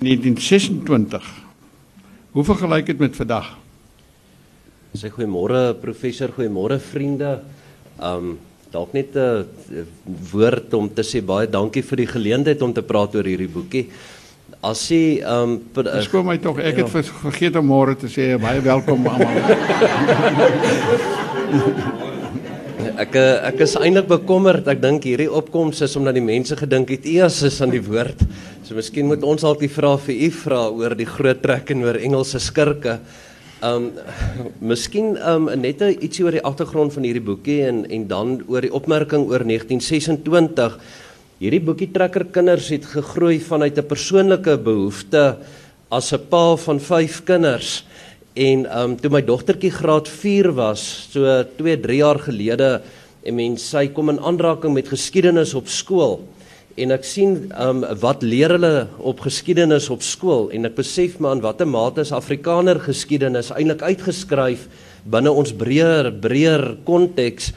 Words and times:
1926. 0.00 1.22
Hoe 2.30 2.44
vergelyk 2.44 2.86
dit 2.86 2.98
met 2.98 3.16
vandag? 3.16 3.50
Sê 4.96 5.10
goeiemôre 5.12 5.74
professor, 5.82 6.32
goeiemôre 6.32 6.80
vriende. 6.80 7.40
Um 8.00 8.38
dalk 8.70 8.92
net 8.94 9.16
'n 9.16 9.46
woord 10.32 10.74
om 10.74 10.88
te 10.88 11.02
sê 11.02 11.20
baie 11.20 11.46
dankie 11.50 11.82
vir 11.82 11.96
die 11.96 12.06
geleentheid 12.06 12.62
om 12.62 12.72
te 12.72 12.82
praat 12.82 13.14
oor 13.14 13.24
hierdie 13.24 13.48
boekie. 13.48 13.90
As 14.62 14.88
jy 14.88 15.20
um 15.22 15.60
Skoon 16.02 16.26
my 16.26 16.38
tog, 16.38 16.58
ek 16.58 16.76
het 16.76 16.92
ja. 16.92 17.02
vergeet 17.02 17.56
om 17.56 17.66
môre 17.66 17.94
te 17.94 18.06
sê 18.06 18.38
baie 18.38 18.60
welkom 18.60 19.06
almal. 19.06 19.36
ek 23.00 23.16
ek 23.16 23.62
is 23.64 23.78
eintlik 23.80 24.08
bekommerd. 24.10 24.66
Ek 24.68 24.80
dink 24.82 25.06
hierdie 25.08 25.30
opkoms 25.32 25.80
is 25.86 25.96
omdat 25.96 26.18
die 26.18 26.24
mense 26.24 26.56
gedink 26.58 26.90
het 26.92 27.06
eers 27.08 27.38
is 27.48 27.56
aan 27.64 27.72
die 27.72 27.80
woord. 27.80 28.20
So 28.66 28.76
miskien 28.76 29.08
moet 29.08 29.24
ons 29.24 29.44
dalk 29.46 29.62
die 29.62 29.72
vraag 29.72 30.02
vir 30.04 30.18
u 30.26 30.28
vra 30.42 30.60
oor 30.68 30.94
die 30.98 31.08
groot 31.08 31.40
trek 31.40 31.72
en 31.72 31.84
oor 31.86 31.96
Engelse 31.96 32.42
skurke. 32.44 32.98
Um 33.64 33.90
miskien 34.60 35.14
um 35.16 35.48
net 35.62 35.80
ietsie 35.80 36.26
oor 36.26 36.36
die 36.36 36.44
agtergrond 36.44 36.92
van 36.92 37.08
hierdie 37.08 37.24
boekie 37.24 37.62
en 37.70 37.86
en 37.88 38.06
dan 38.10 38.36
oor 38.48 38.68
die 38.68 38.74
opmerking 38.76 39.24
oor 39.30 39.46
1926. 39.48 40.76
Hierdie 41.40 41.64
boekie 41.64 41.88
trekker 41.94 42.26
kinders 42.34 42.68
het 42.74 42.84
gegroei 42.84 43.38
vanuit 43.40 43.78
'n 43.78 43.88
persoonlike 43.88 44.58
behoefte 44.60 45.38
as 45.90 46.12
'n 46.12 46.28
pa 46.28 46.56
van 46.56 46.80
5 46.80 47.24
kinders. 47.24 47.84
En 48.34 48.66
um 48.82 48.96
toe 48.96 49.10
my 49.10 49.22
dogtertjie 49.26 49.72
graad 49.74 50.08
4 50.08 50.52
was, 50.54 51.08
so 51.10 51.44
2, 51.58 51.80
3 51.80 51.96
jaar 51.96 52.18
gelede, 52.18 52.80
en 53.26 53.36
mens 53.36 53.64
sy 53.72 53.88
kom 53.92 54.12
in 54.12 54.20
aanraking 54.24 54.72
met 54.74 54.88
geskiedenis 54.88 55.52
op 55.58 55.68
skool 55.68 56.20
en 56.80 56.94
ek 56.94 57.04
sien 57.04 57.34
um 57.60 57.82
wat 58.00 58.22
leer 58.24 58.54
hulle 58.54 58.86
op 59.10 59.20
geskiedenis 59.26 59.90
op 59.92 60.04
skool 60.06 60.48
en 60.54 60.68
ek 60.68 60.78
besef 60.78 61.18
maar 61.20 61.36
in 61.36 61.42
watter 61.44 61.68
mate 61.68 62.04
is 62.06 62.14
Afrikaner 62.16 62.80
geskiedenis 62.80 63.50
eintlik 63.52 63.84
uitgeskryf 63.84 64.64
binne 65.10 65.32
ons 65.42 65.52
breër 65.52 66.08
breër 66.22 66.64
konteks 66.88 67.50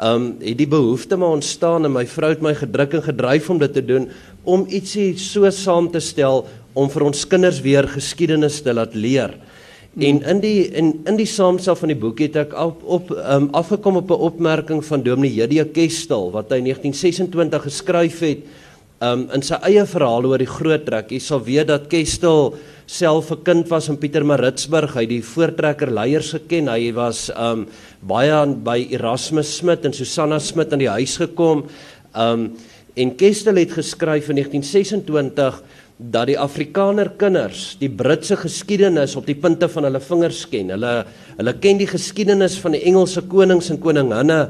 um 0.00 0.30
het 0.40 0.56
die 0.62 0.70
behoefte 0.70 1.18
maar 1.20 1.36
ontstaan 1.36 1.84
en 1.84 1.96
my 1.98 2.06
vrou 2.08 2.32
het 2.32 2.44
my 2.46 2.54
gedruk 2.56 2.96
en 2.96 3.04
gedryf 3.10 3.52
om 3.52 3.60
dit 3.60 3.76
te 3.76 3.84
doen 3.84 4.08
om 4.48 4.64
ietsie 4.72 5.12
so 5.20 5.50
saam 5.52 5.90
te 5.92 6.00
stel 6.00 6.46
om 6.72 6.88
vir 6.88 7.04
ons 7.10 7.26
kinders 7.28 7.60
weer 7.60 7.84
geskiedenis 7.90 8.60
te 8.62 8.72
laat 8.72 8.94
leer. 8.94 9.34
En 9.98 10.22
in 10.22 10.40
die 10.40 10.68
in 10.70 11.00
in 11.04 11.16
die 11.18 11.26
saamstel 11.26 11.74
van 11.74 11.90
die 11.90 11.98
boek 11.98 12.20
het 12.22 12.36
ek 12.38 12.52
op 12.54 12.82
op 12.86 13.08
um, 13.10 13.48
afgekom 13.58 13.96
op 13.98 14.10
'n 14.10 14.22
opmerking 14.30 14.84
van 14.84 15.02
Dominee 15.02 15.34
Jedia 15.34 15.64
Kestel 15.64 16.30
wat 16.30 16.50
hy 16.50 16.62
in 16.62 16.70
1926 16.70 17.62
geskryf 17.62 18.20
het 18.20 18.38
um, 19.02 19.26
in 19.34 19.42
sy 19.42 19.58
eie 19.66 19.82
verhaal 19.86 20.24
oor 20.24 20.38
die 20.38 20.46
groot 20.46 20.84
trek. 20.86 21.10
Jy 21.10 21.18
sal 21.18 21.42
weet 21.42 21.66
dat 21.66 21.88
Kestel 21.90 22.54
self 22.86 23.32
'n 23.32 23.42
kind 23.42 23.68
was 23.68 23.88
in 23.88 23.98
Pietermaritzburg. 23.98 24.94
Hy 24.94 25.00
het 25.00 25.08
die 25.08 25.24
voortrekker 25.24 25.90
leiers 25.90 26.30
geken. 26.30 26.68
Hy 26.68 26.92
was 26.92 27.30
um 27.34 27.66
baie 28.00 28.30
aan 28.32 28.62
by 28.62 28.86
Erasmus 28.90 29.56
Smit 29.56 29.84
en 29.84 29.92
Susanna 29.92 30.38
Smit 30.38 30.72
aan 30.72 30.78
die 30.78 30.88
huis 30.88 31.16
gekom. 31.16 31.66
Um 32.14 32.52
en 32.94 33.16
Kestel 33.16 33.56
het 33.56 33.72
geskryf 33.72 34.28
in 34.28 34.36
1926 34.36 35.62
dat 36.00 36.30
die 36.30 36.38
Afrikaner 36.40 37.10
kinders 37.20 37.74
die 37.80 37.90
Britse 37.92 38.38
geskiedenis 38.40 39.18
op 39.20 39.26
die 39.28 39.36
punte 39.36 39.68
van 39.68 39.84
hulle 39.84 40.00
vingers 40.00 40.46
ken. 40.48 40.72
Hulle 40.72 40.94
hulle 41.36 41.54
ken 41.60 41.80
die 41.80 41.88
geskiedenis 41.88 42.56
van 42.62 42.72
die 42.76 42.82
Engelse 42.88 43.22
konings 43.28 43.68
en 43.72 43.80
koninginne, 43.80 44.40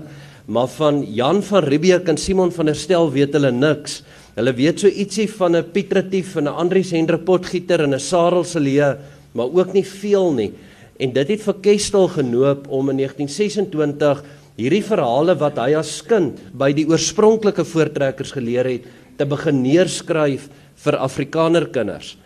maar 0.47 0.71
van 0.77 1.03
Jan 1.03 1.43
van 1.47 1.67
Riebeeck 1.67 2.09
en 2.11 2.19
Simon 2.19 2.55
van 2.55 2.71
der 2.71 2.79
Stel 2.79 3.11
weet 3.11 3.35
hulle 3.35 3.51
niks. 3.55 4.01
Hulle 4.37 4.55
weet 4.55 4.81
so 4.81 4.89
ietsie 4.89 5.27
van 5.27 5.57
'n 5.57 5.71
Piet 5.73 5.93
Retief 5.93 6.37
en 6.37 6.45
'n 6.45 6.55
Andries 6.55 6.93
Hendrik 6.93 7.25
Potgieter 7.25 7.83
en 7.83 7.95
'n 7.95 8.01
Sarel 8.01 8.45
Celie, 8.45 8.95
maar 9.33 9.51
ook 9.51 9.73
nie 9.73 9.85
veel 9.85 10.33
nie. 10.33 10.53
En 10.99 11.13
dit 11.13 11.29
het 11.29 11.43
vir 11.43 11.55
Kestel 11.63 12.09
genoop 12.09 12.69
om 12.69 12.91
in 12.91 12.97
1926 12.97 14.23
hierdie 14.57 14.85
verhale 14.85 15.35
wat 15.35 15.57
hy 15.59 15.75
as 15.75 16.03
kind 16.03 16.39
by 16.53 16.73
die 16.73 16.87
oorspronklike 16.87 17.65
voortrekkers 17.65 18.33
geleer 18.33 18.65
het, 18.65 18.83
te 19.17 19.27
begin 19.27 19.63
neerskryf 19.63 20.49
vir 20.85 20.97
Afrikaner 20.97 21.67
kinders. 21.73 22.17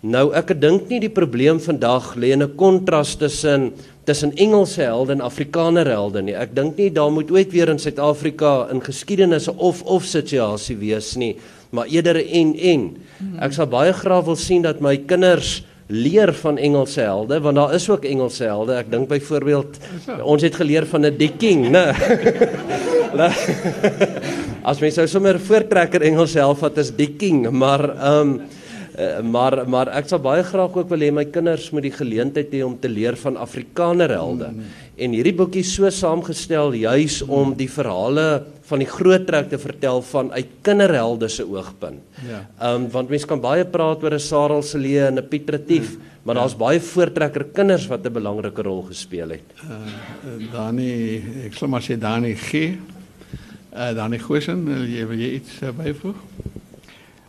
Nou 0.00 0.30
ek 0.32 0.54
dink 0.56 0.88
nie 0.88 1.00
die 1.02 1.12
probleem 1.12 1.58
vandag 1.60 2.14
lê 2.16 2.32
in 2.32 2.42
'n 2.42 2.56
kontras 2.56 3.16
tussen 3.16 3.72
tussen 4.06 4.32
Engelse 4.36 4.82
helde 4.82 5.12
en 5.12 5.20
Afrikaner 5.20 5.86
helde 5.86 6.22
nie. 6.22 6.34
Ek 6.34 6.54
dink 6.54 6.78
nie 6.78 6.90
daar 6.90 7.12
moet 7.12 7.30
ooit 7.30 7.52
weer 7.52 7.68
in 7.68 7.78
Suid-Afrika 7.78 8.68
in 8.72 8.80
geskiedenis 8.80 9.48
'n 9.48 9.58
of 9.58 9.82
of 9.82 10.04
situasie 10.04 10.76
wees 10.76 11.16
nie, 11.16 11.36
maar 11.70 11.86
eerder 11.86 12.16
'n 12.16 12.28
en 12.28 12.54
en. 12.56 12.96
Ek 13.40 13.52
sal 13.52 13.66
baie 13.66 13.92
graag 13.92 14.24
wil 14.24 14.36
sien 14.36 14.62
dat 14.62 14.80
my 14.80 14.96
kinders 14.96 15.62
leer 15.88 16.32
van 16.32 16.58
Engelse 16.58 17.00
helde 17.00 17.40
want 17.40 17.56
daar 17.56 17.74
is 17.74 17.88
ook 17.90 18.04
Engelse 18.04 18.44
helde. 18.44 18.74
Ek 18.74 18.90
dink 18.90 19.08
byvoorbeeld 19.08 19.78
ons 20.22 20.42
het 20.42 20.54
geleer 20.54 20.86
van 20.86 21.06
'n 21.06 21.36
King, 21.38 21.70
né? 21.70 21.92
As 24.70 24.80
mens 24.80 24.94
sou 24.98 25.06
sommer 25.10 25.38
voortrekker 25.38 26.02
Engels 26.10 26.34
self 26.36 26.60
wat 26.66 26.78
is 26.82 26.92
die 26.96 27.12
king, 27.20 27.46
maar 27.50 27.86
ehm 27.96 28.34
um, 28.34 28.40
maar 29.30 29.54
maar 29.70 29.88
ek 29.96 30.08
sal 30.10 30.20
baie 30.20 30.42
graag 30.44 30.74
ook 30.76 30.88
wil 30.90 31.02
hê 31.04 31.10
my 31.14 31.24
kinders 31.32 31.70
moet 31.72 31.86
die 31.86 31.94
geleentheid 31.94 32.50
hê 32.52 32.62
om 32.66 32.74
te 32.76 32.88
leer 32.90 33.16
van 33.16 33.38
Afrikaner 33.40 34.12
helde. 34.12 34.50
Mm. 34.52 34.66
En 35.00 35.14
hierdie 35.16 35.34
boekie 35.36 35.64
so 35.64 35.88
saamgestel 35.94 36.74
juis 36.76 37.20
mm. 37.22 37.30
om 37.32 37.54
die 37.56 37.70
verhale 37.70 38.26
van 38.68 38.82
die 38.82 38.90
groot 38.90 39.24
trek 39.26 39.48
te 39.50 39.58
vertel 39.62 40.02
van 40.10 40.30
uit 40.34 40.52
kinderhelde 40.66 41.30
se 41.32 41.46
oogpunt. 41.46 42.02
Ja. 42.26 42.44
Ehm 42.60 42.84
um, 42.84 42.88
want 42.92 43.10
mense 43.14 43.30
kan 43.30 43.40
baie 43.40 43.64
praat 43.64 44.04
oor 44.04 44.14
'n 44.14 44.26
Sarel 44.28 44.62
Celie 44.62 45.00
en 45.06 45.18
'n 45.18 45.28
Piet 45.28 45.50
Retief, 45.50 45.96
mm. 45.96 46.22
maar 46.22 46.34
ja. 46.34 46.40
daar's 46.40 46.56
baie 46.56 46.80
voortrekker 46.80 47.44
kinders 47.54 47.86
wat 47.86 48.04
'n 48.04 48.12
belangrike 48.12 48.62
rol 48.62 48.82
gespeel 48.82 49.30
het. 49.38 49.48
Uh, 49.64 50.52
Dani, 50.52 51.22
ek 51.46 51.54
sal 51.54 51.68
maar 51.68 51.82
sê 51.82 51.96
Dani 51.98 52.34
G. 52.34 52.76
Uh, 53.70 53.92
Dani 53.94 54.18
Goosen, 54.18 54.64
jy 54.90 55.04
wil 55.06 55.20
jy 55.22 55.28
iets 55.36 55.60
uh, 55.62 55.68
byvoeg? 55.70 56.16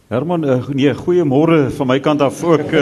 Herman, 0.10 0.42
uh, 0.42 0.70
nee, 0.74 0.90
goeiemôre 0.98 1.68
van 1.76 1.90
my 1.92 2.00
kant 2.02 2.24
af 2.26 2.40
ook. 2.42 2.74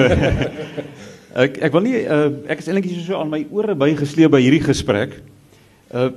Ek 1.43 1.59
ek 1.67 1.75
wil 1.75 1.83
nie 1.83 1.99
uh, 1.99 2.29
ek 2.49 2.63
is 2.63 2.69
eintlik 2.71 2.87
so 3.03 3.19
aan 3.19 3.29
my 3.29 3.41
ore 3.53 3.75
bygesleep 3.77 4.31
by 4.33 4.39
hierdie 4.41 4.63
gesprek. 4.63 5.17
Uh, 5.91 6.07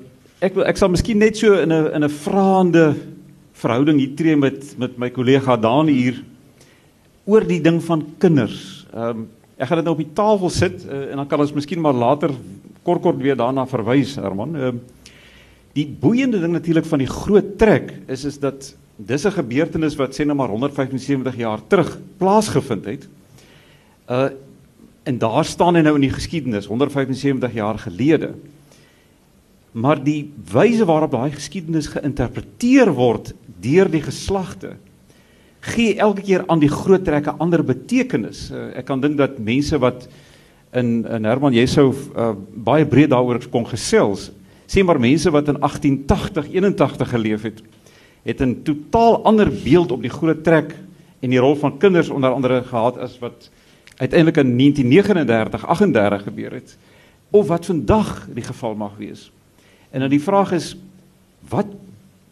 ek 0.41 0.54
wil 0.54 0.64
ek 0.70 0.78
sal 0.78 0.88
miskien 0.94 1.19
net 1.20 1.36
so 1.36 1.58
in 1.58 1.75
'n 1.75 1.91
in 1.98 2.06
'n 2.06 2.14
vraende 2.14 2.86
verhouding 3.59 3.98
hier 3.98 4.14
tree 4.16 4.38
met 4.38 4.78
met 4.78 4.97
my 4.97 5.10
kollega 5.10 5.59
Dani 5.59 5.98
hier 5.98 6.22
oor 7.26 7.42
die 7.42 7.60
ding 7.60 7.82
van 7.82 8.06
kinders. 8.22 8.86
Ehm 8.94 9.26
um, 9.26 9.28
ek 9.59 9.69
gaan 9.69 9.82
dit 9.82 9.86
nou 9.91 9.98
op 9.98 10.06
die 10.06 10.14
tafel 10.14 10.50
sit 10.50 10.86
uh, 10.86 11.10
en 11.10 11.16
dan 11.16 11.26
kan 11.26 11.42
ons 11.42 11.59
miskien 11.59 11.82
maar 11.82 11.94
later 11.94 12.30
kort 12.82 13.03
kort 13.03 13.19
weer 13.19 13.36
daarna 13.36 13.66
verwys, 13.66 14.14
Herman. 14.16 14.56
Ehm 14.56 14.78
uh, 14.78 15.01
Die 15.77 15.87
boeiende 15.87 16.41
ding 16.41 16.53
natuurlik 16.53 16.87
van 16.88 17.00
die 17.00 17.10
groot 17.10 17.56
trek 17.59 17.94
is 18.12 18.25
is 18.28 18.38
dat 18.38 18.75
dis 18.97 19.25
'n 19.25 19.38
gebeurtenis 19.38 19.97
wat 19.97 20.15
sê 20.15 20.25
nou 20.25 20.37
maar 20.37 20.49
175 20.49 21.37
jaar 21.37 21.60
terug 21.66 21.99
plaasgevind 22.19 22.84
het. 22.84 23.09
Uh 24.09 24.31
en 25.05 25.19
daar 25.19 25.44
staan 25.44 25.75
hy 25.75 25.81
nou 25.83 25.94
in 25.94 26.06
die 26.06 26.15
geskiedenis 26.15 26.66
175 26.66 27.53
jaar 27.53 27.78
gelede. 27.78 28.34
Maar 29.72 30.05
die 30.05 30.31
wyse 30.53 30.84
waarop 30.84 31.10
daai 31.10 31.33
geskiedenis 31.33 31.87
geïnterpreteer 31.87 32.93
word 32.94 33.34
deur 33.60 33.91
die 33.91 34.03
geslagte 34.03 34.77
gee 35.62 35.94
elke 35.99 36.22
keer 36.22 36.44
aan 36.47 36.60
die 36.62 36.71
groot 36.71 37.04
trek 37.04 37.27
'n 37.27 37.39
ander 37.39 37.62
betekenis. 37.65 38.50
Uh, 38.50 38.77
ek 38.78 38.84
kan 38.84 39.00
dink 39.00 39.16
dat 39.16 39.39
mense 39.39 39.78
wat 39.78 40.09
in 40.72 41.06
in 41.06 41.25
Herman 41.25 41.54
jy 41.54 41.66
sou 41.66 41.94
uh, 42.16 42.34
baie 42.54 42.87
breed 42.87 43.10
daaroor 43.10 43.41
kon 43.50 43.66
gesels 43.66 44.31
sê 44.72 44.84
maar 44.84 45.00
mense 45.00 45.31
wat 45.31 45.49
in 45.49 45.59
1880 45.60 46.53
81 46.53 47.09
geleef 47.09 47.43
het 47.43 47.62
het 48.22 48.41
'n 48.41 48.62
totaal 48.62 49.25
ander 49.25 49.50
beeld 49.65 49.93
op 49.93 50.00
die 50.00 50.10
groot 50.10 50.44
trek 50.44 50.75
en 51.21 51.31
die 51.31 51.38
rol 51.38 51.56
van 51.56 51.78
kinders 51.78 52.09
onder 52.09 52.31
andere 52.31 52.62
gehad 52.62 52.99
as 52.99 53.19
wat 53.19 53.50
uiteindelik 53.97 54.36
in 54.36 54.57
1939 54.57 55.66
38 55.66 56.22
gebeur 56.22 56.53
het 56.53 56.77
of 57.30 57.47
wat 57.48 57.66
vandag 57.66 58.28
die 58.34 58.45
geval 58.45 58.74
mag 58.74 58.97
wees. 58.97 59.33
En 59.91 60.01
dan 60.01 60.10
die 60.10 60.22
vraag 60.22 60.53
is 60.53 60.77
wat 61.48 61.66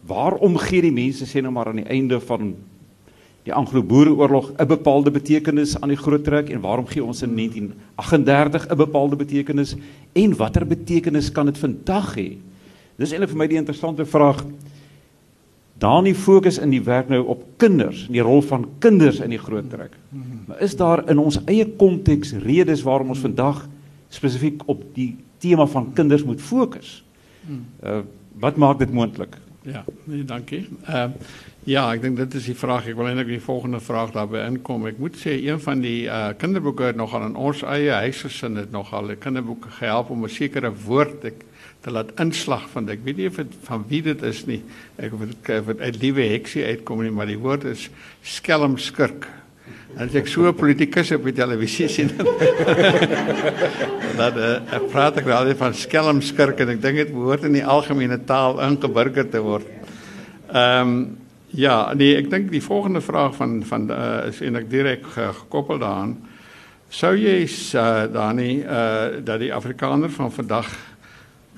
waarom 0.05 0.57
gee 0.57 0.81
die 0.81 0.91
mense 0.91 1.25
sê 1.25 1.41
nou 1.41 1.53
maar 1.53 1.67
aan 1.67 1.81
die 1.81 1.89
einde 1.89 2.19
van 2.19 2.55
die 3.43 3.53
Anglo-Boereoorlog 3.53 4.51
'n 4.57 4.67
bepaalde 4.67 5.11
betekenis 5.11 5.79
aan 5.81 5.89
die 5.89 5.97
groot 5.97 6.23
trek 6.23 6.49
en 6.49 6.61
waarom 6.61 6.85
gee 6.85 7.03
ons 7.03 7.21
in 7.21 7.33
1938 7.35 8.67
'n 8.69 8.77
bepaalde 8.77 9.15
betekenis 9.15 9.75
en 10.13 10.35
watter 10.35 10.67
betekenis 10.67 11.31
kan 11.31 11.45
dit 11.45 11.57
vandag 11.57 12.15
hê? 12.15 12.37
Dis 12.97 13.11
eintlik 13.11 13.29
vir 13.29 13.37
my 13.37 13.47
die 13.47 13.57
interessante 13.57 14.05
vraag. 14.05 14.45
Daanie 15.77 16.15
fokus 16.15 16.59
in 16.61 16.69
die 16.69 16.83
werk 16.83 17.09
nou 17.09 17.25
op 17.25 17.43
kinders, 17.57 18.07
die 18.07 18.21
rol 18.21 18.41
van 18.41 18.67
kinders 18.79 19.19
in 19.19 19.29
die 19.29 19.39
groot 19.39 19.69
trek. 19.69 19.97
Maar 20.47 20.61
is 20.61 20.75
daar 20.75 21.09
in 21.09 21.17
ons 21.17 21.39
eie 21.45 21.65
konteks 21.65 22.33
redes 22.33 22.83
waarom 22.83 23.09
ons 23.09 23.19
vandag 23.19 23.67
spesifiek 24.09 24.61
op 24.65 24.83
die 24.93 25.17
tema 25.39 25.65
van 25.65 25.93
kinders 25.93 26.23
moet 26.23 26.41
fokus? 26.41 27.03
Uh 27.83 28.01
wat 28.41 28.55
maak 28.55 28.79
dit 28.79 28.93
moontlik? 28.93 29.35
Ja, 29.61 29.83
nee, 30.03 30.23
dankie. 30.25 30.67
Ehm 30.85 31.11
uh, 31.11 31.25
ja, 31.69 31.83
ek 31.93 32.01
dink 32.01 32.17
dit 32.17 32.35
is 32.39 32.47
die 32.49 32.57
vraag. 32.57 32.87
Ek 32.89 32.97
wil 32.97 33.11
eintlik 33.11 33.27
die 33.27 33.43
volgende 33.43 33.79
vraag 33.83 34.15
daarbey 34.15 34.47
inkom. 34.49 34.87
Ek 34.89 34.97
moet 35.01 35.17
sê 35.19 35.35
een 35.45 35.59
van 35.61 35.83
die 35.83 36.07
uh 36.09 36.31
kinderboeke 36.41 36.89
het 36.89 36.97
nogal 36.97 37.27
in 37.27 37.35
ons 37.35 37.61
eie 37.61 37.93
huisgesin 38.07 38.57
het 38.57 38.71
nogal 38.71 39.11
'n 39.11 39.19
kinderboeke 39.19 39.69
gehelp 39.79 40.09
om 40.09 40.25
'n 40.25 40.29
sekere 40.29 40.73
woord 40.85 41.25
ek 41.25 41.45
te 41.81 41.91
laat 41.91 42.11
inslag 42.19 42.69
van. 42.69 42.89
Ek 42.89 43.03
weet 43.03 43.17
nie 43.17 43.27
of 43.27 43.35
dit 43.35 43.53
van 43.63 43.85
wie 43.89 44.01
dit 44.01 44.23
is 44.23 44.45
nie. 44.45 44.63
Ek 44.97 45.13
of 45.13 45.19
dit 45.25 45.81
uit 45.81 46.01
liewe 46.01 46.21
heksie 46.21 46.65
uitkom 46.65 47.01
nie, 47.01 47.11
maar 47.11 47.27
die 47.27 47.37
woord 47.37 47.63
is 47.63 47.89
skelmskurk. 48.21 49.27
En 49.97 50.07
as 50.07 50.15
ek 50.15 50.27
so 50.27 50.47
'n 50.47 50.55
politikus 50.55 51.11
op 51.11 51.23
die 51.23 51.33
televisie 51.33 51.87
sien, 51.87 52.11
dan 54.17 54.37
uh, 54.37 54.79
praat 54.91 55.17
ek 55.17 55.27
al 55.27 55.55
van 55.55 55.73
skelmskurk 55.73 56.59
en 56.59 56.69
ek 56.69 56.81
dink 56.81 56.95
dit 56.95 57.11
behoort 57.11 57.43
in 57.43 57.53
die 57.53 57.65
algemene 57.65 58.25
taal 58.25 58.61
ingeburger 58.61 59.29
te 59.29 59.41
word. 59.41 59.67
Ehm 60.53 60.87
um, 60.87 61.20
ja, 61.51 61.93
nee, 61.93 62.15
ek 62.15 62.29
dink 62.31 62.51
die 62.51 62.63
volgende 62.63 63.01
vraag 63.01 63.35
van 63.35 63.63
van 63.67 63.89
uh, 63.91 64.27
is 64.27 64.41
eintlik 64.41 64.69
direk 64.71 65.05
gekoppel 65.15 65.81
daaraan. 65.81 66.15
Sou 66.91 67.13
jy 67.15 67.43
uh, 67.47 68.05
dan 68.11 68.35
nie 68.39 68.63
uh, 68.63 69.21
dat 69.23 69.39
die 69.39 69.53
Afrikaner 69.53 70.11
van 70.11 70.31
vandag 70.31 70.69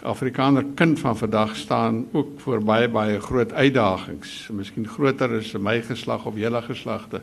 Afrikaner 0.03 0.65
kind 0.75 0.99
van 0.99 1.17
vandag 1.17 1.55
staan 1.55 2.05
ook 2.11 2.39
voor 2.43 2.63
baie 2.63 2.89
baie 2.91 3.19
groot 3.19 3.53
uitdagings, 3.53 4.49
miskien 4.51 4.87
groter 4.87 5.37
as 5.37 5.53
my 5.55 5.79
geslag 5.81 6.25
of 6.25 6.35
julle 6.35 6.61
geslagte. 6.61 7.21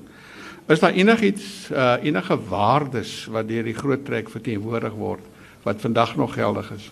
Is 0.70 0.81
daar 0.81 0.94
enigiets 0.96 1.69
uh 1.70 1.99
enige 2.02 2.38
waardes 2.49 3.26
wat 3.26 3.49
deur 3.49 3.67
die 3.67 3.75
groot 3.75 4.05
trek 4.05 4.31
verteenwoordig 4.31 4.96
word 4.96 5.26
wat 5.62 5.81
vandag 5.81 6.17
nog 6.17 6.34
geldig 6.34 6.72
is? 6.72 6.90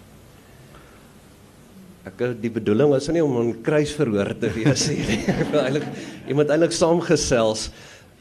Ek 2.09 2.23
die 2.41 2.51
bedoeling 2.53 2.89
was 2.95 3.09
nie 3.13 3.21
om 3.21 3.37
'n 3.37 3.63
kruisverhoor 3.63 4.33
te 4.41 4.49
wees 4.55 4.89
nie. 4.89 5.21
Ek 5.43 5.53
wil 5.53 5.61
eintlik 5.61 5.87
iemand 6.31 6.51
eintlik 6.55 6.73
saamgesels. 6.73 7.69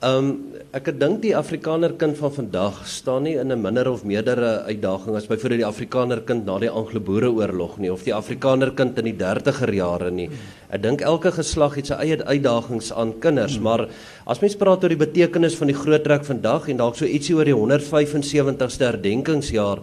Um 0.04 0.54
ek 0.76 0.92
dink 1.00 1.22
die 1.24 1.32
Afrikaner 1.34 1.94
kind 1.98 2.18
van 2.20 2.34
vandag 2.36 2.82
staan 2.86 3.24
nie 3.24 3.38
in 3.40 3.52
'n 3.52 3.62
minder 3.62 3.88
of 3.90 4.04
meerdere 4.04 4.68
uitdaging 4.68 5.16
as 5.16 5.30
byvoorbeeld 5.30 5.64
die 5.64 5.70
Afrikaner 5.70 6.22
kind 6.22 6.46
na 6.46 6.60
die 6.60 6.70
Anglo-Boereoorlog 6.70 7.80
nie 7.80 7.90
of 7.90 8.04
die 8.04 8.14
Afrikaner 8.14 8.72
kind 8.72 9.00
in 9.00 9.06
die 9.06 9.16
30er 9.16 9.74
jare 9.74 10.12
nie. 10.12 10.30
Ek 10.70 10.84
dink 10.84 11.02
elke 11.02 11.32
geslag 11.32 11.76
het 11.80 11.88
sy 11.88 11.96
eie 11.96 12.20
uitdagings 12.20 12.92
aan 12.92 13.16
kinders, 13.20 13.56
hmm. 13.56 13.64
maar 13.64 13.88
as 14.28 14.42
mens 14.42 14.56
praat 14.56 14.84
oor 14.84 14.90
die 14.90 15.06
betekenis 15.06 15.56
van 15.56 15.68
die 15.68 15.80
groot 15.80 16.04
trek 16.04 16.26
vandag 16.26 16.68
en 16.70 16.78
dalk 16.78 16.96
so 16.96 17.06
ietsie 17.06 17.36
oor 17.36 17.46
die 17.46 17.56
175ste 17.56 18.92
herdenkingsjaar, 18.92 19.80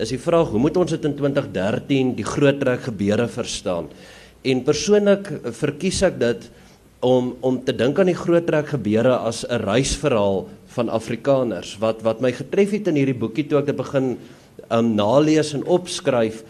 is 0.00 0.12
die 0.14 0.20
vraag 0.20 0.52
hoe 0.52 0.60
moet 0.62 0.76
ons 0.80 0.94
dit 0.94 1.04
in 1.04 1.14
2013 1.18 2.14
die 2.16 2.26
groot 2.26 2.58
trek 2.60 2.86
gebeure 2.86 3.28
verstaan? 3.28 3.90
En 4.42 4.64
persoonlik 4.64 5.28
verkies 5.58 6.00
ek 6.08 6.18
dit 6.20 6.48
om 7.02 7.32
om 7.42 7.58
te 7.66 7.74
dink 7.74 7.98
aan 7.98 8.10
die 8.10 8.18
groot 8.18 8.46
trek 8.46 8.72
gebeure 8.72 9.16
as 9.26 9.44
'n 9.44 9.60
reisverhaal 9.66 10.48
van 10.74 10.88
Afrikaners 10.88 11.76
wat 11.78 12.02
wat 12.02 12.20
my 12.20 12.32
getref 12.32 12.70
het 12.70 12.88
in 12.88 12.96
hierdie 12.96 13.18
boekie 13.18 13.48
toe 13.48 13.58
ek 13.58 13.66
dit 13.66 13.76
begin 13.76 14.18
um 14.70 14.94
nalees 14.94 15.52
en 15.54 15.64
opskryf 15.64 16.42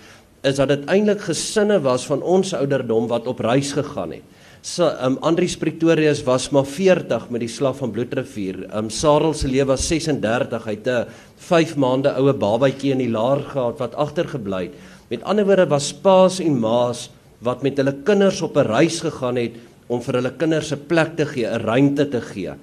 is 0.43 0.57
dat 0.57 0.69
dit 0.69 0.87
eintlik 0.87 1.21
gesinne 1.21 1.81
was 1.81 2.07
van 2.07 2.23
ons 2.23 2.55
ouderdom 2.55 3.09
wat 3.09 3.27
op 3.27 3.41
reis 3.41 3.73
gegaan 3.73 4.13
het. 4.13 4.23
So 4.63 4.87
um 4.87 5.17
Andrius 5.27 5.57
Pretorius 5.59 6.21
was 6.23 6.45
maar 6.55 6.63
40 6.71 7.25
met 7.35 7.43
die 7.43 7.51
slag 7.51 7.81
van 7.81 7.91
Bloedrivier. 7.91 8.61
Um 8.79 8.93
Sarel 8.95 9.35
se 9.35 9.49
lewe 9.51 9.73
was 9.73 9.89
36. 9.91 10.69
Hy 10.69 10.75
het 10.77 10.87
'n 10.87 11.09
5 11.37 11.75
maande 11.75 12.15
oue 12.15 12.33
babatjie 12.33 12.93
in 12.93 13.03
die 13.03 13.11
laar 13.11 13.43
gehad 13.43 13.81
wat 13.81 13.97
agtergebly 13.97 14.71
het. 14.71 14.75
Met 15.11 15.25
ander 15.25 15.45
woorde 15.45 15.67
was 15.67 15.93
paas 15.93 16.39
en 16.39 16.61
maas 16.61 17.11
wat 17.41 17.63
met 17.63 17.77
hulle 17.77 18.05
kinders 18.05 18.41
op 18.41 18.57
'n 18.57 18.71
reis 18.71 19.01
gegaan 19.01 19.37
het 19.37 19.53
om 19.89 20.01
vir 20.01 20.15
hulle 20.15 20.37
kinders 20.39 20.73
'n 20.73 20.87
plek 20.87 21.17
te 21.17 21.27
gee, 21.27 21.47
'n 21.47 21.67
ruimte 21.67 22.09
te 22.09 22.21
gee. 22.21 22.55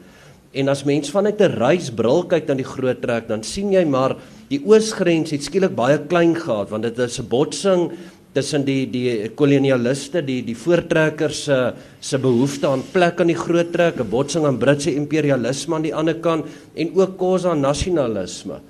En 0.54 0.68
as 0.69 0.86
mens 0.86 1.12
vanuit 1.12 1.42
'n 1.42 1.60
reisbril 1.60 2.24
kyk 2.24 2.48
na 2.48 2.54
die 2.54 2.63
groot 2.63 3.02
trek, 3.02 3.28
dan 3.28 3.44
sien 3.44 3.72
jy 3.72 3.84
maar 3.84 4.16
die 4.50 4.62
oosgrens 4.66 5.31
het 5.31 5.44
skielik 5.44 5.75
baie 5.75 6.00
klein 6.07 6.34
gehad 6.36 6.69
want 6.69 6.84
dit 6.84 6.98
is 6.98 7.19
'n 7.19 7.28
botsing 7.28 7.92
tussen 8.34 8.66
die 8.66 8.86
die 8.90 9.30
kolonialiste, 9.36 10.22
die 10.22 10.42
die 10.46 10.56
voortrekkers 10.56 11.44
se 11.44 11.60
se 12.00 12.18
behoefte 12.18 12.68
aan 12.68 12.84
plek 12.94 13.22
aan 13.22 13.28
die 13.28 13.40
groot 13.40 13.72
trek, 13.72 14.00
'n 14.00 14.10
botsing 14.10 14.46
aan 14.46 14.60
Britse 14.60 14.94
imperialisme 14.94 15.76
aan 15.76 15.88
die 15.88 15.96
ander 15.96 16.16
kant 16.16 16.46
en 16.76 16.92
ook 16.96 17.18
Khoza 17.18 17.54
nasionalisme. 17.54 18.62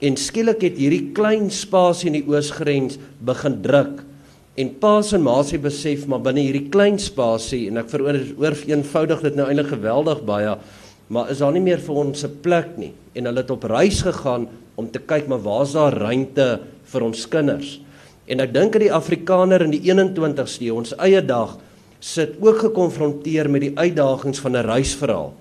En 0.00 0.16
skielik 0.16 0.62
het 0.62 0.78
hierdie 0.78 1.12
klein 1.12 1.50
spasie 1.50 2.06
in 2.10 2.20
die 2.20 2.26
oosgrens 2.26 2.98
begin 3.20 3.62
druk 3.62 4.02
En 4.52 4.68
paas 4.76 5.14
en 5.16 5.22
maas 5.24 5.50
het 5.54 5.62
besef 5.64 6.04
maar 6.10 6.20
binne 6.20 6.42
hierdie 6.44 6.66
klein 6.72 6.98
spasie 7.00 7.70
en 7.70 7.80
ek 7.80 7.88
veroor 7.88 8.18
eenvoudig 8.68 9.22
dit 9.24 9.38
nou 9.38 9.46
eintlik 9.48 9.70
geweldig 9.70 10.20
baie 10.28 10.58
maar 11.12 11.30
is 11.32 11.40
daar 11.40 11.54
nie 11.56 11.62
meer 11.64 11.80
vir 11.80 12.00
ons 12.02 12.24
'n 12.24 12.36
plek 12.44 12.76
nie 12.76 12.92
en 13.16 13.24
hulle 13.30 13.40
het 13.40 13.50
op 13.50 13.64
reis 13.64 14.02
gegaan 14.04 14.48
om 14.76 14.90
te 14.90 14.98
kyk 14.98 15.28
maar 15.28 15.40
waar's 15.40 15.72
daar 15.72 15.96
ruimte 15.96 16.60
vir 16.84 17.02
ons 17.02 17.28
kinders. 17.28 17.80
En 18.26 18.40
ek 18.40 18.52
dink 18.54 18.72
dat 18.72 18.84
die 18.84 18.94
Afrikaner 18.94 19.64
in 19.64 19.72
die 19.74 19.82
21ste 19.88 20.66
eeu 20.68 20.76
ons 20.78 20.94
eie 21.02 21.22
dag 21.24 21.56
sit 22.02 22.36
ook 22.42 22.58
gekonfronteer 22.58 23.50
met 23.50 23.66
die 23.66 23.76
uitdagings 23.78 24.42
van 24.42 24.56
'n 24.56 24.66
reisverhaal. 24.66 25.32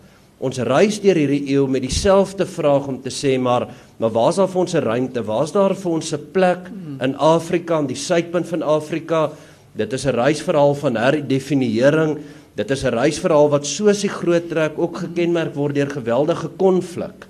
Ons 0.41 0.57
reis 0.57 0.99
deur 1.01 1.15
hierdie 1.15 1.53
eeu 1.53 1.67
met 1.67 1.81
dieselfde 1.81 2.45
vraag 2.45 2.87
om 2.87 3.01
te 3.01 3.09
sê 3.09 3.39
maar 3.39 3.67
maar 3.99 4.09
waar's 4.09 4.35
daar 4.35 4.49
vir 4.49 4.61
ons 4.61 4.73
'n 4.73 4.83
ruimte? 4.83 5.23
Waar's 5.23 5.51
daar 5.51 5.75
vir 5.75 5.91
ons 5.91 6.13
'n 6.13 6.31
plek 6.31 6.71
in 6.99 7.15
Afrika, 7.17 7.79
in 7.79 7.87
die 7.87 7.95
suidpunt 7.95 8.47
van 8.47 8.61
Afrika? 8.61 9.31
Dit 9.73 9.93
is 9.93 10.05
'n 10.05 10.15
reisverhaal 10.15 10.75
van 10.75 10.95
herdefinieering. 10.95 12.17
Dit 12.55 12.71
is 12.71 12.83
'n 12.83 12.93
reisverhaal 12.93 13.49
wat 13.49 13.65
soos 13.65 14.01
die 14.01 14.09
groot 14.09 14.49
trek 14.49 14.71
ook 14.77 14.97
gekenmerk 14.97 15.55
word 15.55 15.75
deur 15.75 15.89
geweldige 15.89 16.49
konflik. 16.57 17.27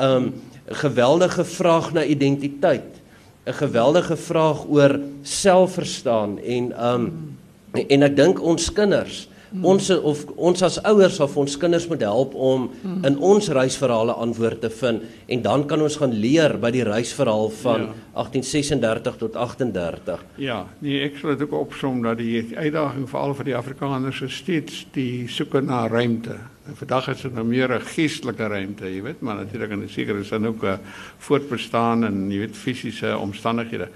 um, 0.00 0.32
geweldige 0.70 1.44
vraag 1.44 1.92
na 1.92 2.04
identiteit, 2.04 2.99
'n 3.46 3.52
geweldige 3.52 4.16
vraag 4.16 4.66
oor 4.68 5.00
selfverstaan 5.22 6.38
en 6.38 6.86
um 6.92 7.36
en 7.72 8.02
ek 8.02 8.16
dink 8.16 8.42
ons 8.42 8.72
kinders. 8.72 9.28
Ons 9.62 9.90
of 9.90 10.22
ons 10.36 10.62
as 10.62 10.78
ouers 10.86 11.18
of 11.20 11.36
ons 11.36 11.56
kinders 11.58 11.88
moet 11.90 12.02
help 12.06 12.34
om 12.34 12.68
mm. 12.70 13.00
in 13.08 13.16
ons 13.18 13.48
reisverhale 13.48 14.14
antwoorde 14.22 14.58
te 14.58 14.70
vind 14.70 15.02
en 15.26 15.42
dan 15.42 15.64
kan 15.66 15.82
ons 15.82 15.96
gaan 15.98 16.14
leer 16.14 16.54
by 16.62 16.70
die 16.70 16.84
reisverhaal 16.86 17.50
van 17.62 17.88
ja. 17.88 17.96
1836 18.20 19.18
tot 19.24 19.36
38. 19.36 20.22
Ja, 20.42 20.60
nee, 20.78 21.02
ek 21.02 21.18
sal 21.18 21.34
dit 21.34 21.42
ook 21.48 21.56
opsom 21.58 22.02
dat 22.06 22.20
die 22.22 22.44
uitdaging 22.54 23.08
veral 23.10 23.34
vir 23.40 23.50
die 23.50 23.58
Afrikaners 23.58 24.22
is 24.26 24.38
steeds 24.42 24.84
die 24.94 25.26
soeke 25.30 25.62
na 25.64 25.86
ruimte. 25.90 26.38
En 26.70 26.76
vandag 26.78 27.08
is 27.10 27.22
dit 27.26 27.34
nou 27.34 27.44
meer 27.44 27.74
'n 27.74 27.82
geestelike 27.82 28.46
ruimte, 28.46 28.86
jy 28.86 29.02
weet, 29.02 29.20
maar 29.20 29.36
natuurlik 29.36 29.70
in 29.70 29.82
'n 29.82 29.88
sekere 29.88 30.24
sin 30.24 30.46
ook 30.46 30.64
'n 30.64 30.78
voortbestaan 31.18 32.04
en 32.04 32.30
jy 32.30 32.38
weet 32.38 32.56
fisiese 32.56 33.18
omstandighede. 33.18 33.88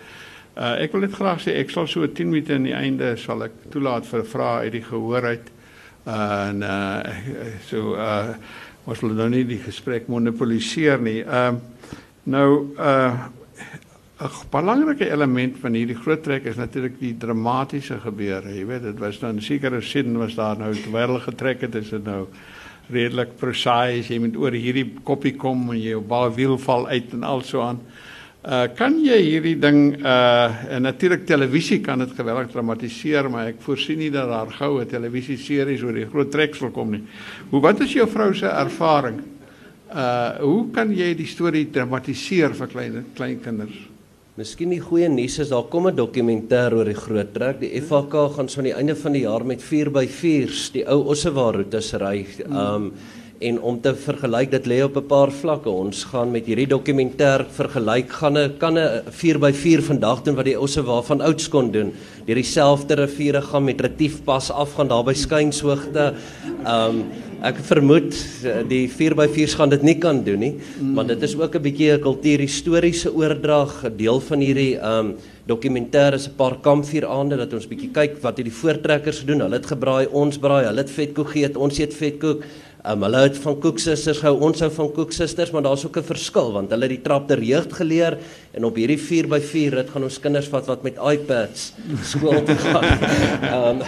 Uh, 0.54 0.76
ek 0.84 0.92
wil 0.94 1.02
net 1.02 1.16
graag 1.18 1.40
sê 1.42 1.56
ek 1.58 1.72
sal 1.74 1.88
so 1.90 2.06
10 2.06 2.28
minute 2.30 2.54
aan 2.54 2.68
die 2.68 2.76
einde 2.78 3.16
sal 3.18 3.42
ek 3.42 3.56
toelaat 3.74 4.06
vir 4.06 4.20
'n 4.20 4.30
vraag 4.30 4.60
uit 4.62 4.72
die 4.72 4.86
gehoor 4.86 5.24
uit. 5.26 5.48
Uh, 6.06 6.48
en 6.48 6.62
uh, 6.62 7.00
so 7.66 7.96
uh 7.98 8.34
ons 8.84 9.00
wil 9.00 9.14
nou 9.16 9.28
nie 9.32 9.44
die 9.48 9.58
gesprek 9.58 10.06
monopoliseer 10.12 11.00
nie. 11.00 11.22
Ehm 11.24 11.56
uh, 11.56 11.96
nou 12.24 12.76
uh 12.78 13.26
'n 14.22 14.30
belangrike 14.50 15.10
element 15.10 15.58
van 15.58 15.74
hierdie 15.74 15.98
groot 15.98 16.22
trek 16.22 16.44
is 16.46 16.56
natuurlik 16.56 17.00
die 17.00 17.16
dramatiese 17.18 17.98
gebeure. 18.00 18.54
Jy 18.54 18.66
weet, 18.66 18.82
dit 18.82 18.98
was 18.98 19.18
dan 19.18 19.40
sekere 19.42 19.80
sin 19.82 20.18
was 20.18 20.34
daar 20.34 20.56
nou 20.56 20.70
terwyl 20.74 21.18
getrek 21.18 21.60
het, 21.60 21.74
is 21.74 21.90
dit 21.90 22.04
nou 22.04 22.28
redelik 22.90 23.36
prosaies. 23.36 24.08
Jy 24.08 24.18
moet 24.18 24.36
oor 24.36 24.52
hierdie 24.52 24.86
koppie 25.02 25.34
kom 25.36 25.70
en 25.70 25.80
jy 25.80 25.94
op 25.98 26.08
baie 26.08 26.30
wiel 26.34 26.58
val 26.58 26.86
uit 26.88 27.12
en 27.12 27.24
al 27.24 27.42
so 27.42 27.60
aan. 27.60 27.80
Uh 28.44 28.66
kan 28.76 28.98
jy 29.00 29.16
hierdie 29.24 29.54
ding 29.56 29.94
uh 30.04 30.74
en 30.76 30.84
natuurlik 30.84 31.22
televisie 31.24 31.78
kan 31.80 32.02
dit 32.04 32.10
geweldig 32.12 32.50
dramatiseer, 32.52 33.30
maar 33.32 33.54
ek 33.54 33.62
voorsien 33.64 33.96
nie 34.02 34.10
dat 34.12 34.28
daar 34.28 34.52
goue 34.52 34.84
televisie 34.84 35.38
series 35.40 35.80
oor 35.80 35.96
die 35.96 36.04
groot 36.10 36.28
trek 36.28 36.52
sal 36.58 36.68
kom 36.74 36.92
nie. 36.92 37.00
Hoe 37.48 37.62
wat 37.64 37.80
is 37.80 37.94
jou 37.96 38.04
vrou 38.04 38.34
se 38.36 38.50
ervaring? 38.50 39.22
Uh 39.88 40.42
hoe 40.42 40.60
kan 40.76 40.92
jy 40.92 41.14
die 41.16 41.30
storie 41.30 41.70
dramatiseer 41.72 42.52
vir 42.52 42.68
klein 42.68 43.00
klein 43.16 43.40
kinders? 43.40 43.80
Miskien 44.36 44.76
die 44.76 44.82
goeie 44.82 45.08
nuus 45.08 45.38
is 45.40 45.48
daar 45.48 45.70
kom 45.72 45.88
'n 45.88 45.96
dokumentêr 45.96 46.74
oor 46.76 46.84
die 46.84 47.00
groot 47.00 47.32
trek. 47.32 47.60
Die 47.60 47.80
FHK 47.80 48.36
gaan 48.36 48.48
so 48.48 48.60
aan 48.60 48.68
die 48.68 48.76
einde 48.76 48.94
van 48.94 49.12
die 49.12 49.24
jaar 49.24 49.44
met 49.44 49.62
4x4s 49.62 50.72
die 50.72 50.84
ou 50.84 51.08
Ossewa 51.08 51.52
roetes 51.52 51.94
ry. 51.94 52.26
Um 52.44 52.92
en 53.48 53.60
om 53.60 53.80
te 53.80 53.92
vergelyk 53.94 54.50
dit 54.54 54.66
lê 54.70 54.78
op 54.84 54.96
'n 54.96 55.06
paar 55.06 55.30
vlakke. 55.30 55.70
Ons 55.70 56.04
gaan 56.04 56.30
met 56.30 56.46
hierdie 56.46 56.66
dokumentêr 56.66 57.44
vergelyk 57.50 58.10
gaan 58.10 58.38
'n 58.38 58.58
kan 58.58 58.78
'n 58.78 59.02
4x4 59.10 59.82
vandag 59.82 60.22
doen 60.22 60.34
wat 60.34 60.44
die 60.44 60.56
ousse 60.56 60.82
waarvan 60.82 61.20
ouds 61.20 61.48
kon 61.48 61.70
doen. 61.70 61.92
Deur 62.26 62.34
dieselfde 62.34 62.94
riviere 62.94 63.42
gaan 63.42 63.64
met 63.64 63.80
retief 63.80 64.24
pas 64.24 64.50
af 64.50 64.74
gaan 64.74 64.88
daar 64.88 65.04
by 65.04 65.14
skuinshoogte. 65.14 66.14
Um 66.66 67.04
ek 67.44 67.58
vermoed 67.68 68.14
eh, 68.46 68.62
die 68.68 68.84
4x4s 68.88 69.56
gaan 69.58 69.72
dit 69.72 69.82
nie 69.84 69.98
kan 70.00 70.22
doen 70.24 70.40
nie, 70.40 70.54
maar 70.80 71.04
dit 71.04 71.22
is 71.22 71.36
ook 71.36 71.54
'n 71.54 71.62
bietjie 71.62 71.92
'n 71.92 72.00
kultuurhistoriese 72.00 73.12
oordrag, 73.12 73.84
'n 73.84 73.96
deel 73.96 74.20
van 74.20 74.38
hierdie 74.38 74.78
ehm 74.78 74.98
um, 74.98 75.16
dokumentêr 75.46 76.14
is 76.14 76.28
'n 76.28 76.36
paar 76.36 76.56
kampvuuraande 76.60 77.36
dat 77.36 77.52
ons 77.52 77.68
bietjie 77.68 77.90
kyk 77.92 78.22
wat 78.22 78.36
het 78.38 78.46
die 78.46 78.60
voortrekkers 78.60 79.18
gedoen. 79.20 79.40
Hulle 79.40 79.56
het 79.56 79.66
gebraai, 79.66 80.06
ons 80.10 80.38
braai, 80.38 80.64
hulle 80.64 80.80
het 80.80 80.90
vetkoek 80.90 81.28
geëet, 81.28 81.56
ons 81.56 81.78
eet 81.78 81.94
vetkoek. 81.94 82.42
Um, 82.84 83.00
hulle 83.06 83.20
het 83.24 83.38
van 83.40 83.54
koeksusters 83.64 84.18
gehou, 84.20 84.34
ons 84.44 84.60
hou 84.60 84.68
van 84.76 84.90
koeksusters, 84.92 85.54
maar 85.54 85.62
daar's 85.64 85.86
ook 85.86 85.96
'n 85.96 86.04
verskil 86.04 86.52
want 86.52 86.70
hulle 86.70 86.84
het 86.84 86.92
die 86.92 87.04
trap 87.04 87.28
ter 87.28 87.40
jeug 87.40 87.64
geleer 87.72 88.18
en 88.52 88.64
op 88.64 88.76
hierdie 88.76 89.00
4x4 89.00 89.72
rit 89.74 89.88
gaan 89.88 90.04
ons 90.04 90.20
kinders 90.20 90.48
vat 90.52 90.66
wat 90.66 90.82
met 90.82 91.00
iPads 91.00 91.72
skool 92.02 92.44
toe 92.44 92.56
gaan. 92.56 92.84
Um, 93.54 93.80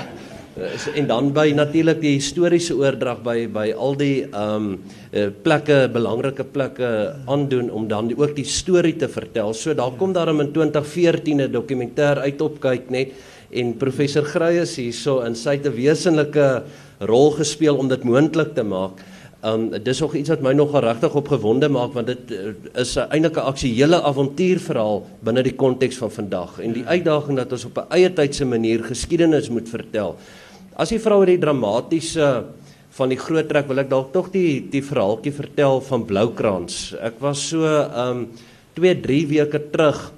en 0.94 1.06
dan 1.06 1.32
by 1.32 1.52
natuurlik 1.52 2.00
die 2.00 2.14
historiese 2.16 2.72
oordrag 2.72 3.20
by 3.22 3.46
by 3.52 3.72
al 3.76 3.94
die 3.94 4.24
ehm 4.24 4.78
um, 5.12 5.32
plekke 5.42 5.88
belangrike 5.92 6.44
plekke 6.44 6.88
aandoen 7.26 7.70
om 7.70 7.88
dan 7.88 8.08
die, 8.08 8.16
ook 8.16 8.34
die 8.36 8.44
storie 8.44 8.96
te 8.96 9.08
vertel. 9.08 9.52
So 9.52 9.74
daar 9.74 9.92
kom 9.98 10.12
daar 10.12 10.28
in 10.28 10.52
2014 10.52 11.40
'n 11.42 11.52
dokumentêr 11.52 12.18
uit 12.18 12.40
op 12.40 12.60
kyk 12.60 12.90
net 12.90 13.12
en 13.50 13.76
professor 13.76 14.24
Greyes 14.24 14.76
hierso 14.76 15.20
in 15.20 15.34
sy 15.34 15.56
te 15.58 15.70
wesenlike 15.70 16.62
rol 16.98 17.30
gespeel 17.36 17.76
om 17.76 17.88
dit 17.88 18.04
moontlik 18.04 18.54
te 18.54 18.64
maak. 18.64 19.02
Um 19.44 19.68
dis 19.70 20.00
nog 20.00 20.14
iets 20.16 20.32
wat 20.32 20.42
my 20.42 20.54
nogal 20.56 20.80
regtig 20.86 21.14
opgewonde 21.14 21.68
maak 21.68 21.92
want 21.94 22.08
dit 22.08 22.32
uh, 22.32 22.54
is 22.80 22.96
'n 22.96 23.10
eintlike 23.12 23.40
aksuele 23.40 24.02
avontuurverhaal 24.02 25.04
binne 25.22 25.42
die 25.42 25.54
konteks 25.54 25.96
van 25.96 26.10
vandag 26.10 26.58
en 26.58 26.72
die 26.72 26.86
uitdaging 26.86 27.36
dat 27.36 27.52
ons 27.52 27.64
op 27.64 27.78
'n 27.78 27.92
eie 27.92 28.10
tydse 28.10 28.44
manier 28.44 28.82
geskiedenis 28.82 29.48
moet 29.48 29.68
vertel. 29.68 30.16
As 30.76 30.90
jy 30.90 30.98
vra 30.98 31.16
oor 31.16 31.26
die 31.26 31.38
dramatiese 31.38 32.44
van 32.90 33.08
die 33.08 33.18
groot 33.18 33.48
trek 33.48 33.68
wil 33.68 33.78
ek 33.78 33.90
dalk 33.90 34.12
tog 34.12 34.30
die 34.32 34.66
die 34.70 34.82
verhaaltjie 34.82 35.32
vertel 35.32 35.80
van 35.80 36.06
Bloukrans. 36.06 36.94
Ek 37.00 37.20
was 37.20 37.48
so 37.48 37.64
um 37.92 38.28
2 38.74 39.02
3 39.02 39.26
weke 39.26 39.60
terug 39.70 40.12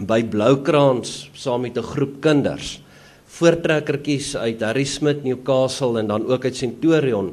by 0.00 0.22
Bloukrans 0.24 1.30
saam 1.34 1.60
met 1.60 1.76
'n 1.76 1.82
groep 1.82 2.20
kinders 2.20 2.80
voortrekkertjies 3.40 4.34
uit 4.36 4.60
Harry 4.60 4.84
Smith 4.84 5.24
Newcastle 5.24 5.98
en 6.00 6.10
dan 6.10 6.26
ook 6.28 6.44
uit 6.44 6.56
Centurion. 6.56 7.32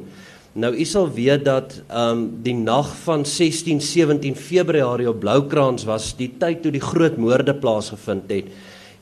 Nou 0.58 0.72
u 0.72 0.84
sal 0.88 1.10
weet 1.12 1.44
dat 1.44 1.74
ehm 1.86 2.10
um, 2.10 2.22
die 2.42 2.56
nag 2.56 2.88
van 3.04 3.26
16 3.26 3.80
17 3.80 4.36
Februarie 4.36 5.08
op 5.08 5.20
Bloukrans 5.20 5.84
was 5.84 6.14
die 6.16 6.30
tyd 6.40 6.62
toe 6.62 6.72
die 6.72 6.82
groot 6.82 7.16
moorde 7.16 7.54
plaasgevind 7.54 8.32
het. 8.32 8.48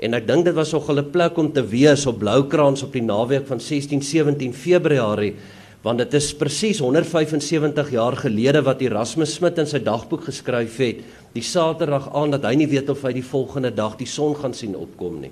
En 0.02 0.18
ek 0.18 0.26
dink 0.26 0.44
dit 0.44 0.54
was 0.54 0.72
nog 0.72 0.90
'n 0.90 1.10
plek 1.10 1.38
om 1.38 1.52
te 1.52 1.64
wees 1.64 2.06
op 2.06 2.18
Bloukrans 2.18 2.82
op 2.82 2.92
die 2.92 3.02
naweek 3.02 3.46
van 3.46 3.60
16 3.60 4.02
17 4.02 4.54
Februarie 4.54 5.34
want 5.82 5.98
dit 5.98 6.14
is 6.14 6.34
presies 6.34 6.78
175 6.82 7.90
jaar 7.90 8.16
gelede 8.16 8.62
wat 8.62 8.80
Erasmus 8.82 9.34
Smith 9.34 9.58
in 9.58 9.66
sy 9.66 9.78
dagboek 9.78 10.24
geskryf 10.24 10.76
het 10.82 11.04
die 11.32 11.44
Saterdag 11.44 12.08
aan 12.14 12.30
dat 12.34 12.44
hy 12.48 12.54
nie 12.54 12.66
weet 12.66 12.90
of 12.90 13.04
hy 13.06 13.12
die 13.12 13.22
volgende 13.24 13.70
dag 13.70 13.96
die 13.96 14.08
son 14.08 14.34
gaan 14.34 14.54
sien 14.54 14.74
opkom 14.76 15.20
nie. 15.20 15.30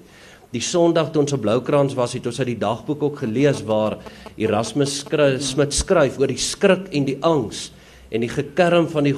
Die 0.54 0.62
Sondag 0.62 1.08
toe 1.10 1.24
ons 1.24 1.34
op 1.34 1.42
Bloukrans 1.42 1.96
was, 1.98 2.12
het 2.14 2.28
ons 2.30 2.36
uit 2.38 2.52
die 2.52 2.60
dagboek 2.60 3.00
ook 3.02 3.24
gelees 3.24 3.64
waar 3.66 3.96
Erasmus 4.38 5.00
skryf, 5.00 5.40
Smit 5.42 5.74
skryf 5.74 6.20
oor 6.20 6.30
die 6.30 6.38
skrik 6.38 6.92
en 6.94 7.08
die 7.08 7.16
angs 7.26 7.72
en 8.14 8.22
die 8.22 8.30
gekerm 8.30 8.86
van 8.92 9.08
die 9.08 9.14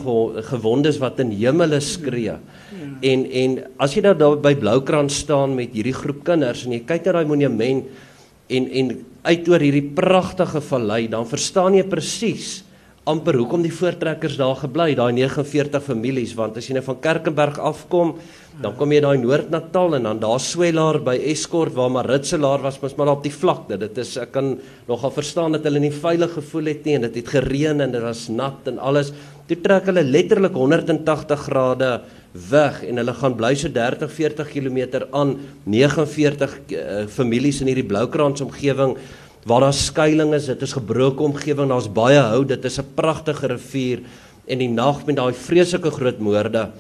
gewondes 0.49 0.97
wat 1.03 1.21
in 1.21 1.35
hemele 1.37 1.83
skree. 1.85 2.39
Ja. 2.39 2.39
En 3.11 3.27
en 3.29 3.59
as 3.85 3.93
jy 3.93 4.07
nou 4.07 4.15
daar 4.17 4.39
by 4.41 4.55
Bloukrans 4.57 5.19
staan 5.27 5.53
met 5.59 5.77
hierdie 5.77 5.97
groep 5.97 6.23
kinders 6.25 6.65
en 6.65 6.73
jy 6.73 6.81
kyk 6.89 7.11
na 7.11 7.19
daai 7.19 7.29
monument 7.29 7.85
en 8.49 8.71
en 8.81 8.95
uit 9.27 9.51
oor 9.51 9.61
hierdie 9.61 9.91
pragtige 9.99 10.63
vallei, 10.65 11.05
dan 11.13 11.29
verstaan 11.29 11.77
jy 11.77 11.85
presies 11.91 12.63
amper 13.07 13.37
hoekom 13.39 13.63
die 13.63 13.75
voortrekkers 13.75 14.39
daar 14.41 14.57
gebly, 14.59 14.89
daai 14.99 15.13
49 15.15 15.85
families, 15.85 16.33
want 16.39 16.57
as 16.59 16.67
jy 16.67 16.75
nou 16.75 16.83
van 16.89 16.99
Kerkenberg 17.05 17.61
afkom, 17.63 18.17
dan 18.63 18.73
kom 18.79 18.93
jy 18.93 19.03
daai 19.05 19.19
Noord-Natal 19.21 19.99
en 19.99 20.07
dan 20.09 20.21
daar 20.23 20.41
Swelaar 20.41 20.97
by 21.05 21.15
Escort 21.29 21.75
waar 21.77 21.91
Maritselaar 21.93 22.63
was, 22.65 22.79
mos 22.81 22.95
maar 22.97 23.11
op 23.13 23.25
die 23.25 23.33
vlakte. 23.35 23.77
Dit 23.81 23.99
is 24.01 24.15
ek 24.21 24.33
kan 24.33 24.55
nogal 24.89 25.13
verstaan 25.13 25.57
dat 25.57 25.67
hulle 25.69 25.83
nie 25.83 25.93
veilig 25.93 26.33
gevoel 26.39 26.71
het 26.73 26.89
nie 26.89 26.95
en 26.97 27.05
dit 27.05 27.19
het 27.21 27.35
gereën 27.35 27.85
en 27.85 27.93
dit 27.93 28.05
was 28.05 28.27
nat 28.33 28.71
en 28.73 28.81
alles. 28.81 29.13
Toe 29.47 29.61
trek 29.61 29.91
hulle 29.91 30.07
letterlik 30.07 30.57
180 30.57 31.45
grade 31.51 31.91
weg 32.49 32.81
en 32.89 33.03
hulle 33.03 33.17
gaan 33.21 33.37
bly 33.37 33.53
so 33.61 33.69
30 33.73 34.17
40 34.17 34.51
km 34.55 35.05
aan 35.13 35.37
49 35.69 36.57
uh, 36.57 37.05
families 37.13 37.61
in 37.61 37.71
hierdie 37.71 37.87
Bloukrans 37.87 38.45
omgewing 38.45 38.97
waar 39.47 39.63
daar 39.63 39.77
skuilings 39.77 40.41
is, 40.41 40.51
dit 40.51 40.63
is 40.67 40.75
gebroke 40.75 41.23
omgewing, 41.23 41.69
daar's 41.71 41.87
baie 41.87 42.19
hout, 42.19 42.49
dit 42.49 42.65
is 42.65 42.81
'n 42.81 42.89
pragtige 42.97 43.47
rivier 43.47 44.01
en 44.49 44.59
die 44.59 44.69
nag 44.69 45.07
met 45.07 45.17
daai 45.17 45.33
vreeslike 45.33 45.91
groot 45.91 46.19
moorde. 46.19 46.71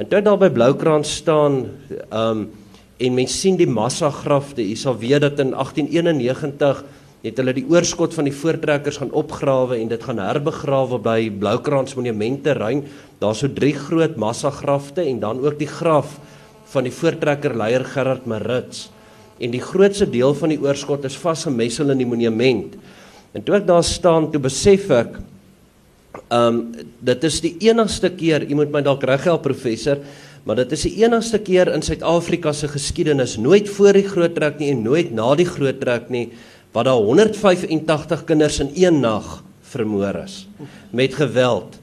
En 0.00 0.08
toe 0.08 0.22
daar 0.24 0.38
by 0.40 0.48
Bloukraan 0.48 1.04
staan, 1.04 1.66
ehm 2.08 2.38
um, 2.38 2.48
en 3.00 3.14
mens 3.16 3.32
sien 3.40 3.56
die 3.56 3.68
massa 3.68 4.10
grafte. 4.12 4.60
Jy 4.60 4.74
sal 4.76 4.96
weet 5.00 5.22
dat 5.24 5.38
in 5.40 5.54
1891 5.56 6.82
het 7.24 7.38
hulle 7.40 7.54
die 7.56 7.64
oorskot 7.68 8.12
van 8.16 8.28
die 8.28 8.34
voortrekkers 8.36 8.98
gaan 9.00 9.12
opgrawe 9.16 9.76
en 9.76 9.88
dit 9.88 10.04
gaan 10.04 10.20
herbegrawe 10.20 10.98
by 11.00 11.30
Bloukraans 11.32 11.96
monumenterrein. 11.96 12.82
Daar's 13.20 13.40
so 13.40 13.48
drie 13.48 13.72
groot 13.76 14.16
massa 14.20 14.50
grafte 14.52 15.04
en 15.04 15.20
dan 15.20 15.40
ook 15.40 15.58
die 15.58 15.68
graf 15.68 16.18
van 16.72 16.84
die 16.84 16.92
voortrekker 16.92 17.56
leier 17.56 17.84
Gerard 17.88 18.28
Marits 18.28 18.90
en 19.40 19.52
die 19.52 19.64
grootste 19.64 20.10
deel 20.10 20.36
van 20.36 20.52
die 20.52 20.60
oorskot 20.60 21.04
is 21.08 21.16
vasgemessel 21.16 21.92
in 21.92 22.04
die 22.04 22.08
monument. 22.08 22.76
En 23.32 23.44
toe 23.44 23.56
ek 23.56 23.66
daar 23.68 23.84
staan, 23.84 24.28
toe 24.32 24.40
besef 24.44 24.90
ek 24.92 25.16
ehm 26.28 26.46
um, 26.46 26.60
dit 27.00 27.24
is 27.24 27.40
die 27.40 27.54
enigste 27.68 28.10
keer, 28.10 28.44
jy 28.44 28.56
moet 28.58 28.72
my 28.72 28.82
dalk 28.82 29.04
reghelp 29.06 29.42
professor, 29.42 30.00
maar 30.44 30.58
dit 30.62 30.72
is 30.72 30.82
die 30.88 30.94
enigste 31.04 31.38
keer 31.38 31.70
in 31.74 31.82
Suid-Afrika 31.82 32.52
se 32.52 32.68
geskiedenis, 32.68 33.36
nooit 33.38 33.68
voor 33.68 33.94
die 33.94 34.08
groot 34.08 34.34
trek 34.34 34.58
nie 34.58 34.70
en 34.72 34.82
nooit 34.82 35.12
na 35.14 35.34
die 35.38 35.46
groot 35.48 35.80
trek 35.80 36.10
nie, 36.10 36.28
wat 36.74 36.86
daar 36.86 37.02
185 37.02 38.24
kinders 38.26 38.60
in 38.60 38.72
een 38.74 39.00
nag 39.00 39.40
vermoor 39.70 40.22
is 40.24 40.46
met 40.90 41.14
geweld. 41.14 41.78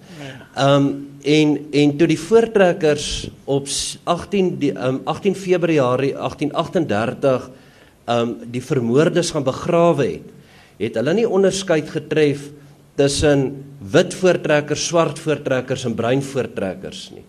Ehm 0.55 0.75
um, 0.75 0.95
en 1.27 1.57
en 1.71 1.97
toe 1.97 2.07
die 2.07 2.19
voortrekkers 2.19 3.29
op 3.43 3.67
18 4.03 4.51
die, 4.59 4.71
um, 4.71 5.01
18 5.03 5.35
Februarie 5.35 6.13
1838 6.13 7.49
um 8.07 8.35
die 8.51 8.63
vermoordes 8.63 9.33
gaan 9.35 9.43
begrawe 9.43 10.05
het, 10.05 10.29
het 10.77 10.99
hulle 10.99 11.13
nie 11.17 11.27
onderskeid 11.27 11.89
getref 11.91 12.45
tussen 12.97 13.47
wit 13.93 14.15
voortrekkers, 14.17 14.87
swart 14.89 15.19
voortrekkers 15.21 15.85
en 15.85 15.95
bruin 15.97 16.21
voortrekkers 16.25 17.09
nie. 17.13 17.25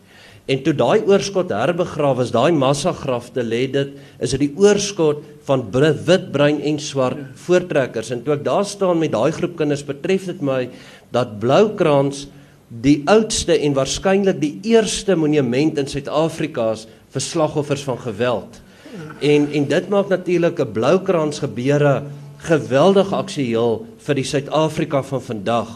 En 0.48 0.62
toe 0.64 0.72
daai 0.72 1.04
oorskot 1.04 1.50
herbegrawe 1.52 2.24
is, 2.24 2.32
daai 2.32 2.54
massagrafte 2.56 3.42
lê 3.44 3.66
dit 3.68 3.90
is 4.24 4.32
dit 4.32 4.46
die 4.46 4.54
oorskot 4.56 5.20
van 5.44 5.66
wit, 5.72 6.30
bruin 6.32 6.62
en 6.64 6.78
swart 6.80 7.20
voortrekkers. 7.44 8.10
En 8.14 8.22
toe 8.24 8.32
ek 8.38 8.46
daar 8.46 8.64
staan 8.64 8.98
met 8.98 9.12
daai 9.12 9.30
groep 9.36 9.58
kinders, 9.60 9.84
betref 9.84 10.24
dit 10.30 10.40
my 10.40 10.70
dat 11.12 11.36
Bloukrans 11.42 12.26
die 12.68 13.02
oudste 13.08 13.58
en 13.58 13.76
waarskynlik 13.76 14.40
die 14.40 14.54
eerste 14.72 15.16
monument 15.16 15.78
in 15.80 15.88
Suid-Afrika 15.88 16.74
vir 17.12 17.24
slagoffers 17.24 17.84
van 17.84 18.00
geweld. 18.00 18.60
En 19.20 19.48
en 19.52 19.68
dit 19.68 19.88
maak 19.88 20.08
natuurlik 20.08 20.60
'n 20.60 20.72
Bloukrans 20.72 21.44
gebeure 21.44 22.02
geweldige 22.38 23.16
aksueel 23.16 23.82
vir 24.06 24.18
die 24.18 24.26
Suid-Afrika 24.26 25.02
van 25.02 25.22
vandag. 25.22 25.72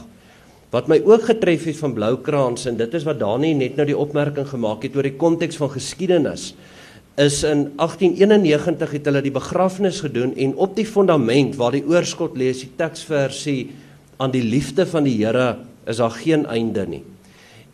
Wat 0.73 0.89
my 0.89 1.03
ook 1.05 1.27
getref 1.29 1.67
het 1.69 1.81
van 1.83 1.95
Bloukrans 1.97 2.67
en 2.71 2.79
dit 2.79 2.95
is 2.95 3.05
wat 3.05 3.19
Dani 3.21 3.53
net 3.55 3.77
nou 3.77 3.87
die 3.87 3.99
opmerking 3.99 4.49
gemaak 4.49 4.87
het 4.87 4.97
oor 4.97 5.05
die 5.05 5.19
konteks 5.21 5.59
van 5.61 5.73
geskiedenis 5.75 6.53
is 7.21 7.43
in 7.45 7.67
1891 7.77 8.93
het 8.97 9.09
hulle 9.09 9.21
die 9.21 9.35
begrafnis 9.35 10.01
gedoen 10.01 10.33
en 10.33 10.55
op 10.57 10.77
die 10.77 10.87
fondament 10.89 11.59
waar 11.61 11.75
die 11.77 11.85
oorskot 11.85 12.39
lê 12.41 12.49
is 12.55 12.63
die 12.65 12.73
teksversie 12.79 13.69
aan 14.17 14.33
die 14.33 14.45
liefde 14.45 14.87
van 14.89 15.05
die 15.05 15.19
Here 15.19 15.59
is 15.85 16.01
daar 16.01 16.15
geen 16.15 16.47
einde 16.47 16.87
nie. 16.87 17.03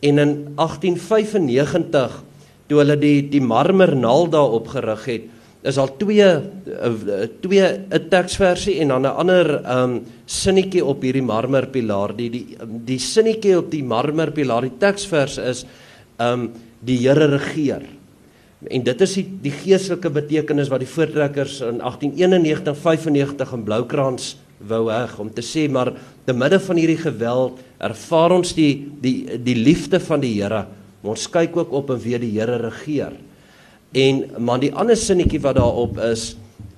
En 0.01 0.19
in 0.19 0.33
1895 0.57 2.23
toe 2.67 2.79
hulle 2.81 2.97
die 2.99 3.29
die 3.31 3.43
marmernaal 3.43 4.27
daar 4.31 4.57
opgerig 4.59 5.05
het, 5.07 5.31
is 5.67 5.79
al 5.79 5.91
twee 5.99 6.23
eh, 6.23 7.29
twee 7.41 7.67
'n 7.67 8.09
teksversie 8.09 8.81
en 8.81 8.89
dan 8.89 9.03
'n 9.03 9.17
ander 9.17 9.47
um 9.83 10.05
sinnetjie 10.27 10.85
op 10.85 11.03
hierdie 11.03 11.23
marmerpilaar. 11.23 12.17
Die 12.17 12.31
die 12.31 12.57
die 12.85 12.99
sinnetjie 12.99 13.59
op 13.59 13.71
die 13.71 13.83
marmerpilaar, 13.83 14.63
die 14.63 14.79
teksvers 14.79 15.39
is 15.39 15.67
um 16.19 16.53
die 16.81 16.99
Here 16.99 17.27
regeer. 17.27 17.83
En 18.67 18.83
dit 18.83 19.01
is 19.01 19.15
die, 19.15 19.27
die 19.43 19.53
geestelike 19.55 20.11
betekenis 20.11 20.69
wat 20.69 20.81
die 20.81 20.91
voortrekkers 20.91 21.61
in 21.61 21.79
1891 21.79 22.77
95 22.77 23.53
in 23.53 23.65
Bloukrans 23.65 24.37
wou 24.59 24.89
heg 24.91 25.19
om 25.19 25.31
te 25.31 25.43
sê 25.43 25.69
maar 25.71 25.93
te 26.27 26.35
midde 26.35 26.59
van 26.61 26.77
hierdie 26.77 26.99
geweld 26.99 27.61
ervaar 27.79 28.35
ons 28.35 28.55
die 28.55 28.89
die 29.01 29.39
die 29.39 29.55
liefde 29.55 30.01
van 30.01 30.21
die 30.21 30.35
Here. 30.41 30.67
Ons 31.03 31.29
kyk 31.31 31.57
ook 31.57 31.73
op 31.73 31.91
en 31.91 32.03
weer 32.03 32.19
die 32.19 32.35
Here 32.35 32.57
regeer. 32.57 33.13
En 33.93 34.25
maar 34.39 34.61
die 34.61 34.75
ander 34.75 34.97
sinnetjie 34.97 35.41
wat 35.41 35.57
daarop 35.57 35.99
is 36.11 36.35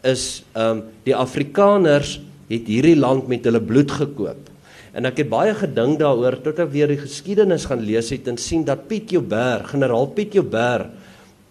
is 0.06 0.42
ehm 0.52 0.78
um, 0.78 0.82
die 1.04 1.16
Afrikaners 1.16 2.20
het 2.48 2.66
hierdie 2.66 2.96
land 2.96 3.28
met 3.28 3.44
hulle 3.44 3.60
bloed 3.60 3.90
gekoop. 3.90 4.48
En 4.92 5.06
ek 5.06 5.20
het 5.22 5.28
baie 5.30 5.52
gedink 5.54 6.00
daaroor 6.00 6.40
tot 6.42 6.58
ek 6.58 6.72
weer 6.72 6.90
die 6.90 6.98
geskiedenis 6.98 7.66
gaan 7.70 7.82
lees 7.84 8.10
het 8.10 8.26
en 8.28 8.38
sien 8.40 8.64
dat 8.66 8.88
Piet 8.88 9.10
Joubert, 9.14 9.68
generaal 9.70 10.08
Piet 10.16 10.34
Joubert 10.34 10.88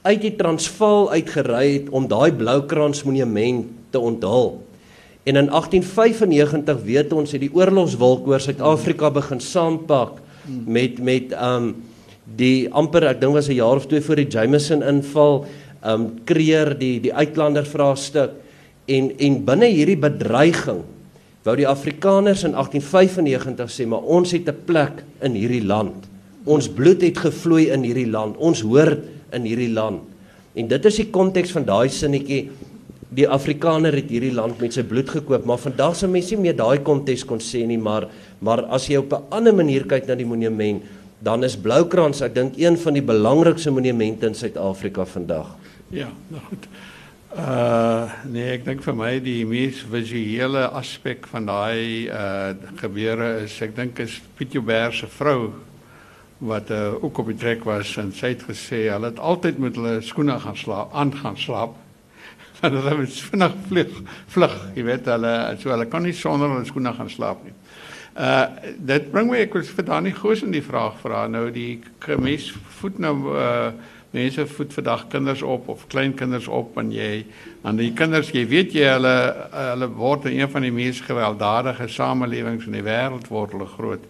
uit 0.02 0.22
die 0.22 0.36
Transvaal 0.36 1.12
uitgery 1.12 1.68
het 1.74 1.90
om 1.96 2.08
daai 2.08 2.32
Bloukrans 2.36 3.04
monument 3.04 3.68
te 3.92 4.00
onthul. 4.00 4.58
En 5.24 5.36
in 5.36 5.50
1895 5.52 6.84
weet 6.84 7.14
ons 7.14 7.32
het 7.32 7.44
die 7.44 7.54
oorlogswolk 7.54 8.28
oor 8.28 8.42
Suid-Afrika 8.42 9.12
begin 9.14 9.44
saampak 9.44 10.20
met 10.66 11.00
met 11.04 11.36
um 11.36 11.76
die 12.38 12.70
amper 12.72 13.04
ek 13.10 13.22
dink 13.22 13.34
was 13.34 13.50
'n 13.50 13.56
jaar 13.56 13.76
of 13.76 13.88
twee 13.88 14.02
voor 14.02 14.16
die 14.16 14.28
Jameson 14.30 14.84
inval, 14.84 15.46
um 15.84 16.20
kreer 16.26 16.78
die 16.78 17.00
die 17.00 17.14
uitlander 17.14 17.66
vraestuk 17.66 18.32
en 18.88 19.12
en 19.18 19.46
binne 19.46 19.66
hierdie 19.66 19.98
bedreiging 19.98 20.84
wou 21.44 21.56
die 21.56 21.68
Afrikaners 21.68 22.44
in 22.44 22.54
1895 22.54 23.72
sê 23.72 23.88
maar 23.88 24.04
ons 24.04 24.32
het 24.32 24.48
'n 24.48 24.66
plek 24.66 25.04
in 25.22 25.34
hierdie 25.34 25.66
land. 25.66 26.08
Ons 26.46 26.68
bloed 26.68 27.02
het 27.02 27.18
gevloei 27.18 27.70
in 27.72 27.84
hierdie 27.84 28.10
land. 28.10 28.38
Ons 28.38 28.62
hoort 28.62 29.00
in 29.32 29.44
hierdie 29.44 29.74
land. 29.74 30.02
En 30.56 30.68
dit 30.68 30.86
is 30.86 30.96
die 30.96 31.10
konteks 31.10 31.52
van 31.52 31.66
daai 31.66 31.90
sinnetjie 31.90 32.50
die 33.10 33.28
Afrikaner 33.28 33.96
het 33.98 34.10
hierdie 34.10 34.34
land 34.34 34.60
met 34.62 34.76
sy 34.76 34.84
bloed 34.86 35.10
gekoop, 35.10 35.46
maar 35.46 35.58
vandag 35.58 35.96
se 35.96 36.08
mense 36.08 36.36
nie 36.36 36.44
meer 36.44 36.58
daai 36.58 36.84
konteks 36.86 37.26
kon 37.26 37.42
sê 37.42 37.66
nie, 37.66 37.78
maar 37.78 38.08
maar 38.42 38.64
as 38.70 38.88
jy 38.88 38.98
op 38.98 39.14
'n 39.14 39.24
ander 39.32 39.54
manier 39.54 39.84
kyk 39.84 40.08
na 40.08 40.16
die 40.16 40.26
monument, 40.26 40.84
dan 41.20 41.44
is 41.44 41.58
Bloukrans 41.60 42.22
ek 42.26 42.36
dink 42.36 42.60
een 42.60 42.78
van 42.80 42.96
die 42.96 43.04
belangrikste 43.06 43.72
monumente 43.76 44.30
in 44.30 44.38
Suid-Afrika 44.38 45.06
vandag. 45.06 45.56
Ja, 45.92 46.08
nou 46.28 46.42
goed. 46.48 46.68
Uh 47.30 48.10
nee, 48.26 48.48
ek 48.56 48.64
dink 48.66 48.82
vir 48.82 48.96
my 48.98 49.12
die 49.22 49.44
mees 49.46 49.84
visuele 49.86 50.64
aspek 50.74 51.28
van 51.30 51.46
daai 51.46 52.10
uh 52.10 52.56
gebeure 52.82 53.44
is 53.44 53.58
ek 53.62 53.76
dink 53.78 54.00
is 54.02 54.16
Piet 54.38 54.56
Joubert 54.58 54.98
se 54.98 55.10
vrou 55.20 55.52
wat 56.40 56.72
uh, 56.72 57.04
ook 57.04 57.18
op 57.18 57.28
die 57.28 57.38
trek 57.38 57.66
was 57.68 57.92
en 58.00 58.14
sy 58.16 58.32
het 58.32 58.46
gesê 58.48 58.86
hulle 58.88 59.12
het 59.12 59.20
altyd 59.20 59.58
met 59.60 59.76
hulle 59.76 60.00
skoene 60.08 60.38
gaan 60.40 60.56
slaap, 60.56 60.94
aan 60.96 61.12
gaan 61.14 61.38
slaap 61.38 61.76
want 62.60 62.76
hulle 62.80 62.96
moet 63.02 63.18
vinnig 63.30 63.58
vlug, 63.68 63.98
vlug, 64.36 64.56
jy 64.76 64.86
weet 64.88 65.10
hulle 65.12 65.34
so 65.60 65.74
hulle 65.74 65.88
kan 65.92 66.08
nie 66.08 66.16
sonder 66.16 66.54
hulle 66.54 66.68
skoene 66.68 66.94
gaan 66.96 67.12
slaap 67.12 67.44
nie. 67.44 67.54
Uh 68.20 68.48
dit 68.76 69.06
bring 69.14 69.30
my 69.32 69.38
ek 69.46 69.54
wil 69.56 69.64
vir 69.64 69.86
Dani 69.88 70.12
Goos 70.12 70.42
in 70.44 70.52
die 70.52 70.64
vraag 70.64 70.98
vra 71.00 71.22
nou 71.32 71.46
die 71.56 71.80
gemis 72.04 72.50
voet 72.82 73.00
nou 73.00 73.16
uh 73.32 73.72
mense 74.12 74.44
voet 74.50 74.74
vandag 74.74 75.06
kinders 75.14 75.44
op 75.46 75.70
of 75.70 75.86
kleinkinders 75.88 76.48
op 76.50 76.76
en 76.82 76.90
jy 76.92 77.24
aan 77.64 77.78
die 77.80 77.92
kinders 77.96 78.32
jy 78.34 78.44
weet 78.50 78.74
jy 78.76 78.90
hulle 78.90 79.14
hulle 79.54 79.90
word 79.96 80.26
in 80.28 80.40
een 80.40 80.52
van 80.52 80.66
die 80.66 80.74
mees 80.74 81.00
gewelddadige 81.06 81.88
samelewings 81.94 82.66
in 82.68 82.76
die 82.76 82.84
wêreld 82.84 83.30
word 83.32 83.54
hulle 83.56 83.70
groot. 83.78 84.10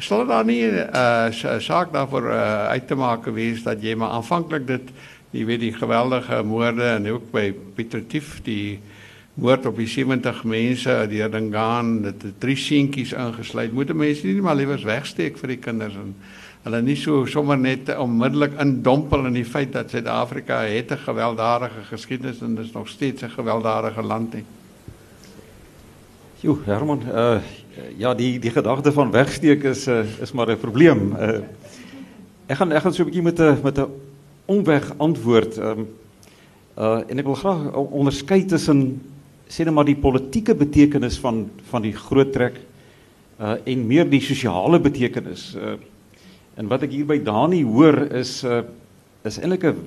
Sal 0.00 0.24
daar 0.30 0.46
nie 0.48 0.62
'n 0.64 0.88
uh, 0.88 1.58
saak 1.60 1.92
daarvoor 1.92 2.30
uh, 2.32 2.72
uit 2.72 2.86
te 2.88 2.94
maak 2.94 3.26
wees 3.26 3.62
dat 3.62 3.82
jy 3.82 3.94
maar 3.94 4.16
aanvanklik 4.16 4.66
dit 4.66 4.88
jy 5.32 5.44
weet 5.44 5.60
die 5.60 5.74
geweldige 5.74 6.42
moorde 6.42 6.88
en 6.96 7.10
ook 7.10 7.30
by 7.32 7.52
Pieter 7.74 8.06
Tief 8.06 8.40
die 8.44 8.80
moord 9.34 9.66
op 9.66 9.76
die 9.76 9.88
70 9.88 10.44
mense 10.44 11.06
deur 11.08 11.30
Dingaan 11.30 12.02
dit 12.02 12.22
het 12.22 12.40
drie 12.40 12.56
seentjies 12.56 13.14
ingesluit 13.16 13.72
moet 13.72 13.92
mense 13.96 14.26
nie 14.26 14.44
maar 14.44 14.58
liewers 14.58 14.84
wegsteek 14.84 15.38
vir 15.40 15.54
die 15.54 15.60
kinders 15.62 15.96
en 15.96 16.14
hulle 16.62 16.82
nie 16.84 16.96
so 16.98 17.24
sommer 17.26 17.58
net 17.58 17.88
onmiddellik 17.96 18.54
indompel 18.62 19.26
in 19.26 19.38
die 19.40 19.46
feit 19.48 19.72
dat 19.74 19.90
Suid-Afrika 19.90 20.60
het 20.62 20.92
'n 20.92 21.04
gewelddadige 21.06 21.82
geskiedenis 21.90 22.40
en 22.40 22.54
dis 22.54 22.72
nog 22.72 22.88
steeds 22.88 23.22
'n 23.22 23.30
gewelddadige 23.30 24.02
land 24.02 24.34
nie. 24.34 24.44
Jo, 26.40 26.58
Herman, 26.64 27.02
uh 27.14 27.40
ja, 27.96 28.14
die 28.14 28.38
die 28.38 28.50
gedagte 28.50 28.92
van 28.92 29.10
wegsteek 29.10 29.62
is 29.64 29.88
uh, 29.88 30.04
is 30.20 30.32
maar 30.32 30.50
'n 30.50 30.58
probleem. 30.58 31.12
Uh 31.12 31.40
ek 32.46 32.56
gaan 32.56 32.72
ek 32.72 32.82
gaan 32.82 32.94
so 32.94 33.02
'n 33.02 33.06
bietjie 33.06 33.22
met 33.22 33.40
'n 33.40 33.58
met 33.62 33.78
'n 33.78 33.86
omweg 34.44 34.94
antwoord. 34.96 35.56
Um, 35.56 35.88
uh, 36.78 37.00
en 37.06 37.18
ik 37.18 37.24
wil 37.24 37.34
graag 37.34 37.72
onderscheid 37.72 38.48
tussen 38.48 39.00
sê 39.52 39.68
maar 39.68 39.84
die 39.84 39.98
politieke 40.00 40.54
betekenis 40.56 41.18
van, 41.20 41.44
van 41.68 41.84
die 41.84 41.92
groot 41.92 42.32
trek 42.32 42.56
uh, 43.36 43.58
en 43.68 43.86
meer 43.86 44.08
die 44.08 44.22
sociale 44.24 44.80
betekenis. 44.80 45.50
Uh, 45.56 45.74
en 46.56 46.68
wat 46.68 46.82
ik 46.82 46.90
hier 46.90 47.06
bij 47.06 47.22
Dani 47.22 47.64
hoor 47.64 47.98
is, 48.12 48.44
uh, 48.44 48.62
is 49.22 49.38
eigenlijk 49.38 49.62
een 49.62 49.82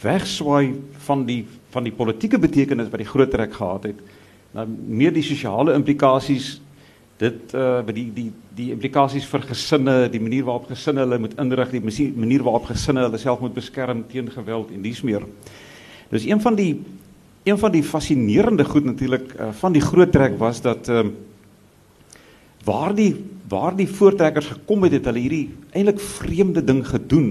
wegzwaai 0.00 0.74
van 1.06 1.24
die, 1.24 1.46
van 1.72 1.84
die 1.88 1.92
politieke 1.92 2.38
betekenis 2.38 2.90
wat 2.92 3.00
die 3.00 3.08
groot 3.08 3.30
trek 3.30 3.54
gehad 3.54 3.88
het. 3.88 4.04
Nou, 4.52 4.66
meer 4.86 5.12
die 5.12 5.24
sociale 5.24 5.72
implicaties 5.76 6.60
dit 7.16 7.54
uh 7.56 7.80
die 7.86 8.10
die 8.12 8.30
die 8.56 8.70
implikasies 8.72 9.24
vir 9.28 9.42
gesinne, 9.48 9.94
die 10.12 10.20
manier 10.20 10.44
waarop 10.44 10.68
gesinne 10.68 11.00
hulle 11.04 11.18
moet 11.20 11.36
inrig, 11.40 11.72
die 11.72 12.12
manier 12.16 12.44
waarop 12.44 12.68
gesinne 12.68 13.06
hulle 13.06 13.20
self 13.20 13.40
moet 13.40 13.54
beskerm 13.56 14.04
teen 14.08 14.30
geweld 14.32 14.72
en 14.72 14.82
dies 14.84 15.02
meer. 15.04 15.24
Dus 16.12 16.24
een 16.28 16.40
van 16.40 16.56
die 16.56 16.70
een 17.46 17.58
van 17.58 17.70
die 17.70 17.84
fascinerende 17.86 18.64
goed 18.66 18.84
natuurlik 18.84 19.34
uh, 19.38 19.52
van 19.60 19.74
die 19.74 19.82
groot 19.82 20.10
trek 20.12 20.34
was 20.38 20.60
dat 20.64 20.88
uh, 20.90 21.06
waar 22.66 22.94
die 22.94 23.14
waar 23.46 23.76
die 23.78 23.86
voortrekkers 23.86 24.48
gekom 24.50 24.82
het, 24.82 24.96
het 24.96 25.04
hulle 25.06 25.22
hierdie 25.22 25.54
eintlik 25.70 26.00
vreemde 26.02 26.64
ding 26.66 26.80
gedoen, 26.82 27.28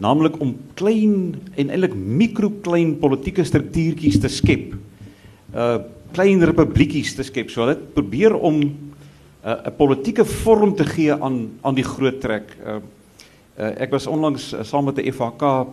naamlik 0.00 0.38
om 0.40 0.54
klein 0.78 1.34
en 1.60 1.68
eintlik 1.68 1.92
mikroklein 1.92 2.94
politieke 3.02 3.44
struktuurtjies 3.44 4.16
te 4.22 4.32
skep. 4.32 4.72
Uh 5.52 5.76
klein 6.16 6.40
republiekies 6.40 7.10
te 7.18 7.24
skep. 7.26 7.50
So 7.52 7.66
hulle 7.66 7.74
probeer 7.76 8.32
om 8.32 8.62
'n 8.62 8.70
uh, 9.44 9.72
politieke 9.76 10.24
vorm 10.24 10.72
te 10.74 10.84
gee 10.84 11.12
aan 11.12 11.58
aan 11.60 11.74
die 11.74 11.84
groot 11.84 12.20
trek. 12.20 12.56
Uh, 12.64 12.76
uh, 13.58 13.80
ek 13.82 13.90
was 13.90 14.06
onlangs 14.06 14.54
uh, 14.54 14.62
saam 14.62 14.84
met 14.84 14.96
'n 14.96 15.12
FHK 15.12 15.66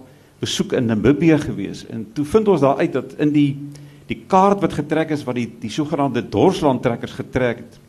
besoek 0.43 0.75
in 0.77 0.89
Namibië 0.91 1.38
gewees. 1.41 1.86
En 1.88 2.06
toe 2.15 2.25
vind 2.27 2.51
ons 2.51 2.63
daar 2.63 2.82
uit 2.84 2.93
dat 2.93 3.15
in 3.23 3.34
die 3.36 3.51
die 4.10 4.19
kaart 4.27 4.60
wat 4.62 4.73
getrek 4.75 5.13
is 5.15 5.23
wat 5.23 5.38
die 5.39 5.47
die 5.62 5.71
sogenaamde 5.71 6.25
dorsland 6.29 6.82
trekkers 6.84 7.15
getrek 7.15 7.62
het 7.63 7.79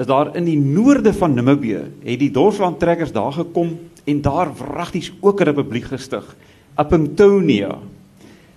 is 0.00 0.06
daar 0.06 0.30
in 0.38 0.46
die 0.46 0.58
noorde 0.58 1.10
van 1.12 1.34
Namibië 1.34 1.80
het 2.04 2.20
die 2.20 2.30
dorsland 2.30 2.78
trekkers 2.80 3.10
daar 3.12 3.34
gekom 3.34 3.74
en 4.06 4.20
daar 4.22 4.52
wragties 4.54 5.10
ook 5.20 5.40
'n 5.40 5.50
republiek 5.50 5.84
gestig. 5.84 6.24
Appingtonia 6.74 7.78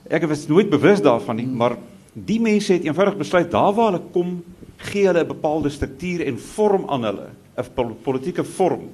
ek 0.07 0.27
was 0.29 0.47
nooit 0.47 0.69
bewus 0.69 1.01
daarvan 1.01 1.35
nie 1.35 1.47
maar 1.47 1.77
die 2.13 2.39
mense 2.39 2.73
het 2.73 2.85
eenvoudig 2.85 3.17
besluit 3.17 3.51
daar 3.51 3.73
waar 3.73 3.91
hulle 3.91 4.03
kom 4.11 4.43
gee 4.77 5.07
hulle 5.07 5.23
'n 5.23 5.27
bepaalde 5.27 5.69
struktuur 5.69 6.25
en 6.25 6.39
vorm 6.39 6.83
aan 6.87 7.03
hulle, 7.03 7.27
'n 7.57 7.95
politieke 8.03 8.43
vorm. 8.43 8.89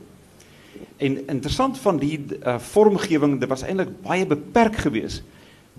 En 0.98 1.28
interessant 1.28 1.80
van 1.80 1.98
die 1.98 2.20
uh, 2.20 2.58
vormgewing, 2.60 3.40
dit 3.40 3.50
was 3.50 3.64
eintlik 3.64 3.94
baie 4.06 4.26
beperk 4.26 4.76
geweest. 4.76 5.24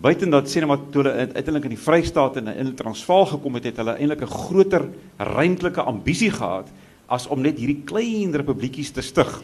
Buiten 0.02 0.30
dat 0.30 0.48
sê 0.50 0.64
maar 0.66 0.80
toe 0.90 1.02
hulle 1.02 1.12
uiteindelik 1.12 1.68
in 1.68 1.74
die 1.76 1.84
Vrystaat 1.84 2.36
en 2.40 2.48
in 2.48 2.70
die 2.70 2.78
Transvaal 2.78 3.26
gekom 3.26 3.58
het, 3.58 3.68
het 3.70 3.76
hulle 3.76 3.94
eintlik 3.98 4.22
'n 4.24 4.34
groter 4.34 4.88
ruimtelike 5.16 5.82
ambisie 5.82 6.30
gehad 6.30 6.72
as 7.06 7.26
om 7.26 7.40
net 7.40 7.58
hierdie 7.58 7.82
klein 7.84 8.32
republiekies 8.34 8.90
te 8.90 9.02
stig. 9.02 9.42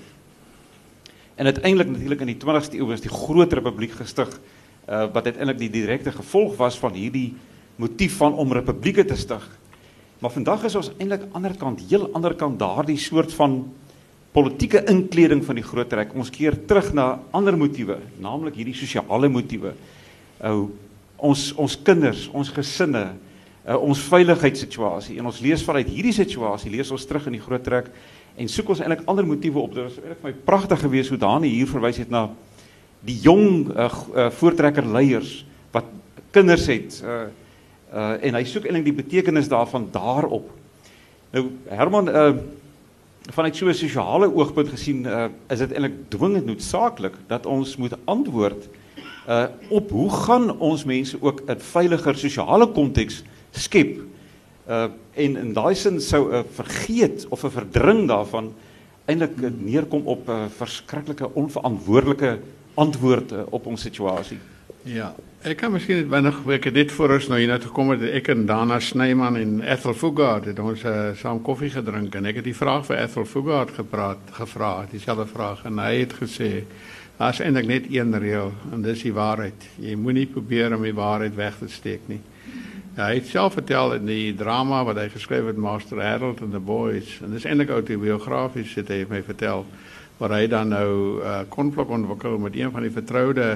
En 1.37 1.47
uiteindelik 1.47 1.91
natuurlik 1.91 2.21
in 2.21 2.33
die 2.33 2.41
20ste 2.41 2.79
eeu 2.79 2.89
was 2.89 3.05
die 3.05 3.13
groot 3.13 3.53
republiek 3.53 3.93
gestig 3.93 4.29
uh, 4.89 5.07
wat 5.13 5.25
uiteindelik 5.25 5.59
die 5.59 5.71
direkte 5.71 6.13
gevolg 6.13 6.57
was 6.57 6.79
van 6.79 6.93
hierdie 6.93 7.35
motief 7.77 8.17
van 8.17 8.35
om 8.35 8.53
republieke 8.53 9.05
te 9.05 9.17
stig. 9.17 9.45
Maar 10.19 10.31
vandag 10.35 10.65
is 10.65 10.75
ons 10.75 10.91
eintlik 10.99 11.23
aan 11.23 11.29
die 11.29 11.35
ander 11.35 11.57
kant, 11.57 11.83
heel 11.89 12.09
ander 12.13 12.35
kant 12.35 12.59
daardie 12.59 12.99
soort 12.99 13.35
van 13.35 13.61
politieke 14.39 14.85
inkleding 14.91 15.43
van 15.45 15.59
die 15.59 15.67
groot 15.67 15.89
trek. 15.91 16.13
Ons 16.15 16.31
keer 16.31 16.55
terug 16.71 16.93
na 16.95 17.17
ander 17.35 17.57
motiewe, 17.59 17.99
naamlik 18.23 18.61
hierdie 18.61 18.77
sosiale 18.79 19.31
motiewe. 19.33 19.75
Uh 20.39 20.69
ons 21.19 21.49
ons 21.59 21.73
kinders, 21.83 22.29
ons 22.31 22.47
gesinne, 22.55 23.01
uh, 23.67 23.75
ons 23.83 23.99
veiligheidssituasie 24.07 25.17
en 25.19 25.27
ons 25.27 25.41
lees 25.43 25.65
vanuit 25.67 25.89
hierdie 25.91 26.13
situasie 26.15 26.71
lees 26.71 26.93
ons 26.95 27.07
terug 27.11 27.27
in 27.27 27.35
die 27.35 27.43
groot 27.43 27.65
trek 27.67 27.89
en 28.39 28.47
soek 28.47 28.71
ons 28.71 28.85
eintlik 28.85 29.03
ander 29.11 29.27
motiewe 29.27 29.59
op. 29.59 29.75
Dit 29.75 29.89
was 29.89 29.97
eintlik 29.99 30.23
my 30.23 30.33
pragtig 30.47 30.79
geweest 30.85 31.11
hoe 31.11 31.19
Dani 31.19 31.51
hier 31.51 31.67
verwys 31.67 31.99
het 31.99 32.15
na 32.15 32.29
die 33.03 33.19
jong 33.25 33.67
uh, 33.75 33.89
uh 34.15 34.29
voortrekker 34.39 34.87
leiers 34.87 35.41
wat 35.75 35.91
kinders 36.31 36.71
het 36.71 37.03
uh 37.03 37.27
Uh 37.89 38.19
en 38.21 38.37
hy 38.37 38.43
soek 38.45 38.67
eintlik 38.69 38.85
die 38.91 38.99
betekenis 38.99 39.49
daarvan 39.49 39.87
daarop. 39.89 40.51
Nou 41.33 41.45
Herman 41.73 42.11
uh 42.13 42.33
vanuit 43.29 43.57
so 43.57 43.69
'n 43.69 43.75
sosiale 43.75 44.35
oogpunt 44.35 44.69
gesien 44.69 45.07
uh 45.07 45.29
is 45.49 45.59
dit 45.59 45.73
eintlik 45.73 45.97
dwingend 46.09 46.47
noodsaaklik 46.47 47.15
dat 47.27 47.47
ons 47.47 47.77
moet 47.77 47.97
antwoord 48.05 48.69
uh 49.29 49.47
op 49.69 49.91
hoe 49.91 50.11
gaan 50.11 50.59
ons 50.59 50.85
mense 50.85 51.17
ook 51.21 51.43
'n 51.47 51.59
veiliger 51.59 52.17
sosiale 52.17 52.67
konteks 52.73 53.23
skep? 53.51 54.01
Uh 54.69 54.89
en 55.15 55.37
in 55.37 55.53
daai 55.53 55.75
sin 55.75 56.01
sou 56.01 56.33
'n 56.33 56.45
vergeet 56.53 57.27
of 57.29 57.45
'n 57.45 57.51
verdring 57.51 58.09
daarvan 58.09 58.53
eintlik 59.05 59.37
neerkom 59.61 60.07
op 60.07 60.29
'n 60.29 60.49
verskriklike 60.49 61.35
onverantwoordelike 61.35 62.39
antwoord 62.75 63.33
op 63.51 63.67
ons 63.67 63.83
situasie. 63.83 64.39
Ja, 64.83 65.15
Ek 65.47 65.61
kan 65.61 65.71
miskien 65.71 66.01
net 66.01 66.09
vinnig 66.11 66.39
ek 66.57 66.65
het 66.67 66.75
dit 66.75 66.91
voor 66.91 67.13
ons 67.15 67.29
nou 67.31 67.37
hier 67.39 67.47
na 67.47 67.61
toe 67.63 67.71
kom 67.71 67.93
het 67.93 68.01
ek 68.03 68.33
en 68.33 68.41
Dana 68.49 68.81
Snyman 68.83 69.37
en 69.39 69.53
Ethel 69.63 69.95
Fugard 69.95 70.49
het 70.51 70.59
ons 70.59 70.83
uh, 70.83 71.13
saam 71.15 71.39
koffie 71.47 71.71
gedrink 71.71 72.17
en 72.19 72.27
ek 72.27 72.41
het 72.41 72.49
die 72.49 72.57
vraag 72.59 72.83
vir 72.89 73.05
Ethel 73.05 73.23
Fugard 73.23 73.71
gepraat 73.77 74.33
gevra 74.35 74.73
dieselfde 74.91 75.29
vraag 75.31 75.63
en 75.71 75.79
hy 75.79 75.93
het 76.01 76.17
gesê 76.19 76.51
daar's 77.21 77.39
eintlik 77.39 77.71
net 77.71 77.87
een 77.87 78.19
reël 78.19 78.51
en 78.75 78.83
dis 78.83 79.07
die 79.07 79.15
waarheid. 79.15 79.71
Jy 79.79 79.95
moenie 79.95 80.27
probeer 80.27 80.75
om 80.75 80.83
die 80.83 80.97
waarheid 80.99 81.39
weg 81.39 81.63
te 81.63 81.71
steek 81.71 82.11
nie. 82.11 82.19
Ja, 82.97 83.07
hy 83.07 83.21
het 83.21 83.31
self 83.31 83.55
vertel 83.61 83.95
in 84.01 84.11
die 84.11 84.35
drama 84.35 84.83
wat 84.91 84.99
hy 84.99 85.07
geskryf 85.15 85.53
het 85.53 85.65
Master 85.71 86.03
Harold 86.03 86.43
and 86.43 86.51
the 86.51 86.59
Boys 86.59 87.21
en 87.23 87.39
dis 87.39 87.47
eintlik 87.47 87.71
autobiografies 87.79 88.75
het 88.83 88.91
hy 88.91 89.05
my 89.07 89.23
vertel 89.23 89.69
waar 90.19 90.35
hy 90.35 90.49
dan 90.51 90.75
nou 90.75 91.23
'n 91.23 91.23
uh, 91.23 91.43
konflik 91.47 91.95
ontwikkel 91.95 92.43
met 92.43 92.59
een 92.59 92.75
van 92.75 92.83
die 92.83 92.97
vertroude 92.99 93.53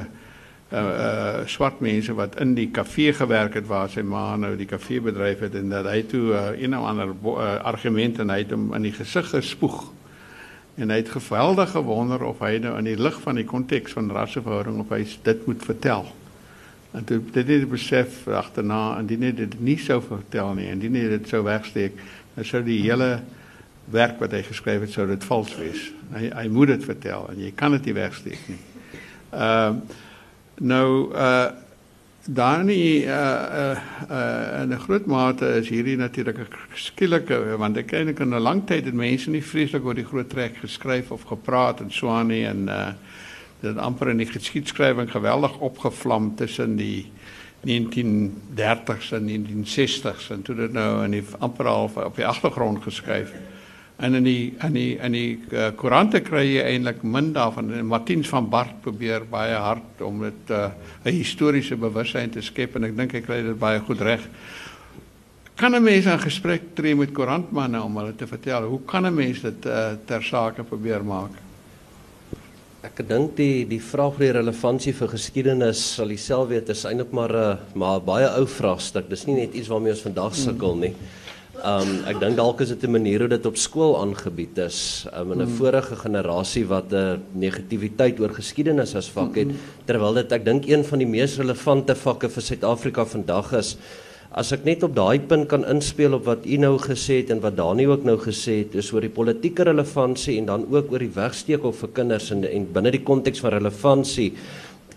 swart 1.46 1.80
mense 1.84 2.14
wat 2.16 2.38
in 2.40 2.54
die 2.56 2.70
kafee 2.72 3.12
gewerk 3.12 3.54
het 3.58 3.66
waar 3.68 3.90
sy 3.92 4.00
ma 4.02 4.36
nou 4.40 4.54
die 4.56 4.68
kafee 4.68 5.02
bedryf 5.04 5.42
het 5.44 5.56
en 5.58 5.68
dat 5.68 5.84
hy 5.84 5.98
toe 6.08 6.22
uh, 6.32 6.44
een 6.56 6.76
of 6.76 6.86
ander 6.88 7.12
argument 7.60 8.18
en 8.22 8.32
hy 8.32 8.38
het 8.40 8.54
hom 8.54 8.70
in 8.76 8.86
die 8.88 8.94
gesig 8.96 9.28
gespoeg. 9.34 9.82
En 10.80 10.88
hy 10.88 11.02
het 11.02 11.12
geweldig 11.12 11.74
gewonder 11.74 12.24
of 12.24 12.40
hy 12.40 12.56
nou 12.62 12.72
in 12.78 12.88
die 12.88 12.96
lig 12.96 13.18
van 13.20 13.36
die 13.36 13.44
konteks 13.44 13.92
van 13.98 14.08
rasseverhouding 14.10 14.80
of 14.80 14.94
hy 14.94 15.02
dit 15.22 15.46
moet 15.46 15.64
vertel. 15.64 16.08
En 16.96 17.04
toe 17.04 17.20
dit 17.32 17.48
het 17.48 17.68
besef 17.68 18.22
agterna 18.28 18.98
en 18.98 19.06
dit 19.06 19.20
het 19.22 19.36
dit 19.36 19.58
nie 19.60 19.78
sou 19.80 20.00
vertel 20.04 20.54
nie 20.56 20.70
en 20.72 20.80
dit 20.80 20.96
het 21.12 21.28
sou 21.28 21.42
wegsteek 21.44 22.00
dan 22.34 22.48
sou 22.48 22.62
die 22.64 22.80
hele 22.80 23.18
werk 23.92 24.16
wat 24.22 24.32
hy 24.32 24.40
geskryf 24.46 24.86
het 24.86 24.94
sou 24.94 25.06
dit 25.10 25.24
vals 25.28 25.52
wees. 25.60 25.84
Hy 26.16 26.30
hy 26.32 26.46
moet 26.52 26.72
dit 26.72 26.88
vertel 26.88 27.28
en 27.32 27.44
jy 27.44 27.52
kan 27.56 27.76
dit 27.76 27.90
nie 27.90 27.96
wegsteek 28.00 28.48
nie. 28.48 28.62
Ehm 29.32 29.84
Nou 30.62 31.10
uh 31.14 31.50
daar 32.24 32.64
nie 32.64 33.02
uh 33.02 33.74
uh 34.10 34.60
in 34.62 34.70
'n 34.70 34.78
groot 34.78 35.06
mate 35.06 35.46
is 35.46 35.68
hierdie 35.68 35.96
natuurlik 35.96 36.38
'n 36.38 36.46
skielike 36.74 37.56
want 37.58 37.76
ek 37.76 37.86
ken 37.86 38.08
in 38.08 38.34
'n 38.34 38.38
lang 38.38 38.66
tyd 38.66 38.84
het 38.84 38.94
mense 38.94 39.30
nie 39.30 39.42
vreeslik 39.42 39.84
oor 39.84 39.94
die 39.94 40.04
groot 40.04 40.30
trek 40.30 40.56
geskryf 40.56 41.10
of 41.10 41.22
gepraat 41.22 41.80
en 41.80 41.90
so 41.90 42.08
aan 42.08 42.26
nie 42.26 42.46
en 42.46 42.70
dit 43.60 43.76
amper 43.76 44.08
in 44.08 44.16
die 44.16 44.26
geskiedskrywing 44.26 45.10
geweldig 45.10 45.58
opgevlam 45.58 46.36
tussen 46.36 46.76
die 46.76 47.10
1930s 47.66 49.12
en 49.12 49.26
1960s 49.26 50.30
en 50.30 50.42
toe 50.42 50.54
dit 50.54 50.72
nou 50.72 51.04
in 51.04 51.24
amper 51.38 51.66
al 51.66 51.90
op 51.94 52.16
die 52.16 52.26
agtergrond 52.26 52.82
geskryf 52.82 53.32
het 53.32 53.61
En 54.00 54.14
in 54.14 54.24
die 54.24 54.54
in 54.64 54.72
die 54.72 54.96
in 54.98 55.12
die 55.14 55.38
uh, 55.52 55.68
koerante 55.76 56.22
kry 56.24 56.42
jy 56.46 56.64
eintlik 56.64 57.02
min 57.04 57.32
daarvan. 57.32 57.70
Martiens 57.86 58.28
van 58.32 58.48
Bart 58.50 58.80
probeer 58.82 59.26
baie 59.30 59.54
hard 59.54 60.02
om 60.02 60.22
dit 60.24 60.50
'n 60.50 60.72
uh, 61.06 61.12
historiese 61.12 61.76
bewussyn 61.76 62.30
te 62.30 62.40
skep 62.40 62.76
en 62.76 62.84
ek 62.84 62.96
dink 62.96 63.12
hy 63.12 63.20
kry 63.20 63.42
dit 63.42 63.58
baie 63.58 63.80
goed 63.80 64.00
reg. 64.00 64.26
Kan 65.54 65.74
'n 65.74 65.82
mens 65.82 66.06
'n 66.06 66.18
gesprek 66.18 66.74
tree 66.74 66.94
met 66.94 67.12
koerantmanne 67.12 67.82
om 67.82 67.96
hulle 67.96 68.16
te 68.16 68.26
vertel 68.26 68.66
hoe 68.66 68.80
kan 68.86 69.06
'n 69.06 69.14
mens 69.14 69.40
dit 69.40 69.66
uh, 69.66 69.92
ter 70.06 70.22
sake 70.22 70.62
probeer 70.62 71.04
maak? 71.04 71.30
Ek 72.82 73.08
dink 73.08 73.36
die 73.36 73.64
die 73.68 73.80
vraag 73.80 74.18
oor 74.18 74.18
die 74.18 74.32
relevantie 74.32 74.92
vir 74.92 75.08
geskiedenis 75.08 75.94
sal 75.94 76.08
jouself 76.08 76.48
weet 76.48 76.68
is 76.68 76.84
eintlik 76.84 77.12
maar 77.12 77.32
'n 77.32 77.58
maar 77.74 78.00
baie 78.00 78.26
ou 78.26 78.46
vraagstuk. 78.46 79.08
Dis 79.08 79.26
nie 79.26 79.36
net 79.36 79.54
iets 79.54 79.68
waarmee 79.68 79.92
ons 79.92 80.02
vandag 80.02 80.34
sukkel 80.34 80.74
nie. 80.76 80.90
Hmm. 80.90 81.21
Um 81.62 82.00
ek 82.10 82.18
dink 82.18 82.34
dalk 82.34 82.60
is 82.64 82.72
dit 82.74 82.84
'n 82.84 82.90
manier 82.90 83.20
hoe 83.20 83.28
dit 83.28 83.46
op 83.46 83.56
skool 83.56 83.94
aangebied 84.00 84.58
is. 84.58 85.06
Um 85.14 85.32
in 85.32 85.38
'n 85.38 85.46
hmm. 85.46 85.56
vorige 85.56 85.96
generasie 85.96 86.66
wat 86.66 86.92
'n 86.92 87.22
negativiteit 87.34 88.18
oor 88.20 88.34
geskiedenis 88.34 88.96
as 88.96 89.08
vak 89.08 89.36
het, 89.36 89.48
terwyl 89.86 90.14
dit 90.14 90.32
ek 90.32 90.44
dink 90.44 90.66
een 90.66 90.84
van 90.84 90.98
die 90.98 91.06
mees 91.06 91.38
relevante 91.38 91.94
vakke 91.94 92.28
vir 92.28 92.42
Suid-Afrika 92.42 93.04
vandag 93.04 93.52
is. 93.52 93.76
As 94.32 94.50
ek 94.52 94.64
net 94.64 94.82
op 94.82 94.94
daai 94.96 95.20
punt 95.20 95.48
kan 95.48 95.64
inspel 95.64 96.14
op 96.14 96.24
wat 96.24 96.46
u 96.46 96.56
nou 96.56 96.78
gesê 96.78 97.20
het 97.20 97.30
en 97.30 97.40
wat 97.40 97.56
Dani 97.56 97.86
ook 97.86 98.04
nou 98.04 98.16
gesê 98.16 98.64
het, 98.64 98.74
is 98.74 98.92
oor 98.92 99.02
die 99.04 99.12
politieke 99.12 99.62
relevantie 99.62 100.38
en 100.38 100.46
dan 100.46 100.66
ook 100.70 100.90
oor 100.90 100.98
die 100.98 101.14
wegsteek 101.14 101.64
of 101.64 101.76
vir 101.76 101.88
kinders 101.92 102.30
en 102.32 102.44
en 102.44 102.72
binne 102.72 102.90
die 102.90 103.04
konteks 103.04 103.40
van 103.40 103.50
relevantie. 103.50 104.32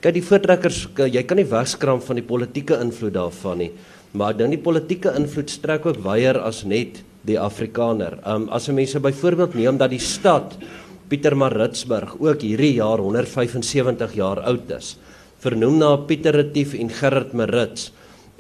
Kyk 0.05 0.13
die 0.13 0.21
voortrekkers, 0.21 0.79
jy 1.09 1.21
kan 1.25 1.39
nie 1.41 1.49
wegskram 1.49 1.97
van 2.05 2.19
die 2.19 2.25
politieke 2.25 2.77
invloed 2.77 3.15
daarvan 3.17 3.63
nie 3.63 3.71
maar 4.15 4.35
dan 4.37 4.53
die 4.53 4.61
politieke 4.61 5.11
invloed 5.17 5.51
strek 5.51 5.85
ook 5.89 5.99
wyer 6.05 6.39
as 6.39 6.63
net 6.67 7.01
die 7.27 7.37
Afrikaner. 7.41 8.19
Um 8.23 8.47
as 8.53 8.69
mense 8.71 9.01
byvoorbeeld 9.01 9.57
neem 9.59 9.79
dat 9.81 9.91
die 9.91 10.01
stad 10.01 10.55
Pietermaritzburg 11.09 12.15
ook 12.17 12.41
hierdie 12.41 12.77
jaar 12.79 13.03
175 13.03 14.15
jaar 14.17 14.41
oud 14.49 14.71
is, 14.73 14.95
vernoem 15.43 15.77
na 15.81 15.91
Pieter 16.07 16.33
Retief 16.33 16.73
en 16.79 16.89
Gerrit 16.89 17.35
Marits 17.37 17.91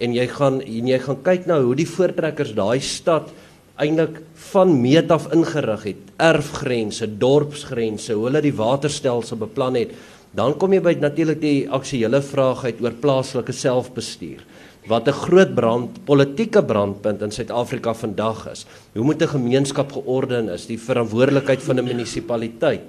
en 0.01 0.15
jy 0.15 0.25
gaan 0.31 0.61
en 0.63 0.87
jy 0.89 0.99
gaan 1.03 1.19
kyk 1.23 1.45
na 1.49 1.59
hoe 1.61 1.75
die 1.77 1.89
voortrekkers 1.89 2.55
daai 2.57 2.79
stad 2.81 3.29
eintlik 3.75 4.21
van 4.53 4.71
meet 4.79 5.11
af 5.11 5.27
ingerig 5.35 5.83
het, 5.83 6.03
erfgrense, 6.23 7.09
dorpsgrense, 7.19 8.15
hoe 8.15 8.29
hulle 8.29 8.41
die 8.43 8.55
waterstelsel 8.55 9.41
beplan 9.41 9.75
het, 9.75 9.91
dan 10.35 10.57
kom 10.59 10.73
jy 10.75 10.81
by 10.83 10.93
natuurlik 10.99 11.39
die 11.39 11.65
aktuelle 11.71 12.19
vraag 12.21 12.65
uit 12.67 12.81
oor 12.83 12.95
plaaslike 12.99 13.55
selfbestuur 13.55 14.43
wat 14.85 15.07
'n 15.07 15.17
groot 15.25 15.55
brand 15.55 16.05
politieke 16.05 16.61
brandpunt 16.61 17.21
in 17.21 17.31
Suid-Afrika 17.31 17.93
vandag 17.93 18.51
is. 18.51 18.65
Hoe 18.93 19.03
moet 19.03 19.21
'n 19.21 19.27
gemeenskap 19.27 19.91
georden 19.91 20.49
is, 20.49 20.67
die 20.67 20.77
verantwoordelikheid 20.77 21.61
van 21.63 21.79
'n 21.79 21.83
munisipaliteit. 21.83 22.83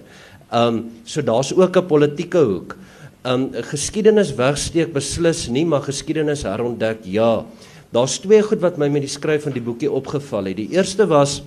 Um 0.53 0.91
so 1.05 1.23
daar's 1.23 1.53
ook 1.53 1.77
'n 1.77 1.87
politieke 1.87 2.39
hoek. 2.39 2.77
Um 3.25 3.51
geskiedenis 3.53 4.35
wegsteek 4.35 4.93
beslis 4.93 5.49
nie, 5.49 5.65
maar 5.65 5.83
geskiedenis 5.83 6.43
herontdek 6.43 6.99
ja. 7.05 7.45
Daar's 7.91 8.19
twee 8.19 8.43
goed 8.43 8.61
wat 8.61 8.77
my 8.77 8.89
met 8.89 9.03
die 9.03 9.09
skryf 9.09 9.43
van 9.43 9.53
die 9.53 9.63
boekie 9.63 9.91
opgeval 9.91 10.45
het. 10.45 10.57
Die 10.57 10.71
eerste 10.71 11.07
was 11.07 11.43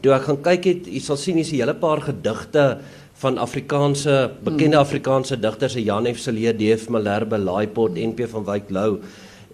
toe 0.00 0.12
ek 0.12 0.22
gaan 0.22 0.42
kyk 0.42 0.64
het, 0.64 0.86
jy 0.86 1.00
sal 1.00 1.16
sien 1.16 1.36
hier's 1.36 1.52
'n 1.52 1.56
hele 1.56 1.74
paar 1.74 2.00
gedigte 2.00 2.78
van 3.24 3.40
Afrikaanse 3.40 4.30
bekende 4.44 4.76
hmm. 4.76 4.84
Afrikaanse 4.84 5.40
digters, 5.40 5.78
Jan 5.80 6.06
F. 6.10 6.20
Silje, 6.20 6.52
D.F. 6.52 6.90
Malherbe, 6.92 7.38
Laaipot, 7.40 7.96
NP 7.96 8.28
van 8.28 8.44
Wyk 8.44 8.68
Lou 8.74 8.98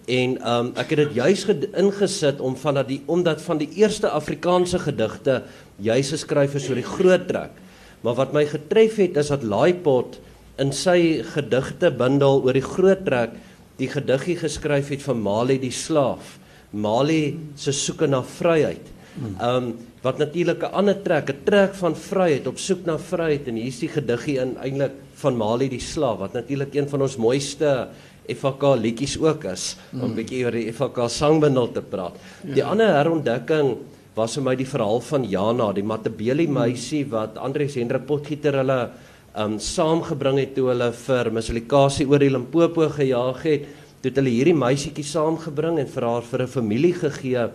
En 0.09 0.33
um, 0.41 0.71
ek 0.81 0.95
het 0.95 0.99
dit 1.05 1.19
juis 1.21 1.45
ingesit 1.77 2.41
om 2.41 2.55
van 2.57 2.79
dat 2.79 2.87
die 2.89 3.01
omdat 3.05 3.41
van 3.45 3.61
die 3.61 3.69
eerste 3.77 4.09
Afrikaanse 4.09 4.79
gedigte 4.81 5.43
juis 5.77 6.09
geskryf 6.11 6.55
is 6.57 6.69
oor 6.69 6.79
die 6.79 6.87
groot 6.87 7.27
trek. 7.29 7.53
Maar 8.01 8.17
wat 8.17 8.33
my 8.33 8.45
getref 8.49 8.97
het 8.97 9.17
is 9.21 9.29
dat 9.29 9.45
Laaipot 9.45 10.17
in 10.59 10.73
sy 10.73 11.21
gedigte 11.35 11.91
bundel 11.93 12.41
oor 12.41 12.57
die 12.57 12.65
groot 12.65 13.05
trek 13.05 13.37
die 13.77 13.89
gediggie 13.89 14.35
geskryf 14.41 14.89
het 14.93 15.05
van 15.05 15.21
Mali 15.21 15.59
die 15.61 15.73
slaaf. 15.73 16.37
Mali 16.71 17.37
se 17.55 17.73
soeke 17.73 18.07
na 18.07 18.23
vryheid. 18.23 18.83
Ehm 19.19 19.55
um, 19.55 19.65
wat 20.01 20.17
natuurlik 20.17 20.63
'n 20.63 20.73
ander 20.73 21.01
trek, 21.01 21.29
'n 21.29 21.43
trek 21.43 21.73
van 21.75 21.95
vryheid 21.95 22.47
op 22.47 22.57
soek 22.57 22.85
na 22.85 22.97
vryheid. 22.97 23.47
En 23.47 23.55
hier's 23.55 23.79
die 23.79 23.89
gediggie 23.89 24.39
in 24.39 24.57
eintlik 24.57 24.91
van 25.15 25.37
Mali 25.37 25.69
die 25.69 25.79
slaaf 25.79 26.17
wat 26.17 26.33
natuurlik 26.33 26.73
een 26.75 26.89
van 26.89 27.01
ons 27.01 27.17
mooiste 27.17 27.87
FK 28.29 28.63
liedjies 28.77 29.19
ook 29.19 29.43
is 29.43 29.75
om 29.93 30.11
'n 30.11 30.15
bietjie 30.15 30.45
oor 30.45 30.51
die 30.51 30.71
FK 30.71 31.09
sangbundel 31.09 31.71
te 31.71 31.81
praat. 31.81 32.15
Die 32.43 32.63
ander 32.63 32.87
herontdekking 32.87 33.77
was 34.15 34.35
vir 34.35 34.43
my 34.43 34.55
die 34.55 34.67
verhaal 34.67 35.01
van 35.01 35.23
Jana, 35.23 35.73
die 35.73 35.83
Matabele 35.83 36.47
meisie 36.47 37.05
wat 37.09 37.37
Andries 37.37 37.75
Hendrik 37.75 38.05
Potgieter 38.05 38.53
hulle 38.53 38.89
um 39.37 39.59
saamgebring 39.59 40.39
het 40.39 40.55
toe 40.55 40.67
hulle 40.67 40.91
vir 40.91 41.31
mislikasie 41.31 42.07
oor 42.07 42.19
die 42.19 42.29
Limpopo 42.29 42.89
gejaag 42.89 43.43
het. 43.43 43.61
Toe 44.01 44.09
het 44.09 44.17
hulle 44.17 44.29
hierdie 44.29 44.57
meisietjie 44.57 45.05
saamgebring 45.05 45.79
en 45.79 45.87
vir 45.87 46.03
haar 46.03 46.21
vir 46.21 46.41
'n 46.41 46.47
familie 46.47 46.93
gegee 46.93 47.49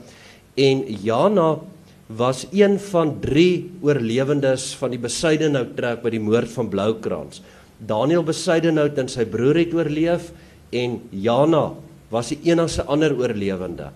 en 0.57 0.85
Jana 1.03 1.59
was 2.07 2.47
een 2.53 2.79
van 2.79 3.17
3 3.21 3.79
oorlewendes 3.83 4.75
van 4.79 4.95
die 4.95 5.01
Besuidenhout 5.03 5.75
trek 5.77 6.03
by 6.05 6.13
die 6.15 6.23
moord 6.23 6.51
van 6.55 6.69
Bloukrans. 6.71 7.43
Daniel 7.79 8.23
Besuidenhout 8.25 8.99
en 8.99 9.11
sy 9.11 9.27
broer 9.29 9.59
het 9.61 9.75
oorleef 9.75 10.31
en 10.71 11.01
Jana 11.11 11.73
was 12.15 12.31
die 12.33 12.39
enigste 12.49 12.87
ander 12.87 13.13
oorlewende. 13.19 13.91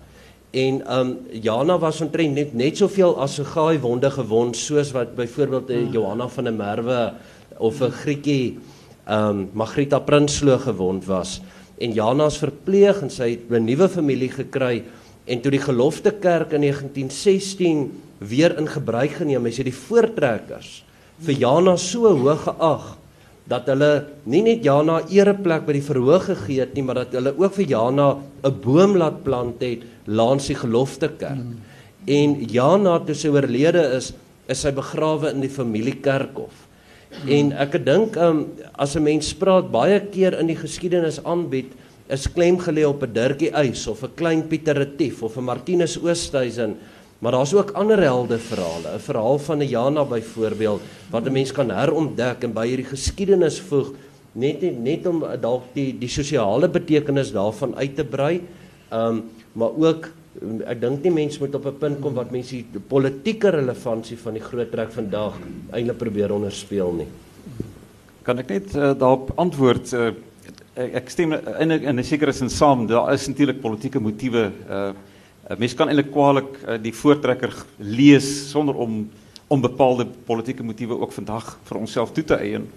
En 0.51 0.81
um 0.91 1.13
Jana 1.31 1.77
was 1.79 2.01
omtrent 2.03 2.35
net 2.35 2.53
net 2.53 2.77
soveel 2.77 3.15
as 3.23 3.39
gaai 3.53 3.79
wonde 3.79 4.11
gewond 4.11 4.57
soos 4.59 4.91
wat 4.91 5.15
byvoorbeeld 5.15 5.69
'n 5.69 5.85
hmm. 5.85 5.93
Johanna 5.93 6.27
van 6.27 6.43
der 6.43 6.53
Merwe 6.53 7.13
of 7.57 7.81
'n 7.81 7.91
Grietjie 7.91 8.59
um 9.07 9.49
Magrita 9.53 9.99
Prinsloo 9.99 10.57
gewond 10.57 11.05
was. 11.05 11.41
En 11.79 11.93
Jana 11.93 12.25
is 12.25 12.37
verpleeg 12.37 13.01
en 13.01 13.09
sy 13.09 13.29
het 13.29 13.49
'n 13.49 13.65
nuwe 13.65 13.89
familie 13.89 14.29
gekry 14.29 14.83
en 15.31 15.41
toe 15.41 15.51
die 15.53 15.63
gelofte 15.63 16.11
kerk 16.19 16.55
in 16.57 16.65
1916 16.65 17.85
weer 18.19 18.57
in 18.59 18.67
gebruik 18.67 19.21
geneem 19.21 19.47
is, 19.49 19.59
het 19.61 19.69
die 19.69 19.75
voortrekkers 19.75 20.81
vir 21.21 21.37
Jana 21.37 21.77
so 21.79 22.09
hoog 22.17 22.43
geag 22.47 22.87
dat 23.51 23.67
hulle 23.71 23.91
nie 24.29 24.41
net 24.45 24.65
Jana 24.65 25.01
ereplek 25.11 25.65
by 25.67 25.75
die 25.75 25.85
verhoog 25.85 26.27
gegee 26.29 26.61
het 26.63 26.75
nie, 26.75 26.85
maar 26.85 27.01
dat 27.03 27.15
hulle 27.17 27.33
ook 27.35 27.55
vir 27.57 27.67
Jana 27.73 28.07
'n 28.43 28.59
boom 28.63 28.97
laat 28.97 29.23
plant 29.23 29.61
het 29.61 29.83
langs 30.05 30.47
die 30.47 30.55
gelofte 30.55 31.09
kerk. 31.09 31.45
Mm. 31.45 31.59
En 32.07 32.29
Jana 32.47 32.99
toe 32.99 33.15
sy 33.15 33.29
oorlede 33.29 33.83
is, 33.97 34.13
is 34.47 34.61
sy 34.61 34.71
begrawe 34.71 35.29
in 35.29 35.41
die 35.41 35.49
familiekerkhof. 35.49 36.53
Mm. 37.11 37.29
En 37.29 37.51
ek 37.51 37.85
dink 37.85 38.15
um, 38.15 38.47
as 38.73 38.95
'n 38.95 39.03
mens 39.03 39.33
praat 39.33 39.71
baie 39.71 39.99
keer 39.99 40.39
in 40.39 40.47
die 40.47 40.55
geskiedenis 40.55 41.23
aanbied, 41.23 41.71
is 42.11 42.27
klem 42.27 42.59
gelê 42.59 42.83
op 42.85 43.03
'n 43.03 43.13
Dirkie 43.13 43.51
Eis 43.51 43.87
of 43.87 44.03
'n 44.03 44.15
klein 44.15 44.47
Pieter 44.47 44.75
Retief 44.75 45.23
of 45.23 45.37
'n 45.37 45.43
Martinus 45.43 45.97
Oosthuizen. 45.97 46.77
Maar 47.19 47.31
daar's 47.31 47.53
ook 47.53 47.71
ander 47.71 48.01
helde 48.01 48.37
verhale, 48.39 48.95
'n 48.95 48.99
verhaal 48.99 49.39
van 49.39 49.57
'n 49.59 49.67
Jana 49.67 50.05
byvoorbeeld 50.05 50.81
wat 51.09 51.25
'n 51.25 51.31
mens 51.31 51.51
kan 51.51 51.69
herontdek 51.69 52.43
en 52.43 52.53
by 52.53 52.67
hierdie 52.67 52.89
geskiedenis 52.89 53.59
voeg 53.59 53.93
net 54.31 54.61
net 54.61 55.05
om 55.05 55.23
dalk 55.41 55.63
die 55.73 55.91
die 55.99 56.09
sosiale 56.09 56.69
betekenis 56.69 57.31
daarvan 57.31 57.75
uit 57.75 57.95
te 57.95 58.03
brei. 58.03 58.41
Um 58.91 59.23
maar 59.53 59.71
ook 59.77 60.09
ek 60.65 60.79
dink 60.81 61.03
nie 61.03 61.11
mense 61.11 61.39
moet 61.39 61.55
op 61.55 61.65
'n 61.65 61.77
punt 61.77 61.99
kom 62.01 62.13
wat 62.13 62.31
mense 62.31 62.55
die 62.55 62.79
politieke 62.87 63.49
relevantie 63.49 64.17
van 64.17 64.33
die 64.33 64.43
groot 64.43 64.71
trek 64.71 64.91
vandag 64.91 65.37
eintlik 65.71 65.97
probeer 65.97 66.31
onderspeel 66.31 66.91
nie. 66.91 67.07
Kan 68.23 68.39
ek 68.39 68.49
net 68.49 68.75
uh, 68.75 68.93
daarop 68.93 69.31
antwoord 69.35 69.93
uh, 69.93 70.11
ek 70.75 71.09
stem 71.11 71.33
in 71.33 71.71
in 71.71 71.99
'n 71.99 72.03
sekere 72.03 72.31
sin 72.33 72.49
saam 72.49 72.87
daar 72.87 73.13
is 73.13 73.27
natuurlik 73.27 73.61
politieke 73.61 73.99
motiewe 73.99 74.51
uh 74.69 74.93
mense 75.57 75.75
kan 75.75 75.89
eintlik 75.89 76.11
kwaliek 76.11 76.51
uh, 76.63 76.77
die 76.79 76.93
voortrekker 76.93 77.51
lees 77.77 78.51
sonder 78.51 78.75
om 78.75 79.09
om 79.49 79.61
bepaalde 79.61 80.05
politieke 80.25 80.63
motiewe 80.63 80.95
ook 80.99 81.11
vandag 81.11 81.57
vir 81.63 81.77
onsself 81.77 82.11
toe 82.11 82.23
te 82.23 82.35
eien. 82.35 82.69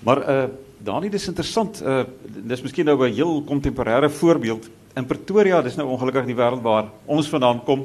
Maar 0.00 0.18
uh 0.28 0.48
Dani, 0.84 1.08
dis 1.08 1.28
interessant. 1.28 1.82
Uh 1.82 2.04
dis 2.24 2.62
miskien 2.62 2.84
nou 2.84 2.96
'n 3.06 3.12
heel 3.12 3.42
kontemporêre 3.42 4.10
voorbeeld. 4.10 4.70
In 4.96 5.06
Pretoria, 5.06 5.62
dis 5.62 5.76
nou 5.76 5.88
ongelukkig 5.88 6.26
die 6.26 6.36
wêreld 6.36 6.62
waar 6.62 6.90
ons 7.04 7.28
vandaan 7.28 7.64
kom, 7.64 7.80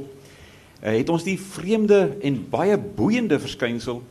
uh, 0.83 0.97
het 0.97 1.09
ons 1.09 1.23
die 1.23 1.39
vreemde 1.39 2.17
en 2.21 2.49
baie 2.49 2.77
boeiende 2.77 3.39
verskynsel 3.39 4.01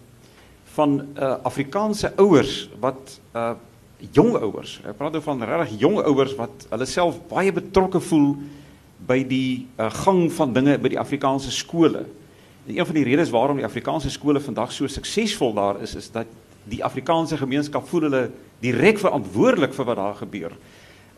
van 0.75 1.07
uh 1.17 1.37
Afrikaanse 1.43 2.13
ouers 2.17 2.69
wat 2.81 3.21
uh 3.35 3.53
jong 3.99 4.37
ouers. 4.39 4.79
Ek 4.87 4.97
praat 4.99 5.17
nou 5.17 5.23
van 5.25 5.43
regtig 5.43 5.81
jong 5.83 5.99
ouers 6.05 6.35
wat 6.39 6.67
hulle 6.71 6.87
self 6.87 7.19
baie 7.31 7.53
betrokke 7.55 8.01
voel 8.11 8.35
by 9.09 9.23
die 9.27 9.67
uh, 9.79 9.89
gang 10.05 10.27
van 10.35 10.55
dinge 10.55 10.77
by 10.83 10.93
die 10.93 11.01
Afrikaanse 11.01 11.51
skole. 11.55 12.05
En 12.67 12.77
een 12.77 12.87
van 12.87 12.99
die 12.99 13.07
redes 13.07 13.33
waarom 13.35 13.59
die 13.59 13.67
Afrikaanse 13.67 14.11
skole 14.11 14.43
vandag 14.43 14.73
so 14.75 14.87
suksesvol 14.91 15.55
daar 15.57 15.81
is, 15.83 15.97
is 15.99 16.11
dat 16.15 16.31
die 16.69 16.83
Afrikaanse 16.85 17.39
gemeenskap 17.41 17.87
voel 17.89 18.09
hulle 18.09 18.25
direk 18.63 19.01
verantwoordelik 19.01 19.75
vir 19.75 19.89
wat 19.89 20.01
daar 20.01 20.19
gebeur. 20.21 20.59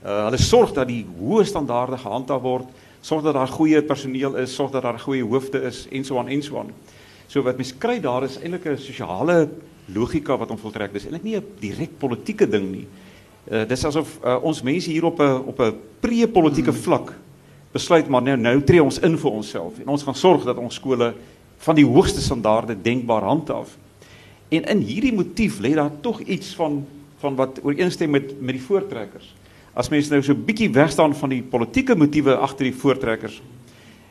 Uh 0.01 0.23
hulle 0.29 0.41
sorg 0.41 0.73
dat 0.77 0.89
die 0.89 1.03
hoë 1.19 1.45
standaarde 1.49 1.99
gehandhaaf 2.01 2.45
word, 2.45 2.71
sorg 3.05 3.25
dat 3.25 3.37
daar 3.37 3.51
goeie 3.51 3.83
personeel 3.85 4.39
is, 4.41 4.55
sorg 4.55 4.73
dat 4.73 4.87
daar 4.87 5.01
goeie 5.01 5.25
hoofde 5.25 5.61
is 5.69 5.87
en 5.93 6.05
so 6.05 6.21
aan 6.21 6.29
en 6.33 6.43
so 6.43 6.61
aan. 6.63 6.73
So 7.31 7.45
wat 7.47 7.61
mens 7.61 7.71
kry 7.79 8.01
daar 8.03 8.25
is 8.27 8.41
eintlik 8.41 8.67
'n 8.67 8.77
sosiale 8.77 9.49
logika 9.87 10.37
wat 10.37 10.51
ons 10.51 10.61
voltrek. 10.61 10.93
Dis 10.93 11.05
eintlik 11.05 11.23
nie 11.23 11.37
'n 11.37 11.45
direk 11.61 11.99
politieke 11.99 12.49
ding 12.49 12.71
nie. 12.73 12.87
Uh 13.51 13.65
dis 13.69 13.85
asof 13.85 14.19
uh, 14.25 14.43
ons 14.43 14.63
mense 14.63 14.91
hier 14.91 15.05
op 15.05 15.21
'n 15.21 15.47
op 15.47 15.61
'n 15.61 15.79
pre-politieke 16.01 16.73
hmm. 16.73 16.83
vlak 16.83 17.15
besluit 17.73 18.09
maar 18.09 18.23
nou 18.23 18.37
nou 18.37 18.63
tree 18.63 18.83
ons 18.83 18.99
in 18.99 19.17
vir 19.19 19.31
onsself 19.31 19.79
en 19.79 19.89
ons 19.89 20.03
gaan 20.03 20.15
sorg 20.15 20.45
dat 20.45 20.57
ons 20.57 20.75
skole 20.75 21.15
van 21.59 21.75
die 21.75 21.87
hoogste 21.87 22.21
standaarde 22.21 22.75
denkbaar 22.83 23.23
handhaaf. 23.23 23.77
En 24.49 24.65
in 24.65 24.79
hierdie 24.79 25.15
motief 25.15 25.61
lê 25.61 25.75
daar 25.75 26.01
tog 26.01 26.21
iets 26.21 26.55
van 26.55 26.87
van 27.21 27.37
wat 27.37 27.61
ooreenstem 27.63 28.11
met 28.11 28.41
met 28.41 28.55
die 28.55 28.67
voortrekkers. 28.67 29.35
As 29.73 29.89
mense 29.89 30.11
nou 30.11 30.23
so 30.23 30.33
'n 30.33 30.45
bietjie 30.45 30.71
wegstaan 30.71 31.15
van 31.15 31.29
die 31.29 31.43
politieke 31.43 31.95
motiewe 31.95 32.37
agter 32.37 32.65
die 32.65 32.75
voortrekkers, 32.75 33.43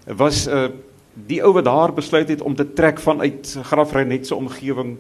was 0.08 0.48
uh 0.48 0.70
die 1.28 1.42
ou 1.44 1.54
wat 1.54 1.66
daar 1.66 1.94
besluit 1.94 2.30
het 2.30 2.42
om 2.42 2.56
te 2.56 2.74
trek 2.74 3.00
vanuit 3.00 3.58
Grafrenet 3.64 4.28
se 4.28 4.36
omgewing 4.36 4.98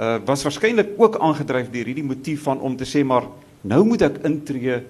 uh 0.00 0.18
was 0.24 0.42
waarskynlik 0.42 0.94
ook 0.96 1.18
aangedryf 1.18 1.70
deur 1.70 1.84
hierdie 1.84 2.04
motief 2.04 2.42
van 2.42 2.60
om 2.60 2.76
te 2.76 2.84
sê 2.88 3.04
maar 3.04 3.26
nou 3.60 3.84
moet 3.84 4.02
ek 4.02 4.22
intree 4.24 4.82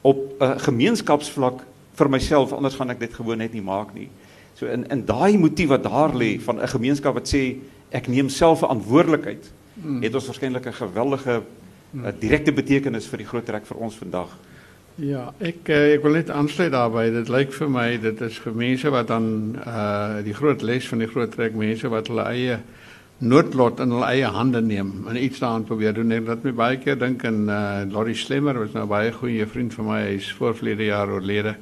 op 0.00 0.18
'n 0.18 0.44
uh, 0.44 0.58
gemeenskapsvlak 0.58 1.62
vir 1.94 2.10
myself 2.10 2.52
anders 2.52 2.74
gaan 2.74 2.90
ek 2.90 3.00
dit 3.00 3.14
gewoon 3.14 3.38
net 3.38 3.52
nie 3.52 3.62
maak 3.62 3.94
nie. 3.94 4.08
So 4.54 4.66
in 4.66 4.86
in 4.90 5.04
daai 5.06 5.38
motief 5.38 5.68
wat 5.68 5.82
daar 5.82 6.14
lê 6.14 6.40
van 6.40 6.60
'n 6.60 6.68
gemeenskap 6.68 7.14
wat 7.14 7.28
sê 7.28 7.56
ek 7.90 8.08
neem 8.08 8.28
self 8.28 8.58
verantwoordelikheid. 8.58 9.50
Hmm. 9.82 10.02
Het 10.02 10.14
ons 10.14 10.26
waarskynlik 10.26 10.66
'n 10.66 10.72
geweldige 10.72 11.42
hmm. 11.90 12.12
direkte 12.20 12.52
betekenis 12.52 13.06
vir 13.06 13.18
die 13.18 13.26
groot 13.26 13.46
trek 13.46 13.66
vir 13.66 13.76
ons 13.76 13.94
vandag. 13.94 14.36
Ja, 14.98 15.28
uh, 15.38 15.50
ek 15.94 16.02
wil 16.02 16.16
net 16.16 16.30
aansluit 16.34 16.72
daarbey. 16.74 17.12
Dit 17.14 17.28
lyk 17.30 17.52
vir 17.54 17.68
my 17.70 17.86
dit 18.02 18.22
is 18.26 18.38
vir 18.42 18.90
wat 18.90 19.06
dan 19.06 19.28
uh 19.62 20.24
die 20.26 20.34
groot 20.34 20.62
les 20.66 20.88
van 20.90 20.98
die 20.98 21.06
groot 21.06 21.30
trek 21.30 21.54
mense 21.54 21.86
wat 21.88 22.10
hulle 22.10 22.24
eie 22.26 22.56
noodlot 23.22 23.78
in 23.78 23.94
hulle 23.94 24.08
eie 24.10 24.26
hande 24.26 24.58
neem 24.60 25.06
en 25.06 25.14
iets 25.14 25.38
daaraan 25.38 25.68
probeer 25.68 25.94
doen. 25.94 26.10
Ek 26.10 26.26
laat 26.26 26.42
my 26.42 26.52
baie 26.52 26.80
keer 26.82 26.98
dink 26.98 27.22
aan 27.24 27.46
uh 27.46 27.86
Laurie 27.92 28.18
Slemmer 28.18 28.58
was 28.58 28.74
nou 28.74 28.88
baie 28.90 29.12
goeie 29.14 29.46
vriend 29.46 29.74
van 29.78 29.86
my. 29.86 30.00
Hy's 30.08 30.32
voorvlede 30.34 30.90
jaar 30.90 31.14
oorlede. 31.14 31.54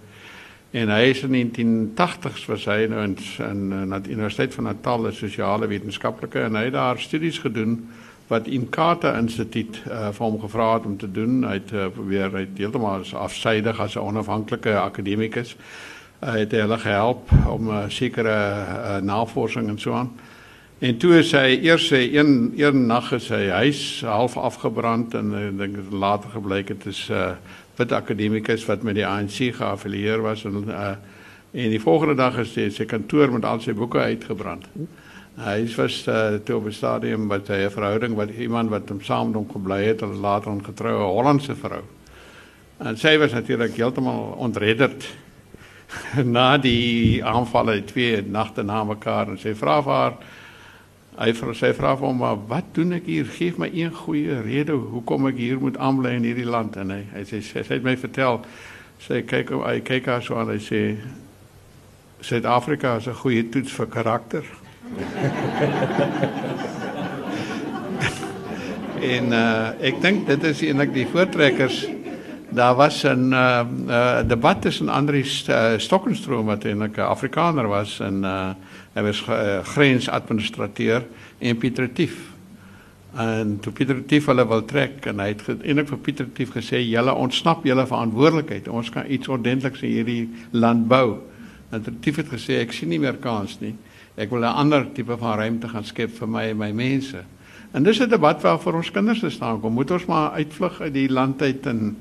En 0.73 0.89
hy 0.89 1.03
is 1.13 1.21
in 1.29 1.37
1980s 1.37 2.49
was 2.49 2.65
hy 2.65 2.87
nou 2.89 3.05
in 3.05 3.19
in, 3.45 4.01
die 4.01 4.17
Universiteit 4.17 4.57
van 4.57 4.71
Natal 4.71 5.13
as 5.13 5.21
sosiale 5.21 5.69
wetenskaplike 5.69 6.41
en 6.49 6.57
hy 6.57 6.71
het 6.71 6.79
daar 6.81 7.05
studies 7.05 7.45
gedoen 7.45 7.83
wat 8.27 8.47
Inkatha 8.47 9.15
Instituut 9.19 9.83
uh, 9.87 10.09
vir 10.13 10.25
hom 10.25 10.41
gevra 10.41 10.73
het 10.75 10.87
om 10.87 10.97
te 10.99 11.11
doen. 11.11 11.45
Hy 11.47 11.59
het 11.61 11.73
uh, 11.73 11.87
probeer 11.95 12.33
hy 12.35 12.47
heeltemal 12.57 13.05
afsydig 13.15 13.81
as 13.81 13.95
'n 13.95 14.03
onafhanklike 14.03 14.75
akademikus. 14.79 15.57
Hy 16.21 16.39
het 16.39 16.53
hulle 16.53 16.79
gehelp 16.79 17.31
om 17.47 17.69
'n 17.69 17.85
uh, 17.85 17.85
sekere 17.89 18.35
uh, 18.35 18.97
navorsing 19.03 19.69
en 19.69 19.79
so 19.79 19.93
aan. 19.93 20.11
En 20.79 20.97
toe 20.97 21.15
is 21.19 21.33
hy 21.33 21.61
eers 21.65 21.87
sy 21.89 22.03
een 22.13 22.53
een 22.57 22.87
nag 22.87 23.13
is 23.13 23.27
sy 23.27 23.49
huis 23.49 24.03
half 24.05 24.37
afgebrand 24.37 25.15
en 25.15 25.33
ek 25.35 25.57
dink 25.59 25.77
later 25.91 26.31
gebleik 26.31 26.69
het 26.69 26.87
is 26.87 27.09
uh, 27.09 27.33
wit 27.77 27.93
akademikus 27.93 28.67
wat 28.69 28.83
met 28.83 28.95
die 28.95 29.07
ANC 29.07 29.57
geaffilieer 29.57 30.21
was 30.21 30.45
en 30.45 30.65
uh, 30.69 30.91
en 31.57 31.71
die 31.71 31.81
volgende 31.81 32.15
dag 32.15 32.37
is 32.39 32.53
sy, 32.53 32.69
sy 32.69 32.85
kantoor 32.85 33.31
met 33.33 33.45
al 33.49 33.63
sy 33.65 33.73
boeke 33.73 33.99
uitgebrand. 33.99 34.67
Hy 35.37 35.67
was 35.77 36.07
uh, 36.09 36.39
toe 36.45 36.57
op 36.57 36.67
'n 36.67 36.73
stadium 36.73 37.27
met 37.27 37.49
'n 37.49 37.71
verhouding 37.71 38.15
wat 38.15 38.31
iemand 38.31 38.71
wat 38.71 38.89
hom 38.89 39.03
saam 39.03 39.27
met 39.27 39.37
hom 39.37 39.51
gebly 39.51 39.85
het 39.85 40.03
en 40.03 40.17
later 40.17 40.51
'n 40.51 40.65
getroue 40.65 41.13
Hollandse 41.13 41.55
vrou. 41.55 41.83
En 42.79 42.97
sy 42.97 43.19
was 43.19 43.33
natuurlik 43.33 43.77
heeltemal 43.77 44.35
ontredderd 44.39 45.15
na 46.37 46.59
die 46.59 47.25
aanvalle 47.25 47.85
twee 47.85 48.23
nagte 48.23 48.63
na 48.63 48.85
mekaar 48.85 49.29
en 49.29 49.39
sy 49.39 49.55
vra 49.55 49.83
vir 49.83 49.93
haar 49.93 50.17
Hy 51.17 51.33
vra 51.33 51.55
sy 51.57 51.71
vra 51.73 51.95
vir 51.97 52.07
hom 52.07 52.19
maar 52.21 52.37
wat 52.49 52.75
doen 52.77 52.93
ek 52.93 53.07
hier? 53.09 53.25
Geef 53.25 53.57
my 53.57 53.71
een 53.73 53.95
goeie 53.95 54.41
rede 54.45 54.73
hoekom 54.73 55.27
ek 55.27 55.39
hier 55.41 55.57
moet 55.59 55.79
aanbly 55.81 56.13
in 56.19 56.27
hierdie 56.29 56.45
land 56.45 56.77
en 56.77 56.91
hy 56.93 57.07
hy 57.15 57.23
sê 57.25 57.41
sy, 57.41 57.63
sy 57.63 57.79
het 57.79 57.87
my 57.87 57.97
vertel 57.97 58.43
sê 59.01 59.23
kyk 59.25 59.55
hy 59.65 59.81
kyk 59.81 60.07
haar 60.13 60.23
so 60.23 60.37
aan 60.37 60.53
hy 60.53 60.61
sê 60.61 60.83
Suid-Afrika 62.21 62.97
is 62.97 63.09
'n 63.09 63.15
goeie 63.15 63.49
toets 63.49 63.73
vir 63.73 63.87
karakter. 63.87 64.45
en 69.17 69.33
uh, 69.33 69.71
ek 69.81 70.03
dink 70.03 70.27
dit 70.27 70.45
is 70.45 70.63
eintlik 70.63 70.95
die 70.95 71.07
voortrekkers 71.11 71.87
daar 72.57 72.77
was 72.79 73.05
'n 73.05 73.33
uh, 73.35 73.67
uh, 73.89 74.29
debat 74.29 74.63
tussen 74.63 74.89
Andries 74.89 75.49
uh, 75.49 75.79
Stokkenstroom 75.79 76.47
wat 76.47 76.65
eintlik 76.65 76.97
'n 76.97 77.01
Afrikaner 77.01 77.69
was 77.69 78.01
en 78.01 78.25
uh, 78.25 78.51
Hy 78.97 79.03
was 79.05 79.19
uh, 79.29 79.61
grensadministrateur 79.61 81.05
en 81.39 81.59
Pieter 81.61 81.91
Tief. 81.93 82.15
En 83.17 83.59
toe 83.61 83.73
Pieter 83.73 83.99
Tief 84.09 84.25
hulle 84.31 84.47
wil 84.49 84.63
trek 84.65 85.05
en 85.11 85.21
hy 85.21 85.35
het 85.35 85.43
eintlik 85.53 85.91
vir 85.91 86.01
Pieter 86.07 86.29
Tief 86.33 86.55
gesê 86.55 86.81
julle 86.81 87.13
ontsnap 87.13 87.67
julle 87.69 87.85
verantwoordelikheid. 87.91 88.71
Ons 88.73 88.89
kan 88.95 89.05
iets 89.13 89.29
ordentliks 89.29 89.85
in 89.85 89.93
hierdie 89.99 90.23
land 90.57 90.87
bou. 90.89 91.19
En 91.77 91.85
Tief 92.01 92.23
het 92.23 92.33
gesê 92.33 92.63
ek 92.63 92.73
sien 92.73 92.89
nie 92.89 93.03
meer 93.03 93.21
kans 93.21 93.59
nie. 93.61 93.75
Ek 94.17 94.31
wil 94.31 94.41
'n 94.41 94.57
ander 94.57 94.87
tipe 94.93 95.17
van 95.19 95.39
ruimte 95.39 95.69
gaan 95.69 95.85
skep 95.85 96.11
vir 96.11 96.29
my 96.29 96.45
en 96.51 96.57
my 96.57 96.73
mense. 96.73 97.25
En 97.73 97.83
dis 97.83 98.01
'n 98.01 98.09
debat 98.09 98.43
waar 98.43 98.59
vir 98.59 98.75
ons 98.75 98.91
kinders 98.91 99.21
te 99.21 99.31
staan 99.31 99.61
kom. 99.61 99.73
Moet 99.73 99.91
ons 99.91 100.07
maar 100.07 100.31
uitvlug 100.31 100.81
uit 100.81 100.93
die 100.93 101.09
land 101.09 101.43
uit 101.43 101.67
en 101.67 101.97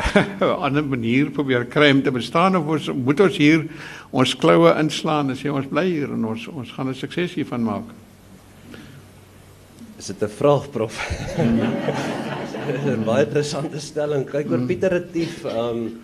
'n 0.40 0.42
ander 0.42 0.84
manier 0.84 1.30
probeer 1.30 1.64
kry 1.64 1.90
om 1.90 2.02
te 2.02 2.10
bestaan 2.10 2.56
of 2.56 2.66
ons 2.66 2.90
moet 2.92 3.20
ons 3.20 3.36
hier 3.36 3.66
ons 4.10 4.36
kloue 4.36 4.72
inslaan 4.78 5.30
en 5.30 5.36
sê 5.36 5.50
ons 5.52 5.66
bly 5.66 5.84
hier 5.84 6.12
en 6.12 6.24
ons 6.24 6.46
ons 6.48 6.72
gaan 6.72 6.88
'n 6.88 6.94
sukses 6.94 7.34
hiervan 7.34 7.62
maak. 7.62 7.88
Is 9.98 10.06
dit 10.06 10.22
'n 10.22 10.28
vraag 10.28 10.70
prof? 10.70 10.96
'n 12.86 13.04
Baie 13.04 13.26
interessante 13.26 13.80
stelling. 13.80 14.24
Kyk 14.24 14.50
oor 14.50 14.66
Pieter 14.66 14.90
Retief, 14.90 15.44
ehm 15.44 15.76
um, 15.76 16.00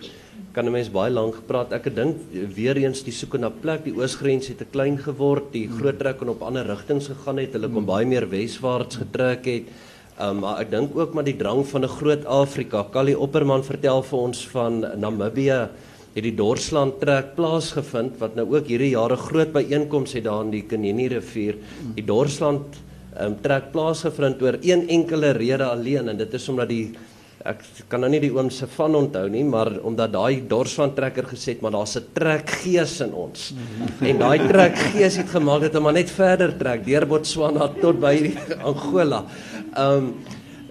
kan 0.57 0.65
'n 0.65 0.73
mens 0.73 0.89
baie 0.89 1.13
lank 1.13 1.35
gepraat. 1.35 1.71
Ek 1.71 1.93
dink 1.93 2.17
weer 2.55 2.77
eens 2.81 3.03
die 3.05 3.13
soeke 3.13 3.37
na 3.37 3.49
plek, 3.49 3.83
die 3.85 3.93
oosgrens 3.93 4.47
het 4.49 4.57
te 4.57 4.65
klein 4.65 4.97
geword, 4.97 5.51
die 5.53 5.67
groot 5.69 5.99
trek 5.99 6.21
en 6.21 6.29
op 6.33 6.41
ander 6.41 6.65
rigtings 6.65 7.07
gegaan 7.13 7.37
het. 7.37 7.53
Hulle 7.53 7.69
kon 7.69 7.85
baie 7.85 8.05
meer 8.05 8.25
weswaarts 8.25 8.97
getrek 8.97 9.45
het. 9.45 9.67
Um, 10.19 10.39
maar 10.41 10.61
ek 10.61 10.71
dink 10.71 10.95
ook 10.97 11.13
maar 11.13 11.23
die 11.23 11.37
drang 11.37 11.61
van 11.61 11.83
'n 11.83 11.87
groot 11.99 12.25
Afrika. 12.25 12.87
Callie 12.91 13.19
Opperman 13.19 13.63
vertel 13.63 14.01
vir 14.01 14.19
ons 14.19 14.47
van 14.47 14.85
Namibië 14.97 15.69
het 16.15 16.23
die 16.23 16.35
Dorsland 16.35 16.99
trek 16.99 17.35
plaasgevind 17.35 18.17
wat 18.17 18.35
nou 18.35 18.55
ook 18.55 18.65
hierdie 18.65 18.95
jare 18.97 19.15
groot 19.15 19.53
byeenkomste 19.53 20.17
het 20.17 20.25
daar 20.25 20.43
in 20.43 20.51
die 20.51 20.65
Kenini 20.65 21.07
rivier. 21.07 21.55
Die 21.93 22.05
Dorsland 22.05 22.65
um, 23.21 23.35
trek 23.41 23.71
plaasgevind 23.71 24.41
oor 24.41 24.57
een 24.61 24.87
enkele 24.89 25.31
rede 25.37 25.65
alleen 25.65 26.09
en 26.09 26.17
dit 26.17 26.33
is 26.33 26.49
omdat 26.49 26.69
die 26.69 26.95
ek 27.47 27.63
kan 27.91 28.03
nou 28.03 28.09
nie 28.11 28.21
die 28.23 28.31
oom 28.33 28.49
se 28.53 28.67
van 28.75 28.95
onthou 28.99 29.25
nie, 29.31 29.43
maar 29.47 29.71
omdat 29.87 30.13
daai 30.15 30.41
dorsvan 30.49 30.93
trekker 30.97 31.29
gesê 31.31 31.55
het, 31.55 31.61
maar 31.61 31.71
daar's 31.71 31.97
'n 31.97 32.07
trekgees 32.13 33.01
in 33.01 33.13
ons. 33.13 33.53
en 34.01 34.17
daai 34.17 34.39
trekgees 34.47 35.17
het 35.17 35.29
gemaak 35.29 35.61
dat 35.61 35.73
hom 35.73 35.83
maar 35.83 35.93
net 35.93 36.09
verder 36.09 36.57
trek 36.57 36.85
deur 36.85 37.05
Botswana 37.05 37.69
tot 37.81 37.99
by 37.99 38.35
Angola. 38.63 39.25
Ehm 39.75 39.97
um, 39.97 40.13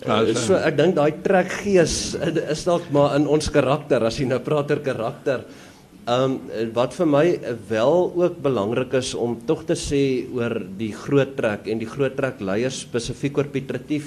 Uh, 0.07 0.35
so 0.39 0.55
ek 0.55 0.77
dink 0.79 0.95
daai 0.95 1.19
trekgees 1.25 2.15
is 2.53 2.61
dalk 2.63 2.85
maar 2.95 3.17
in 3.17 3.25
ons 3.27 3.49
karakter 3.51 4.05
as 4.07 4.21
jy 4.21 4.27
nou 4.29 4.39
praat 4.39 4.71
oor 4.71 4.83
karakter. 4.85 5.41
Ehm 6.07 6.37
um, 6.37 6.71
wat 6.77 6.95
vir 6.95 7.09
my 7.11 7.25
wel 7.69 8.13
ook 8.15 8.37
belangrik 8.43 8.95
is 8.95 9.15
om 9.19 9.35
tog 9.49 9.65
te 9.67 9.75
sê 9.75 10.31
oor 10.31 10.61
die 10.79 10.93
groot 10.95 11.35
trek 11.35 11.67
en 11.67 11.83
die 11.83 11.91
groot 11.91 12.15
trek 12.15 12.39
leiers 12.39 12.85
spesifiek 12.85 13.41
oor 13.41 13.51
Piet 13.51 13.73
Retief 13.75 14.07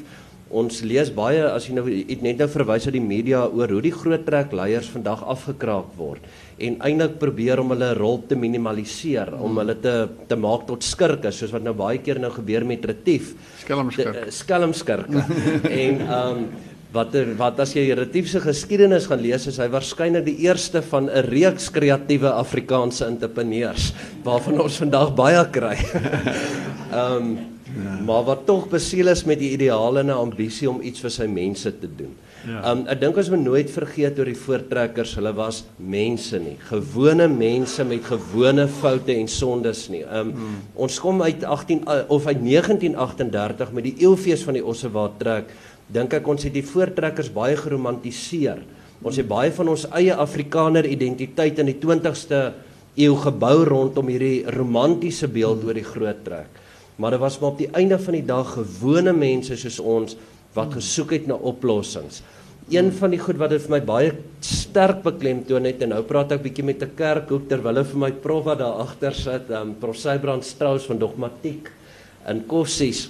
Ons 0.49 0.79
lees 0.81 1.11
baie 1.13 1.43
as 1.45 1.67
jy 1.67 1.75
nou 1.77 1.83
het 1.85 2.23
net 2.25 2.39
nou 2.41 2.47
verwys 2.49 2.87
uit 2.87 2.95
die 2.95 3.03
media 3.03 3.43
oor 3.45 3.69
hoe 3.69 3.81
die 3.85 3.93
groot 3.93 4.23
trek 4.25 4.53
leiers 4.57 4.87
vandag 4.89 5.21
afgekraak 5.29 5.91
word 5.97 6.25
en 6.57 6.79
eintlik 6.87 7.19
probeer 7.21 7.61
om 7.61 7.69
hulle 7.75 7.91
rol 7.95 8.17
te 8.27 8.35
minimaliseer, 8.35 9.29
om 9.37 9.61
hulle 9.61 9.75
te 9.79 9.93
te 10.27 10.37
maak 10.39 10.65
tot 10.67 10.83
skurke 10.83 11.31
soos 11.31 11.53
wat 11.53 11.63
nou 11.63 11.75
baie 11.77 12.01
keer 12.01 12.19
nou 12.19 12.31
gebeur 12.33 12.65
met 12.65 12.83
Retief. 12.89 13.35
Skelmskurk. 13.61 14.17
Eh, 14.17 14.33
Skelmskurke. 14.33 15.23
en 15.83 16.03
ehm 16.07 16.41
um, 16.41 16.43
wat 16.89 17.13
er, 17.13 17.27
wat 17.37 17.59
as 17.61 17.75
jy 17.77 17.83
Retief 17.93 18.31
se 18.31 18.39
geskiedenis 18.41 19.05
gaan 19.05 19.21
lees, 19.21 19.45
is 19.51 19.59
hy 19.61 19.67
waarskynlik 19.69 20.25
die 20.25 20.39
eerste 20.47 20.81
van 20.81 21.05
'n 21.05 21.29
reeks 21.29 21.69
kreatiewe 21.69 22.31
Afrikaanse 22.33 23.05
entrepreneurs 23.05 23.91
waarvan 24.25 24.65
ons 24.65 24.81
vandag 24.81 25.13
baie 25.13 25.45
kry. 25.53 25.77
Ehm 26.89 27.15
um, 27.15 27.58
Ja. 27.75 27.99
Maar 28.05 28.23
wat 28.23 28.45
tog 28.45 28.67
besiel 28.69 29.11
is 29.11 29.23
met 29.29 29.39
die 29.39 29.51
ideale 29.53 29.99
en 29.99 30.09
'n 30.09 30.17
ambisie 30.25 30.69
om 30.69 30.81
iets 30.81 30.99
vir 30.99 31.09
sy 31.09 31.27
mense 31.27 31.79
te 31.79 31.89
doen. 31.95 32.15
Ja. 32.47 32.71
Um 32.71 32.85
ek 32.87 33.01
dink 33.01 33.17
ons 33.17 33.29
moet 33.29 33.43
nooit 33.43 33.71
vergeet 33.71 34.19
oor 34.19 34.25
die 34.25 34.37
voortrekkers, 34.37 35.15
hulle 35.19 35.33
was 35.35 35.63
mense 35.75 36.39
nie, 36.39 36.55
gewone 36.69 37.27
mense 37.27 37.83
met 37.83 38.05
gewone 38.07 38.67
foute 38.67 39.13
en 39.13 39.27
sondes 39.27 39.89
nie. 39.89 40.03
Um 40.03 40.31
hmm. 40.31 40.61
ons 40.75 40.99
kom 40.99 41.21
uit 41.21 41.43
18 41.43 41.83
uh, 41.83 41.99
of 42.07 42.27
uit 42.27 42.39
1938 42.43 43.71
met 43.71 43.83
die 43.83 43.95
eeufees 44.05 44.43
van 44.43 44.53
die 44.53 44.65
Ossewaard 44.65 45.19
trek, 45.19 45.51
dink 45.87 46.13
ek 46.13 46.27
ons 46.27 46.43
het 46.43 46.53
die 46.53 46.65
voortrekkers 46.65 47.33
baie 47.33 47.57
geromantiseer. 47.57 48.63
Ons 49.01 49.17
het 49.17 49.27
baie 49.27 49.51
van 49.51 49.67
ons 49.67 49.85
eie 49.95 50.15
Afrikaner 50.15 50.85
identiteit 50.85 51.59
in 51.59 51.65
die 51.65 51.79
20ste 51.79 52.53
eeu 52.95 53.15
gebou 53.15 53.63
rondom 53.65 54.07
hierdie 54.07 54.45
romantiese 54.47 55.27
beeld 55.27 55.63
oor 55.63 55.73
die 55.73 55.87
groot 55.87 56.23
trek 56.23 56.59
maar 56.99 57.15
dit 57.15 57.21
was 57.21 57.39
maar 57.39 57.53
op 57.53 57.61
die 57.61 57.71
einde 57.71 57.97
van 57.99 58.17
die 58.17 58.25
dag 58.27 58.51
gewone 58.57 59.13
mense 59.15 59.55
soos 59.57 59.79
ons 59.79 60.17
wat 60.57 60.75
gesoek 60.75 61.13
het 61.15 61.29
na 61.29 61.37
oplossings. 61.39 62.21
Een 62.69 62.91
van 62.93 63.13
die 63.13 63.21
goed 63.21 63.39
wat 63.41 63.53
dit 63.53 63.63
vir 63.63 63.71
my 63.77 63.79
baie 63.81 64.09
sterk 64.45 64.99
beklemtoon 65.05 65.65
het 65.65 65.79
en 65.85 65.93
nou 65.95 66.01
praat 66.05 66.35
ek 66.35 66.43
bietjie 66.43 66.65
met 66.65 66.83
'n 66.83 66.91
kerkhoek 66.95 67.47
terwyl 67.49 67.73
hulle 67.73 67.85
vir 67.85 67.99
my 67.99 68.11
prof 68.11 68.45
wat 68.45 68.59
daar 68.59 68.83
agter 68.83 69.13
sit, 69.13 69.49
um, 69.49 69.75
prof 69.79 69.95
Sybrand 69.95 70.43
Strauss 70.45 70.85
van 70.85 70.99
dogmatiek 70.99 71.71
in 72.27 72.45
Kossies. 72.45 73.09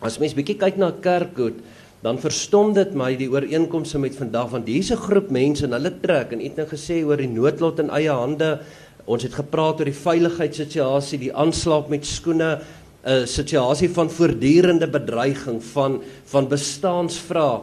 As 0.00 0.18
mens 0.18 0.34
bietjie 0.34 0.58
kyk 0.58 0.76
na 0.76 0.88
'n 0.88 1.00
kerkhoek, 1.00 1.54
dan 2.02 2.18
verstom 2.18 2.74
dit 2.74 2.94
my 2.94 3.16
die 3.16 3.30
ooreenkomste 3.32 3.98
met 3.98 4.14
vandag 4.14 4.50
want 4.50 4.68
hier's 4.68 4.92
'n 4.92 5.00
groep 5.08 5.30
mense 5.30 5.64
en 5.64 5.72
hulle 5.72 5.92
trek 6.02 6.32
en 6.32 6.40
het 6.40 6.56
nou 6.56 6.66
gesê 6.66 7.02
oor 7.02 7.16
die 7.16 7.26
noodlot 7.26 7.78
in 7.80 7.90
eie 7.90 8.12
hande. 8.12 8.60
Ons 9.06 9.22
het 9.22 9.32
gepraat 9.32 9.80
oor 9.80 9.84
die 9.84 10.04
veiligheidssituasie, 10.04 11.18
die 11.18 11.34
aanslag 11.34 11.88
met 11.88 12.06
skoene, 12.06 12.60
'n 13.04 13.26
situasie 13.26 13.90
van 13.92 14.10
voortdurende 14.10 14.88
bedreiging 14.88 15.62
van 15.72 16.02
van 16.24 16.48
bestaansvrae 16.48 17.60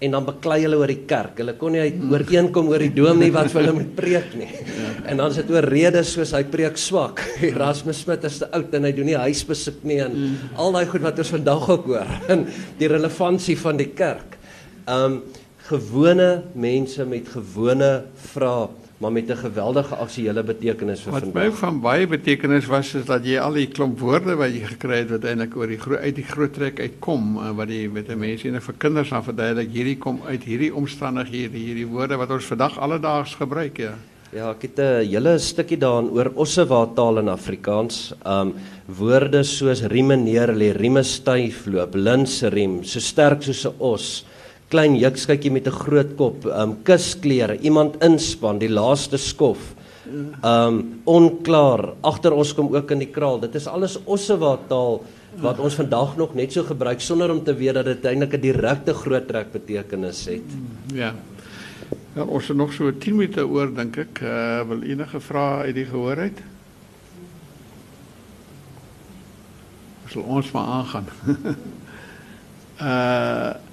en 0.00 0.14
dan 0.16 0.24
beklei 0.24 0.62
hulle 0.64 0.78
oor 0.80 0.88
die 0.88 1.04
kerk. 1.08 1.36
Hulle 1.42 1.54
kon 1.60 1.74
nie 1.76 1.82
ooreenkom 2.10 2.70
oor 2.72 2.80
die 2.80 2.94
dominee 2.94 3.34
wat 3.36 3.50
vir 3.52 3.60
hulle 3.60 3.76
moet 3.76 3.92
preek 3.98 4.32
nie. 4.38 4.48
En 5.04 5.20
dan 5.20 5.28
is 5.30 5.40
dit 5.42 5.52
oor 5.52 5.68
redes 5.68 6.14
soos 6.16 6.32
hy 6.36 6.42
preek 6.48 6.80
swak. 6.80 7.20
Erasmus 7.50 8.00
Smit 8.04 8.24
is 8.24 8.40
te 8.40 8.48
oud 8.56 8.74
en 8.74 8.88
hy 8.88 8.94
doen 8.96 9.10
nie 9.12 9.18
huisbesoek 9.20 9.84
nie 9.84 10.00
en 10.00 10.16
al 10.56 10.72
daai 10.72 10.86
goed 10.90 11.04
wat 11.04 11.20
ons 11.20 11.34
vandag 11.36 11.68
ook 11.76 11.90
hoor 11.92 12.16
in 12.34 12.46
die 12.80 12.90
relevantie 12.90 13.58
van 13.60 13.80
die 13.80 13.90
kerk. 13.92 14.38
Um 14.88 15.22
gewone 15.70 16.30
mense 16.58 17.04
met 17.06 17.28
gewone 17.30 17.90
vrae 18.32 18.79
maar 19.00 19.12
met 19.12 19.30
'n 19.30 19.36
geweldige 19.36 19.94
aksuele 19.94 20.42
betekenis 20.42 21.00
vir 21.00 21.12
wat 21.12 21.22
vandag. 21.22 21.42
Wat 21.42 21.52
my 21.52 21.58
van 21.58 21.80
baie 21.80 22.06
betekenis 22.06 22.66
was 22.66 22.94
is 22.94 23.04
dat 23.04 23.24
jy 23.24 23.38
al 23.38 23.52
die 23.52 23.66
klomp 23.66 23.98
woorde 23.98 24.36
wat 24.36 24.52
jy 24.52 24.60
gekry 24.60 24.96
het 24.96 25.10
wat 25.10 25.24
eintlik 25.24 25.56
oor 25.56 25.66
die 25.66 25.80
uit 25.80 26.14
die 26.14 26.24
groot 26.24 26.52
trek 26.52 26.80
uitkom 26.80 27.38
eh, 27.38 27.50
wat 27.56 27.68
jy 27.68 27.88
met 27.88 28.08
'n 28.08 28.18
mense 28.18 28.48
en 28.48 28.60
vir 28.60 28.74
kinders 28.78 29.12
aan 29.12 29.24
verduidelik 29.24 29.72
hierdie 29.72 29.98
kom 29.98 30.20
uit 30.26 30.44
hierdie 30.44 30.74
omstandighede 30.74 31.56
hierdie 31.56 31.86
woorde 31.86 32.16
wat 32.16 32.30
ons 32.30 32.44
vandag 32.44 32.78
alledaags 32.78 33.34
gebruik 33.34 33.78
ja. 33.78 33.94
Ja, 34.32 34.50
ek 34.50 34.62
het 34.62 34.78
'n 34.78 35.08
hele 35.08 35.38
stukkie 35.38 35.78
daarin 35.78 36.10
oor 36.10 36.32
Ossewa 36.34 36.86
taal 36.94 37.18
in 37.18 37.28
Afrikaans. 37.28 38.12
Um 38.24 38.54
woorde 38.86 39.42
soos 39.42 39.82
rieme 39.82 40.16
neer 40.16 40.52
lê, 40.52 40.76
rieme 40.76 41.02
styf 41.02 41.66
loop, 41.66 41.94
linsriem, 41.94 42.84
so 42.84 43.00
sterk 43.00 43.42
soos 43.42 43.64
'n 43.66 43.74
os 43.78 44.24
klein 44.70 44.96
jukskytjie 44.96 45.50
met 45.50 45.66
'n 45.66 45.80
groot 45.84 46.16
kop, 46.16 46.46
um 46.46 46.82
kusklere, 46.82 47.58
iemand 47.58 48.02
inspan, 48.02 48.58
die 48.58 48.70
laaste 48.70 49.18
skof. 49.18 49.74
Um 50.42 51.00
onklaar, 51.04 51.94
agter 52.02 52.32
ons 52.32 52.54
kom 52.54 52.74
ook 52.74 52.90
in 52.90 52.98
die 52.98 53.10
kraal. 53.10 53.40
Dit 53.40 53.54
is 53.54 53.66
alles 53.66 53.98
Ossewa 54.04 54.58
taal 54.68 55.02
wat 55.38 55.58
ons 55.58 55.74
vandag 55.74 56.16
nog 56.16 56.34
net 56.34 56.52
so 56.52 56.64
gebruik 56.66 57.00
sonder 57.00 57.30
om 57.30 57.44
te 57.44 57.54
weet 57.54 57.74
dat 57.74 57.84
dit 57.84 58.04
eintlik 58.04 58.34
'n 58.34 58.40
direkte 58.40 58.94
groot 58.94 59.26
trek 59.28 59.52
betekenis 59.52 60.26
het. 60.26 60.48
Ja. 60.94 61.14
Ja, 62.14 62.22
ons 62.22 62.48
het 62.48 62.56
nog 62.56 62.72
so 62.72 62.90
10 62.90 63.16
minute 63.16 63.46
oor 63.46 63.74
dink 63.74 63.96
ek. 63.96 64.20
Uh 64.22 64.62
wil 64.68 64.82
enige 64.82 65.20
vrae 65.20 65.64
uit 65.64 65.74
die 65.74 65.84
gehoor 65.84 66.16
uit? 66.16 66.42
Sal 70.06 70.22
ons 70.22 70.50
maar 70.50 70.66
aangaan. 70.66 71.06
uh 72.80 73.54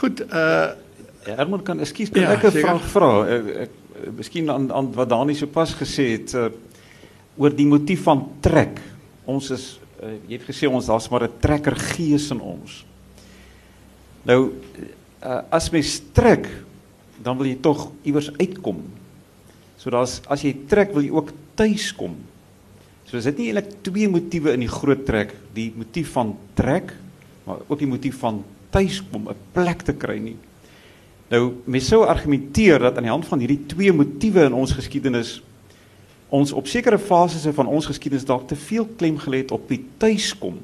Goed, 0.00 0.24
uh 0.26 0.74
ja, 1.24 1.38
Herman 1.38 1.62
kan 1.64 1.80
ekskuus 1.80 2.10
kan 2.12 2.22
ja, 2.22 2.34
ek 2.34 2.44
'n 2.50 2.52
vraag 2.52 2.86
vra? 2.92 3.10
Ek, 3.24 3.46
ek 3.64 3.72
miskien 4.18 4.50
aan 4.50 4.68
aan 4.72 4.90
wat 4.92 5.08
Dani 5.08 5.34
sopas 5.34 5.74
gesê 5.74 6.18
het 6.18 6.34
uh 6.34 6.50
oor 7.36 7.50
die 7.50 7.66
motief 7.66 8.04
van 8.06 8.26
trek. 8.40 8.78
Ons 9.26 9.50
is 9.50 9.64
uh, 10.02 10.12
jy 10.28 10.38
het 10.38 10.46
gesê 10.46 10.68
ons 10.70 10.86
daar's 10.86 11.08
maar 11.10 11.24
'n 11.24 11.40
trekker 11.40 11.76
gees 11.94 12.30
in 12.30 12.40
ons. 12.40 12.84
Nou 14.24 14.52
uh 15.22 15.40
as 15.50 15.70
mens 15.70 16.02
trek, 16.12 16.48
dan 17.22 17.38
wil 17.38 17.46
jy 17.46 17.58
tog 17.60 17.90
iewers 18.04 18.30
uitkom. 18.38 18.82
So 19.78 19.90
daar's 19.90 20.20
as 20.28 20.42
jy 20.42 20.54
trek, 20.68 20.92
wil 20.92 21.02
jy 21.02 21.10
ook 21.10 21.32
tuis 21.54 21.92
kom. 21.94 22.16
So 23.06 23.16
is 23.16 23.24
dit 23.24 23.38
nie 23.38 23.48
eintlik 23.52 23.82
twee 23.82 24.08
motiewe 24.08 24.52
in 24.52 24.60
die 24.60 24.68
groot 24.68 25.06
trek, 25.06 25.34
die 25.54 25.72
motief 25.76 26.12
van 26.12 26.36
trek, 26.54 26.92
maar 27.46 27.58
ook 27.68 27.78
die 27.78 27.86
motief 27.86 28.18
van 28.18 28.44
tuis 28.74 29.00
kom, 29.10 29.28
'n 29.30 29.38
plek 29.54 29.86
te 29.86 29.94
kry 29.94 30.18
nie. 30.18 30.36
Nou, 31.30 31.54
mens 31.64 31.88
sou 31.88 32.04
argumenteer 32.04 32.78
dat 32.78 32.96
aan 32.96 33.06
die 33.06 33.12
hand 33.14 33.26
van 33.26 33.38
hierdie 33.38 33.66
twee 33.70 33.92
motiewe 33.92 34.44
in 34.44 34.54
ons 34.54 34.74
geskiedenis 34.76 35.40
ons 36.34 36.52
op 36.52 36.66
sekere 36.66 36.98
fases 36.98 37.46
van 37.54 37.68
ons 37.70 37.86
geskiedenis 37.86 38.26
dalk 38.26 38.48
te 38.50 38.56
veel 38.58 38.88
klem 38.98 39.18
gelê 39.22 39.44
het 39.44 39.52
op 39.54 39.68
die 39.68 39.84
tuiskom. 39.98 40.58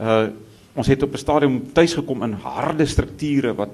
Uh 0.00 0.28
ons 0.74 0.86
het 0.86 1.02
op 1.02 1.12
'n 1.12 1.18
stadium 1.18 1.72
tuis 1.74 1.94
gekom 1.94 2.22
in 2.22 2.32
harde 2.32 2.86
strukture 2.86 3.54
wat 3.54 3.70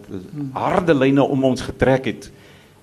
harde 0.53 0.95
lyne 0.95 1.23
om 1.23 1.45
ons 1.45 1.61
getrek 1.61 2.05
het 2.05 2.31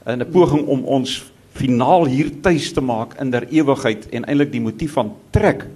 in 0.05 0.21
'n 0.21 0.31
poging 0.31 0.67
om 0.67 0.85
ons 0.85 1.31
finaal 1.53 2.05
hier 2.05 2.29
tuis 2.41 2.71
te 2.73 2.81
maak 2.81 3.19
in 3.19 3.29
der 3.29 3.47
ewigheid 3.49 4.09
en 4.09 4.25
eintlik 4.25 4.51
die 4.51 4.61
motief 4.61 4.93
van 4.93 5.13
trek 5.29 5.67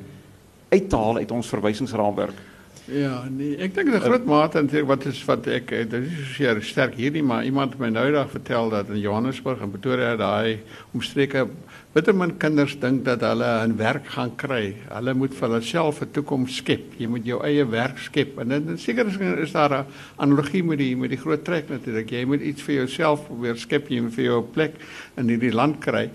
uit 0.70 0.90
te 0.90 0.96
haal 0.96 1.18
uit 1.18 1.32
ons 1.32 1.48
verwysingsraamwerk. 1.48 2.38
Ja, 2.88 3.26
nee, 3.28 3.58
ek 3.60 3.73
dink 3.76 3.89
'n 3.91 4.00
groot 4.00 4.23
mate 4.23 4.62
eintlik 4.62 4.86
wat 4.88 5.06
is 5.06 5.19
wat 5.28 5.47
ek 5.52 5.67
dit 5.91 5.93
is 5.93 6.38
so 6.38 6.60
sterk 6.63 6.93
hierdie 6.95 7.23
maar 7.23 7.43
iemand 7.43 7.73
het 7.73 7.82
my 7.82 7.89
nou 7.91 8.12
dag 8.12 8.30
vertel 8.32 8.69
dat 8.69 8.88
in 8.88 9.02
Johannesburg 9.04 9.60
en 9.60 9.71
Pretoria 9.71 10.15
daai 10.15 10.60
omstreke 10.95 11.50
bitter 11.93 12.15
min 12.15 12.38
kinders 12.39 12.78
dink 12.80 13.04
dat 13.04 13.19
hulle 13.28 13.67
'n 13.67 13.76
werk 13.76 14.08
gaan 14.08 14.32
kry. 14.38 14.76
Hulle 14.88 15.13
moet 15.13 15.36
vir 15.36 15.50
hulself 15.50 16.02
'n 16.02 16.12
toekoms 16.13 16.56
skep. 16.56 16.95
Jy 16.97 17.08
moet 17.08 17.26
jou 17.26 17.43
eie 17.43 17.65
werk 17.65 17.97
skep. 17.97 18.39
En 18.39 18.47
dan 18.47 18.78
seker 18.78 19.06
is, 19.08 19.17
is 19.17 19.52
daar 19.52 19.84
'n 19.84 19.86
analogie 20.15 20.63
met 20.63 20.78
die 20.78 20.95
met 20.95 21.10
die 21.10 21.19
groot 21.19 21.43
trek 21.43 21.67
natuurlik. 21.69 22.10
Jy 22.10 22.26
moet 22.26 22.41
iets 22.41 22.62
vir 22.62 22.76
jouself 22.76 23.28
probeer 23.28 23.58
skep, 23.58 23.89
jy 23.89 24.00
moet 24.02 24.13
vir 24.13 24.23
jou 24.23 24.43
plek 24.43 24.76
in 25.17 25.28
hierdie 25.28 25.54
land 25.54 25.80
kry. 25.80 26.10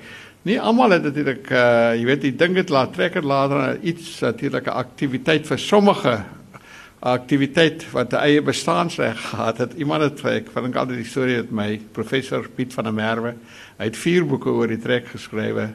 Nie 0.45 0.61
almal 0.61 0.91
het 0.91 1.03
natuurlik 1.03 1.51
uh 1.51 1.93
jy 1.95 2.05
weet 2.05 2.21
die 2.21 2.37
ding 2.37 2.57
het 2.57 2.71
laat 2.71 2.95
trekker 2.95 3.23
later 3.23 3.79
iets 3.83 4.21
natuurlike 4.21 4.71
aktiwiteit 4.71 5.47
vir 5.47 5.59
sommige 5.59 6.25
aktiwiteit 7.03 7.91
wat 7.91 8.13
'n 8.13 8.23
eie 8.23 8.43
bestaansreg 8.43 9.21
gehad 9.31 9.59
het. 9.59 9.73
Iemand 9.75 10.03
het 10.03 10.25
ek 10.25 10.51
vind 10.55 10.77
altyd 10.77 10.97
die 10.97 11.05
storie 11.05 11.37
met 11.37 11.51
my 11.51 11.81
professor 11.93 12.49
Piet 12.49 12.73
van 12.73 12.85
der 12.85 12.93
Merwe. 12.93 13.35
Hy 13.79 13.85
het 13.85 13.97
vier 13.97 14.27
boeke 14.27 14.49
oor 14.49 14.69
die 14.69 14.79
trek 14.79 15.07
geskrywe. 15.07 15.71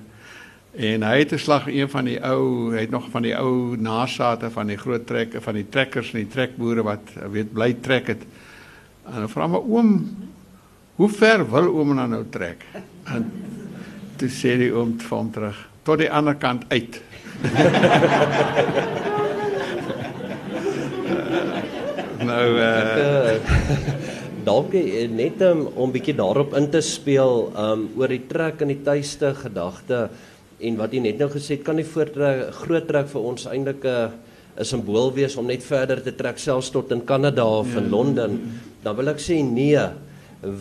En 0.77 1.03
hy 1.03 1.17
het 1.19 1.33
'n 1.33 1.37
slag 1.37 1.67
een 1.67 1.89
van 1.89 2.05
die 2.05 2.23
ou, 2.23 2.71
hy 2.71 2.79
het 2.79 2.89
nog 2.89 3.09
van 3.09 3.21
die 3.21 3.35
ou 3.37 3.75
nasate 3.77 4.49
van 4.49 4.67
die 4.67 4.77
groot 4.77 5.07
trek 5.07 5.35
van 5.39 5.53
die 5.53 5.69
trekkers 5.69 6.13
en 6.13 6.19
die 6.19 6.27
trekboere 6.27 6.83
wat 6.83 7.01
weet 7.31 7.53
bly 7.53 7.73
trek 7.81 8.07
het. 8.07 8.21
En 9.05 9.19
dan 9.19 9.29
vra 9.29 9.47
my 9.47 9.57
oom, 9.57 10.17
hoe 10.95 11.09
ver 11.09 11.49
wil 11.49 11.67
oom 11.67 11.95
nou 11.95 12.07
nou 12.07 12.25
trek? 12.29 12.65
En 13.03 13.31
toe 14.15 14.29
sê 14.29 14.57
die 14.57 14.73
oom 14.73 14.99
vir 14.99 15.17
hom 15.17 15.31
terug, 15.31 15.69
tot 15.83 15.97
die 15.97 16.11
ander 16.11 16.35
kant 16.35 16.63
uit. 16.69 17.01
nou 22.27 22.45
uh 22.59 23.37
dalk 24.47 24.77
eh, 24.79 25.09
net 25.11 25.41
um, 25.43 25.65
om 25.75 25.91
bietjie 25.91 26.15
daarop 26.15 26.53
in 26.55 26.69
te 26.71 26.79
speel 26.85 27.49
um 27.51 27.89
oor 27.99 28.11
die 28.13 28.23
trek 28.29 28.61
in 28.63 28.71
die 28.71 28.83
tuiste 28.85 29.33
gedagte 29.35 30.07
en 30.63 30.77
wat 30.79 30.93
jy 30.95 31.01
net 31.03 31.19
nou 31.19 31.27
gesê 31.33 31.57
het 31.57 31.65
kan 31.67 31.79
die 31.79 31.87
voortrek 31.87 32.53
groot 32.61 32.87
trek 32.87 33.09
vir 33.11 33.27
ons 33.31 33.47
eintlik 33.51 33.83
'n 33.83 33.91
uh, 33.91 34.07
'n 34.57 34.65
simbool 34.65 35.11
wees 35.13 35.35
om 35.37 35.45
net 35.45 35.63
verder 35.63 36.01
te 36.01 36.15
trek 36.17 36.39
selfs 36.41 36.71
tot 36.73 36.91
in 36.91 37.03
Kanada 37.05 37.45
of 37.45 37.75
in 37.75 37.83
ja. 37.83 37.91
Londen 37.91 38.39
dan 38.83 38.95
wil 38.95 39.09
ek 39.13 39.21
sê 39.21 39.37
nee 39.43 39.83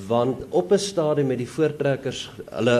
want 0.09 0.45
op 0.51 0.73
'n 0.73 0.79
stadium 0.79 1.29
met 1.29 1.39
die 1.39 1.49
voortrekkers 1.49 2.29
hulle 2.51 2.77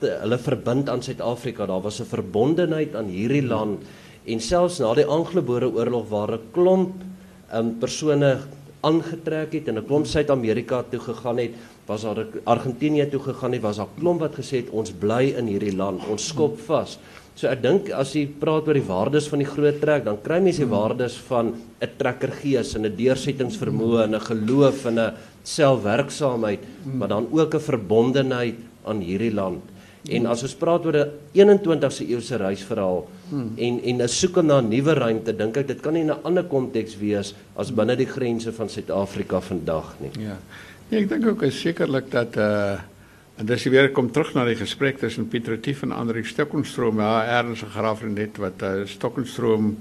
hulle 0.00 0.38
verbind 0.38 0.88
aan 0.88 1.02
Suid-Afrika 1.02 1.66
daar 1.66 1.82
was 1.82 2.00
'n 2.00 2.10
verbondenheid 2.10 2.96
aan 2.96 3.06
hierdie 3.06 3.46
land 3.46 3.84
en 4.26 4.40
selfs 4.40 4.78
na 4.78 4.94
die 4.94 5.06
Anglo-Boere 5.06 5.70
oorlog 5.70 6.08
waar 6.08 6.32
'n 6.32 6.50
klomp 6.52 6.94
um, 7.52 7.74
persone 7.80 8.38
aangetrek 8.86 9.52
het 9.52 9.68
en 9.68 9.78
'n 9.78 9.86
klomp 9.86 10.06
Suid-Amerika 10.06 10.82
toe 10.90 11.00
gegaan 11.00 11.38
het, 11.38 11.52
was 11.86 12.02
daar 12.02 12.26
Argentinië 12.44 13.08
toe 13.10 13.20
gegaan 13.20 13.52
het, 13.52 13.62
was 13.62 13.76
daar 13.76 13.92
klomp 13.98 14.20
wat 14.20 14.34
gesê 14.34 14.62
het 14.62 14.70
ons 14.70 14.90
bly 14.90 15.34
in 15.38 15.46
hierdie 15.46 15.76
land, 15.76 16.06
ons 16.08 16.26
skop 16.26 16.58
vas. 16.66 16.98
So 17.36 17.48
ek 17.48 17.62
dink 17.62 17.90
as 17.90 18.14
jy 18.16 18.26
praat 18.26 18.66
oor 18.66 18.78
die 18.78 18.88
waardes 18.88 19.28
van 19.28 19.38
die 19.38 19.48
groot 19.48 19.80
trek, 19.80 20.04
dan 20.04 20.22
kry 20.22 20.40
mense 20.40 20.64
die 20.64 20.70
waardes 20.70 21.16
van 21.28 21.54
'n 21.82 21.90
trekkergees 21.98 22.74
en 22.76 22.86
'n 22.86 22.96
deursettingsvermoë 22.96 24.04
en 24.04 24.14
'n 24.14 24.20
geloof 24.20 24.86
en 24.86 24.98
'n 24.98 25.12
selfwerksaamheid, 25.44 26.60
maar 26.94 27.08
dan 27.08 27.28
ook 27.30 27.54
'n 27.54 27.60
verbondenheid 27.60 28.56
aan 28.84 29.00
hierdie 29.00 29.34
land. 29.34 29.62
En 30.08 30.26
as 30.30 30.42
ons 30.46 30.54
praat 30.54 30.86
oor 30.86 30.96
'n 30.96 31.10
21ste 31.34 32.06
eeuse 32.06 32.36
reisverhaal 32.36 33.08
hmm. 33.30 33.52
en 33.56 33.80
en 33.82 34.02
'n 34.02 34.08
soeke 34.08 34.42
na 34.42 34.60
nuwe 34.60 34.94
ruimte, 34.94 35.36
dink 35.36 35.56
ek 35.56 35.66
dit 35.66 35.80
kan 35.80 35.92
nie 35.92 36.02
in 36.02 36.10
'n 36.10 36.22
ander 36.22 36.44
konteks 36.44 36.98
wees 36.98 37.34
as 37.56 37.74
binne 37.74 37.96
die 37.96 38.06
grense 38.06 38.52
van 38.52 38.68
Suid-Afrika 38.68 39.40
vandag 39.40 39.94
nie. 40.00 40.10
Ja. 40.18 40.38
Nee, 40.88 41.00
ek 41.02 41.08
dink 41.08 41.26
ook 41.26 41.42
sekerlik 41.50 42.10
dat 42.10 42.36
uh 42.36 42.78
en 43.36 43.46
dis 43.46 43.64
weer 43.64 43.90
kom 43.92 44.10
terug 44.10 44.34
na 44.34 44.44
die 44.44 44.56
gesprek 44.56 44.98
tussen 44.98 45.28
Pieter 45.28 45.52
Retief 45.52 45.82
en 45.82 45.92
Andri 45.92 46.24
Stokenstroom, 46.24 47.00
ja, 47.00 47.42
ernstige 47.42 47.70
graaf 47.70 48.02
net 48.02 48.38
wat 48.38 48.62
uh 48.62 48.86
Stokenstroom 48.86 49.76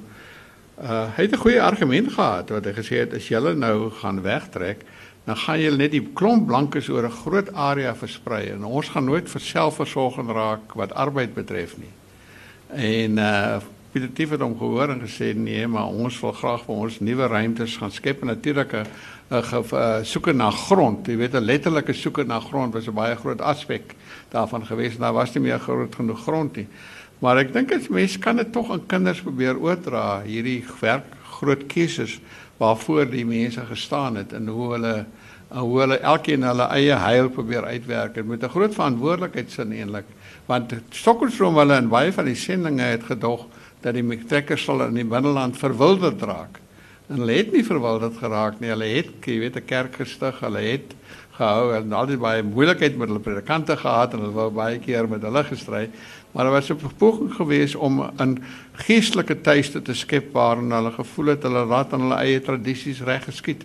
uh 0.82 1.06
hy 1.16 1.24
het 1.24 1.32
'n 1.32 1.44
goeie 1.46 1.62
argument 1.62 2.12
gehad 2.14 2.50
wat 2.50 2.66
hy 2.66 2.74
gesê 2.74 3.00
het 3.00 3.14
as 3.14 3.30
jy 3.30 3.40
nou 3.56 3.90
gaan 3.92 4.22
wegtrek 4.22 4.84
dan 5.26 5.38
gaan 5.38 5.60
jy 5.60 5.72
net 5.74 5.92
die 5.92 6.04
klomp 6.14 6.48
blankes 6.48 6.90
oor 6.90 7.06
'n 7.06 7.20
groot 7.24 7.54
area 7.54 7.96
versprei 7.96 8.50
en 8.54 8.64
ons 8.64 8.90
gaan 8.90 9.06
nooit 9.06 9.30
vir 9.30 9.42
selfversorging 9.42 10.30
raak 10.30 10.76
wat 10.76 10.94
arbeid 10.94 11.34
betref 11.34 11.78
nie. 11.78 11.94
En 12.70 13.18
uh 13.18 13.62
Pieter 13.96 14.12
Tief 14.12 14.30
het 14.36 14.42
hom 14.44 14.58
gehoor 14.60 14.90
en 14.92 15.00
gesê 15.00 15.30
nee, 15.34 15.68
maar 15.72 15.88
ons 15.88 16.18
wil 16.20 16.34
graag 16.36 16.66
vir 16.66 16.76
ons 16.76 16.98
nuwe 17.00 17.28
ruimtes 17.32 17.78
gaan 17.80 17.92
skep 17.96 18.22
en 18.22 18.28
natuurlik 18.28 18.74
'n 18.74 18.88
uh, 19.32 20.04
soeke 20.04 20.34
na 20.34 20.50
grond. 20.52 21.08
Jy 21.08 21.16
weet 21.18 21.36
'n 21.36 21.46
letterlike 21.46 21.94
soeke 21.94 22.26
na 22.26 22.40
grond 22.40 22.74
was 22.74 22.88
'n 22.88 22.94
baie 22.94 23.16
groot 23.16 23.42
aspek 23.42 23.96
daarvan 24.30 24.66
gewees. 24.66 24.98
Daar 24.98 25.14
was 25.14 25.34
nie 25.34 25.44
meer 25.44 25.60
groot 25.60 25.96
genoeg 25.96 26.20
grond 26.20 26.56
nie. 26.56 26.68
Maar 27.20 27.38
ek 27.38 27.54
dink 27.54 27.72
as 27.72 27.88
mense 27.88 28.20
kan 28.20 28.36
dit 28.36 28.52
tog 28.52 28.72
aan 28.72 28.86
kinders 28.86 29.22
probeer 29.22 29.56
oordra 29.58 30.22
hierdie 30.22 30.64
werk 30.82 31.06
groot 31.40 31.66
keuses 31.68 32.20
waarvoor 32.58 33.10
die 33.10 33.26
mense 33.26 33.66
gestaan 33.66 34.16
het 34.16 34.34
en 34.34 34.48
hoe 34.48 34.72
hulle 34.72 35.06
hoe 35.56 35.80
hulle 35.80 35.98
elkeen 36.02 36.44
hulle 36.44 36.66
eie 36.74 36.96
heil 37.00 37.30
probeer 37.30 37.66
uitwerk. 37.66 38.18
Met 38.26 38.44
'n 38.44 38.50
groot 38.50 38.74
verantwoordelikheid 38.74 39.52
sin 39.52 39.72
eintlik 39.72 40.06
want 40.46 40.74
Stockholm 40.90 41.58
hulle 41.58 41.78
in 41.78 41.90
baie 41.90 42.14
van 42.14 42.26
die 42.26 42.36
sendinge 42.36 42.82
het 42.82 43.04
gedog 43.04 43.48
dat 43.82 43.94
die 43.94 44.26
trekkers 44.26 44.64
sal 44.64 44.82
in 44.82 44.94
die 44.94 45.06
binneland 45.06 45.58
verwilderd 45.58 46.22
raak. 46.22 46.60
En 47.08 47.22
hulle 47.22 47.32
het 47.32 47.52
nie 47.52 47.66
verwilderd 47.66 48.18
geraak 48.18 48.60
nie. 48.60 48.70
Hulle 48.70 48.86
het 48.86 49.26
jy 49.26 49.40
weet 49.40 49.56
'n 49.56 49.66
kerk 49.66 49.96
gestig 49.96 50.40
hulle 50.40 50.60
het 50.60 50.96
gehou 51.38 51.74
en 51.76 51.94
altyd 51.94 52.20
baie 52.20 52.44
moeilikheid 52.44 52.98
met 52.98 53.12
hulle 53.12 53.24
predikante 53.24 53.78
gehad 53.78 54.14
en 54.14 54.26
hulle 54.26 54.36
wou 54.36 54.50
baie 54.52 54.80
keer 54.80 55.08
met 55.12 55.24
hulle 55.28 55.44
gestry 55.44 55.90
maar 56.36 56.44
daar 56.44 56.54
was 56.54 56.70
'n 56.70 56.98
poging 56.98 57.34
geweest 57.34 57.76
om 57.76 58.02
'n 58.02 58.44
geestelike 58.74 59.42
tuiste 59.42 59.82
te 59.82 59.94
skep 59.94 60.34
waarin 60.34 60.72
hulle 60.72 60.92
gevoel 60.92 61.26
het 61.26 61.44
hulle 61.44 61.66
laat 61.66 61.94
aan 61.94 62.02
hulle 62.02 62.20
eie 62.20 62.42
tradisies 62.42 63.02
reg 63.02 63.24
geskied. 63.24 63.64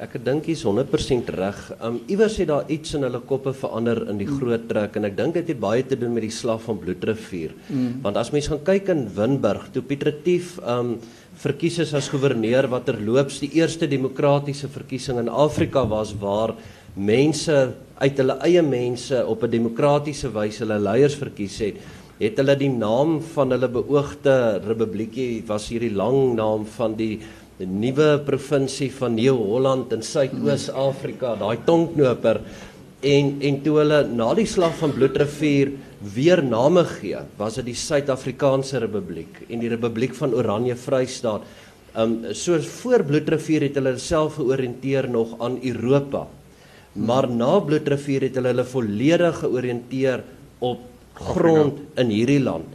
Ek 0.00 0.14
dink 0.24 0.46
jy's 0.48 0.62
100% 0.64 1.28
reg. 1.28 1.58
Um 1.84 2.00
iewers 2.08 2.38
het 2.40 2.48
daar 2.48 2.64
iets 2.72 2.94
in 2.94 3.02
hulle 3.02 3.20
koppe 3.20 3.52
verander 3.52 4.08
in 4.08 4.16
die 4.16 4.26
mm. 4.26 4.38
groot 4.38 4.68
trek 4.68 4.96
en 4.96 5.04
ek 5.04 5.16
dink 5.16 5.34
dit 5.34 5.48
het 5.48 5.60
baie 5.60 5.82
te 5.86 5.98
doen 5.98 6.12
met 6.12 6.22
die 6.22 6.32
slag 6.32 6.62
van 6.62 6.78
Bloedrivier. 6.78 7.52
Mm. 7.68 8.00
Want 8.02 8.16
as 8.16 8.30
mens 8.30 8.48
gaan 8.48 8.64
kyk 8.64 8.88
in 8.88 9.08
Winburg, 9.14 9.68
toe 9.72 9.82
Piet 9.82 10.02
Retief 10.02 10.58
um 10.64 10.98
verkies 11.40 11.78
is 11.78 11.92
as 11.94 12.08
goewerneur 12.08 12.68
wat 12.68 12.86
terloops 12.88 13.40
die 13.40 13.52
eerste 13.60 13.86
demokratiese 13.88 14.68
verkiesing 14.68 15.18
in 15.18 15.28
Afrika 15.28 15.86
was 15.88 16.14
waar 16.16 16.54
mense 16.96 17.56
uit 18.00 18.16
hulle 18.18 18.36
eie 18.46 18.62
mense 18.62 19.26
op 19.26 19.44
'n 19.44 19.50
demokratiese 19.50 20.32
wyse 20.32 20.64
hulle 20.64 20.78
leiers 20.78 21.14
verkies 21.14 21.58
het, 21.60 21.76
het 22.20 22.36
hulle 22.36 22.56
die 22.56 22.70
naam 22.70 23.20
van 23.34 23.50
hulle 23.50 23.68
beoogde 23.68 24.60
republiekie 24.66 25.42
was 25.46 25.68
hierdie 25.68 25.94
lang 25.94 26.34
naam 26.34 26.66
van 26.66 26.96
die 26.96 27.20
nuwe 27.58 28.18
provinsie 28.24 28.90
van 28.90 29.14
Nieu-Holland 29.14 29.92
in 29.92 30.02
Suidoos-Afrika, 30.02 31.36
daai 31.36 31.58
tongknoper 31.66 32.40
en 33.00 33.38
en 33.40 33.60
toe 33.64 33.78
hulle 33.78 34.02
na 34.08 34.34
die 34.34 34.46
slag 34.46 34.74
van 34.80 34.92
Bloedrivier 34.92 35.72
weer 36.14 36.42
name 36.42 36.84
gee, 36.84 37.20
was 37.36 37.56
dit 37.60 37.70
die 37.70 37.76
Suid-Afrikaanse 37.76 38.80
Republiek 38.80 39.42
en 39.48 39.60
die 39.60 39.68
Republiek 39.68 40.14
van 40.16 40.34
Oranje 40.34 40.76
Vrystaat. 40.76 41.44
Um 41.96 42.20
soos 42.32 42.68
voor 42.80 43.04
Bloedrivier 43.04 43.68
het 43.68 43.76
hulle 43.80 43.96
self 43.98 44.38
georiënteer 44.40 45.08
nog 45.10 45.34
aan 45.40 45.58
Europa. 45.62 46.26
Maar 46.92 47.28
na 47.30 47.58
Bloedrivier 47.62 48.26
het 48.26 48.38
hulle 48.38 48.50
hulle 48.50 48.66
volledig 48.66 49.36
georiënteer 49.44 50.24
op 50.58 50.80
grond 51.20 51.78
in 52.00 52.10
hierdie 52.10 52.40
land. 52.42 52.66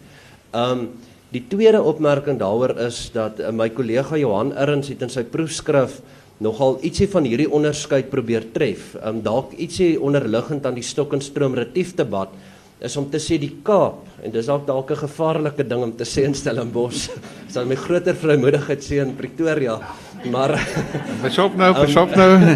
Um 0.55 0.88
die 1.36 1.41
tweede 1.51 1.82
opmerking 1.84 2.38
daaroor 2.39 2.78
is 2.86 3.09
dat 3.11 3.41
uh, 3.43 3.49
my 3.51 3.68
kollega 3.76 4.16
Johan 4.16 4.53
Erns 4.55 4.88
het 4.88 5.01
in 5.03 5.11
sy 5.11 5.26
proefskrif 5.28 5.97
nogal 6.39 6.78
ietsie 6.86 7.09
van 7.11 7.28
hierdie 7.28 7.49
onderskeid 7.51 8.07
probeer 8.11 8.45
tref. 8.55 8.93
Um 9.03 9.20
dalk 9.26 9.51
ietsie 9.59 9.97
onderliggend 9.99 10.63
aan 10.66 10.78
die 10.80 10.86
Stokkenstroom 10.86 11.57
retief 11.59 11.91
debat 11.99 12.32
is 12.80 12.95
om 12.99 13.07
te 13.11 13.20
sê 13.20 13.38
die 13.39 13.51
Kaap 13.66 14.24
en 14.24 14.32
dis 14.32 14.47
dalk 14.47 14.66
dalk 14.68 14.91
'n 14.91 15.03
gevaarlike 15.07 15.63
ding 15.63 15.84
om 15.84 15.91
te 15.91 16.03
sê 16.03 16.24
in 16.24 16.36
Stellenbosch. 16.36 17.09
Dis 17.47 17.57
al 17.57 17.66
my 17.66 17.76
groter 17.76 18.16
vrymoedigheid 18.16 18.84
sê 18.84 19.01
in 19.01 19.16
Pretoria. 19.16 19.80
Maar 20.32 20.55
besop 21.26 21.55
nou, 21.59 21.71
besop 21.78 22.15
um, 22.15 22.17
nou. 22.17 22.55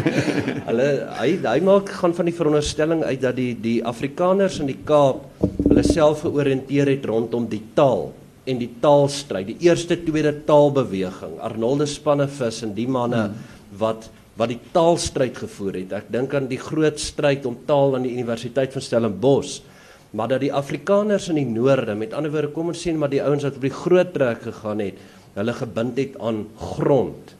hulle 0.70 0.88
hy 1.18 1.30
hy 1.42 1.58
maak 1.66 1.90
gaan 2.00 2.14
van 2.16 2.30
die 2.30 2.36
veronderstelling 2.36 3.02
uit 3.06 3.20
dat 3.22 3.36
die 3.38 3.52
die 3.58 3.78
Afrikaners 3.86 4.60
in 4.62 4.70
die 4.70 4.78
Kaap 4.86 5.26
hulle 5.40 5.84
self 5.86 6.24
georiënteer 6.26 6.92
het 6.94 7.06
rondom 7.10 7.48
die 7.50 7.62
taal 7.74 8.10
en 8.48 8.60
die 8.60 8.70
taalstryd, 8.82 9.52
die 9.52 9.68
eerste 9.68 9.98
tweede 10.02 10.32
taalbeweging. 10.46 11.36
Arnoldus 11.44 11.98
Spannevis 11.98 12.62
en 12.66 12.72
die 12.74 12.88
manne 12.90 13.28
hmm. 13.28 13.44
wat 13.82 14.10
wat 14.40 14.48
die 14.54 14.60
taalstryd 14.72 15.36
gevoer 15.36 15.82
het. 15.82 15.90
Ek 15.98 16.06
dink 16.14 16.32
aan 16.32 16.46
die 16.48 16.60
groot 16.60 16.96
stryd 17.02 17.44
om 17.44 17.58
taal 17.68 17.98
aan 17.98 18.06
die 18.06 18.14
Universiteit 18.14 18.72
van 18.72 18.84
Stellenbosch. 18.86 19.58
Maar 20.16 20.32
dat 20.32 20.40
die 20.42 20.52
Afrikaners 20.54 21.28
in 21.30 21.36
die 21.38 21.46
noorde, 21.46 21.94
met 21.94 22.14
ander 22.16 22.32
woorde, 22.32 22.50
kom 22.54 22.72
ons 22.72 22.80
sien 22.82 22.96
maar 22.98 23.12
die 23.12 23.20
ouens 23.22 23.44
wat 23.46 23.58
op 23.60 23.66
die 23.66 23.74
groot 23.74 24.14
trek 24.14 24.40
gegaan 24.48 24.80
het, 24.82 25.02
hulle 25.34 25.54
gebind 25.56 25.98
het 26.00 26.16
aan 26.20 26.46
grond. 26.58 27.34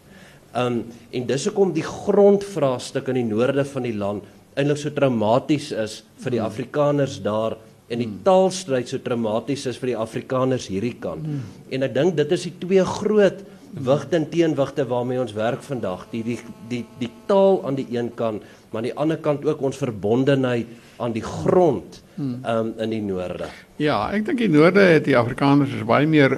Um 0.57 0.85
en 1.15 1.27
dis 1.27 1.47
hoekom 1.47 1.73
die 1.75 1.87
grondvraagstuk 1.87 3.09
in 3.13 3.23
die 3.23 3.31
noorde 3.31 3.65
van 3.65 3.87
die 3.87 3.97
land 3.97 4.27
eintlik 4.59 4.81
so 4.81 4.93
traumaties 4.95 5.71
is 5.73 6.01
vir 6.25 6.37
die 6.37 6.43
Afrikaners 6.43 7.21
daar 7.23 7.57
en 7.91 8.03
die 8.03 8.11
taalstryd 8.27 8.91
so 8.91 9.03
traumaties 9.03 9.67
is 9.71 9.79
vir 9.81 9.93
die 9.93 9.99
Afrikaners 9.99 10.69
hierdie 10.71 10.97
kant. 11.03 11.27
En 11.71 11.87
ek 11.87 11.95
dink 11.95 12.17
dit 12.19 12.37
is 12.37 12.47
die 12.47 12.55
twee 12.63 12.85
groot 12.87 13.43
wigte 13.71 14.19
en 14.19 14.29
teenwigte 14.31 14.87
waarmee 14.91 15.21
ons 15.23 15.35
werk 15.35 15.63
vandag. 15.67 16.07
Die 16.13 16.23
die 16.27 16.39
die 16.71 16.85
die 17.01 17.11
taal 17.31 17.61
aan 17.67 17.79
die 17.79 17.87
een 17.91 18.13
kant, 18.19 18.47
maar 18.71 18.83
aan 18.83 18.91
die 18.91 18.97
ander 18.99 19.19
kant 19.23 19.47
ook 19.47 19.63
ons 19.63 19.79
verbondenheid 19.79 20.71
aan 21.01 21.15
die 21.17 21.25
grond 21.25 22.03
um, 22.21 22.73
in 22.79 22.93
die 22.93 23.03
noorde. 23.03 23.49
Ja, 23.81 24.03
ek 24.13 24.27
dink 24.29 24.43
die 24.43 24.51
noorde 24.53 24.85
het 24.93 25.07
die 25.09 25.17
Afrikaners 25.19 25.73
is 25.77 25.87
baie 25.89 26.09
meer 26.09 26.37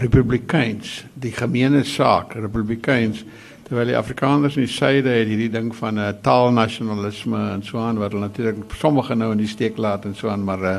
republikeins, 0.00 1.02
die 1.18 1.34
gemeene 1.34 1.82
saak, 1.88 2.36
republikeins 2.38 3.24
terwyl 3.64 3.88
die 3.88 3.96
Afrikaners 3.96 4.58
in 4.58 4.66
die 4.66 4.72
suide 4.72 5.08
het 5.08 5.28
hierdie 5.30 5.48
ding 5.48 5.70
van 5.74 5.98
uh, 5.98 6.10
taalnasionalisme 6.22 7.38
en 7.54 7.62
so 7.64 7.80
aan 7.80 7.96
wat 7.98 8.12
hulle 8.12 8.26
natuurlik 8.26 8.74
sommige 8.76 9.16
nou 9.16 9.30
in 9.32 9.40
die 9.40 9.48
steek 9.48 9.80
laat 9.80 10.04
en 10.04 10.12
so 10.18 10.28
aan, 10.28 10.44
maar 10.44 10.64
uh, 10.68 10.74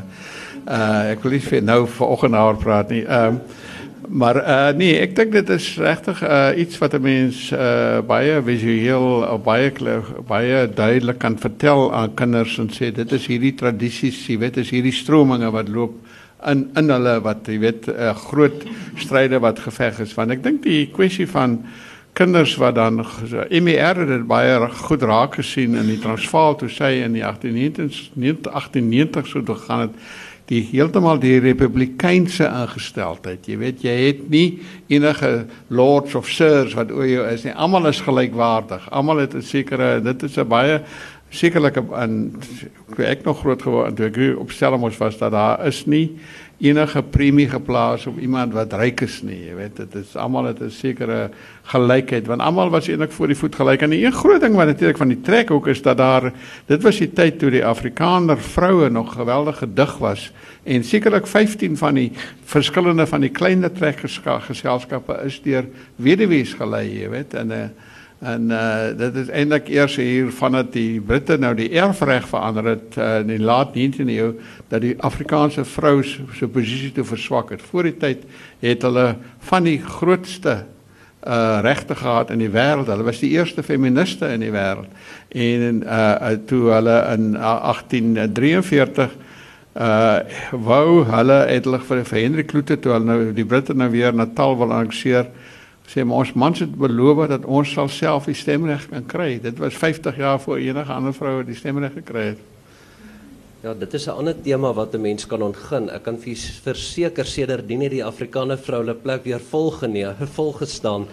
uh 0.66 1.14
ek 1.16 1.26
wil 1.26 1.34
nie 1.34 1.42
vir 1.48 1.66
nou 1.66 1.80
vanoggend 1.98 2.38
daaroor 2.38 2.62
praat 2.62 2.94
nie. 2.94 3.02
Maar 4.08 4.36
uh 4.36 4.78
nee, 4.78 4.98
ek 5.02 5.16
dink 5.16 5.32
dit 5.34 5.50
is 5.50 5.68
regtig 5.82 6.22
uh 6.24 6.52
iets 6.58 6.78
wat 6.78 6.94
'n 6.94 7.02
mens 7.02 7.52
uh 7.52 8.02
baie 8.06 8.42
visueel 8.44 9.24
of 9.24 9.42
baie 9.44 9.72
baie 10.28 10.70
duidelik 10.70 11.18
kan 11.18 11.38
vertel 11.40 11.94
aan 11.94 12.14
kinders 12.14 12.58
en 12.58 12.70
sê 12.70 12.92
dit 12.92 13.12
is 13.12 13.26
hierdie 13.28 13.56
tradisies, 13.56 14.28
jy 14.28 14.38
weet, 14.38 14.58
is 14.58 14.70
hierdie 14.70 14.94
strominge 14.94 15.52
wat 15.52 15.68
loop 15.70 15.96
in 16.46 16.70
in 16.76 16.90
hulle 16.90 17.22
wat 17.22 17.48
jy 17.48 17.60
weet 17.60 17.88
'n 17.88 17.98
uh, 17.98 18.16
groot 18.16 18.66
stryde 18.96 19.40
wat 19.40 19.60
geveg 19.60 20.00
is. 20.00 20.14
Want 20.14 20.32
ek 20.32 20.44
dink 20.44 20.64
die 20.64 20.90
kwessie 20.92 21.28
van 21.28 21.66
kinders 22.14 22.56
wat 22.56 22.76
dan 22.76 23.06
MER 23.50 23.96
het 24.08 24.28
baie 24.28 24.70
goed 24.70 25.02
raak 25.02 25.36
gesien 25.36 25.76
in 25.76 25.88
die 25.88 26.00
Transvaal 26.00 26.56
toe 26.56 26.70
sy 26.70 27.02
in 27.04 27.14
die 27.14 27.24
1890 27.24 28.12
1890 28.16 29.28
so 29.28 29.44
toe 29.44 29.56
gaan 29.56 29.80
het 29.80 29.96
die 30.50 30.62
heeltemal 30.62 31.18
die 31.20 31.40
republikeinse 31.42 32.46
ingesteldheid. 32.46 33.48
Jy 33.50 33.58
weet 33.58 33.82
jy 33.86 33.96
het 34.04 34.22
nie 34.30 34.62
enige 34.94 35.46
lords 35.74 36.16
of 36.16 36.30
sirs 36.30 36.76
wat 36.78 36.94
oor 36.94 37.08
jou 37.08 37.26
is 37.32 37.48
nie. 37.48 37.54
Almal 37.54 37.90
is 37.90 38.04
gelykwaardig. 38.06 38.86
Almal 38.92 39.24
het 39.26 39.34
'n 39.36 39.42
sekere 39.42 40.02
dit 40.02 40.24
is 40.24 40.38
'n 40.38 40.48
baie 40.48 40.82
sekerlik 41.30 41.76
in 41.76 42.36
ek 42.98 43.26
nog 43.26 43.40
groot 43.40 43.62
geword 43.62 43.96
toe 43.96 44.06
ek 44.06 44.40
op 44.40 44.52
Stellenbosch 44.52 45.00
was 45.02 45.18
dat 45.18 45.32
daar 45.32 45.66
is 45.68 45.86
nie 45.86 46.18
enige 46.58 47.04
premie 47.04 47.50
geplaas 47.50 48.06
op 48.08 48.20
iemand 48.20 48.54
wat 48.54 48.74
ryk 48.74 49.02
is 49.02 49.22
nie. 49.24 49.42
Jy 49.50 49.56
weet, 49.56 49.76
dit 49.78 49.96
is 50.00 50.16
almal 50.16 50.46
het 50.46 50.62
'n 50.62 50.70
sekere 50.70 51.30
gelykheid 51.64 52.28
want 52.28 52.42
almal 52.42 52.70
was 52.70 52.88
eintlik 52.88 53.12
voor 53.12 53.28
die 53.28 53.36
voet 53.36 53.56
gelyk. 53.56 53.82
En 53.82 53.90
die 53.90 54.06
een 54.06 54.14
groot 54.14 54.42
ding 54.42 54.56
wat 54.56 54.68
natuurlik 54.68 54.98
van 54.98 55.08
die 55.08 55.22
trekhoek 55.22 55.68
is 55.68 55.82
dat 55.82 55.98
daar 55.98 56.34
dit 56.66 56.84
was 56.84 56.98
die 56.98 57.14
tyd 57.14 57.40
toe 57.40 57.50
die 57.50 57.66
Afrikaner 57.66 58.38
vroue 58.38 58.90
nog 58.90 59.14
geweldige 59.14 59.74
dig 59.74 59.98
was 59.98 60.32
en 60.64 60.84
sekerlik 60.84 61.28
15 61.28 61.78
van 61.78 61.94
die 61.94 62.12
verskillende 62.44 63.08
van 63.08 63.22
die 63.22 63.30
kleiner 63.30 63.72
trekgeselskappe 63.72 65.22
is 65.26 65.42
deur 65.42 65.66
weduwees 65.96 66.54
gelei, 66.54 67.02
jy 67.02 67.10
weet, 67.10 67.34
en 67.34 67.48
'n 67.48 67.52
uh, 67.52 67.70
En 68.20 68.52
uh 68.52 68.98
dit 68.98 69.16
is 69.16 69.30
eintlik 69.30 69.68
eers 69.68 69.96
hier 70.00 70.30
vandat 70.32 70.72
die 70.74 71.02
Britte 71.02 71.36
nou 71.38 71.52
die 71.56 71.70
erfreg 71.76 72.28
verander 72.28 72.70
het 72.76 72.96
uh, 72.98 73.20
in 73.20 73.34
die 73.34 73.42
laat 73.44 73.76
19de 73.76 74.16
eeu 74.16 74.30
dat 74.72 74.82
die 74.82 74.96
Afrikaanse 75.04 75.66
vrou 75.68 76.00
se 76.04 76.48
posisie 76.48 76.92
te 76.96 77.04
verswak 77.04 77.52
het. 77.52 77.62
Voor 77.62 77.84
die 77.84 77.98
tyd 77.98 78.24
het 78.64 78.88
hulle 78.88 79.16
van 79.50 79.68
die 79.68 79.82
grootste 79.84 80.64
uh 81.26 81.60
regte 81.66 81.96
gehad 81.96 82.30
in 82.30 82.40
die 82.40 82.52
wêreld. 82.54 82.88
Hulle 82.88 83.04
was 83.04 83.20
die 83.20 83.34
eerste 83.34 83.64
feministe 83.64 84.30
in 84.32 84.46
die 84.46 84.54
wêreld. 84.54 84.92
En 85.30 85.84
uh 85.84 86.36
toe 86.48 86.70
hulle 86.72 86.98
in 87.18 87.32
1843 87.34 89.16
uh 89.76 90.20
wou 90.52 91.04
hulle 91.04 91.40
eintlik 91.52 91.84
vir, 91.84 92.06
vir 92.06 92.20
Henry 92.22 92.46
Kloete 92.48 92.78
toe 92.80 92.94
hulle 92.94 93.10
nou 93.10 93.34
die 93.36 93.46
Britte 93.46 93.74
nou 93.76 93.90
weer 93.92 94.14
Natal 94.16 94.56
wil 94.58 94.72
annexeer 94.72 95.28
sê 95.88 96.04
ons 96.04 96.34
mans 96.34 96.60
het 96.60 96.76
beloof 96.76 97.28
dat 97.28 97.46
ons 97.46 97.72
sal 97.72 97.88
self 97.88 98.26
die 98.26 98.38
stemreg 98.38 98.90
kan 98.90 99.06
kry. 99.06 99.40
Dit 99.42 99.60
was 99.62 99.78
50 99.78 100.18
jaar 100.18 100.40
voor 100.40 100.58
enige 100.58 100.94
ander 100.94 101.14
vroue 101.14 101.46
die 101.46 101.56
stemreg 101.56 101.94
gekry 101.94 102.26
het. 102.34 102.44
Ja, 103.66 103.74
dit 103.74 103.94
is 103.94 104.06
'n 104.08 104.18
ander 104.18 104.42
tema 104.42 104.74
wat 104.74 104.94
'n 104.94 105.02
mens 105.02 105.26
kan 105.26 105.42
ontgin. 105.42 105.90
Ek 105.90 106.04
kan 106.04 106.18
vir 106.18 106.36
verseker 106.64 107.26
sedertdien 107.26 107.80
hierdie 107.80 108.06
Afrikaner 108.06 108.58
vroue 108.58 108.94
plek 108.94 109.24
weer 109.24 109.40
vol 109.40 109.72
geneem, 109.72 110.14
vol 110.38 110.54
gestaan. 110.54 111.08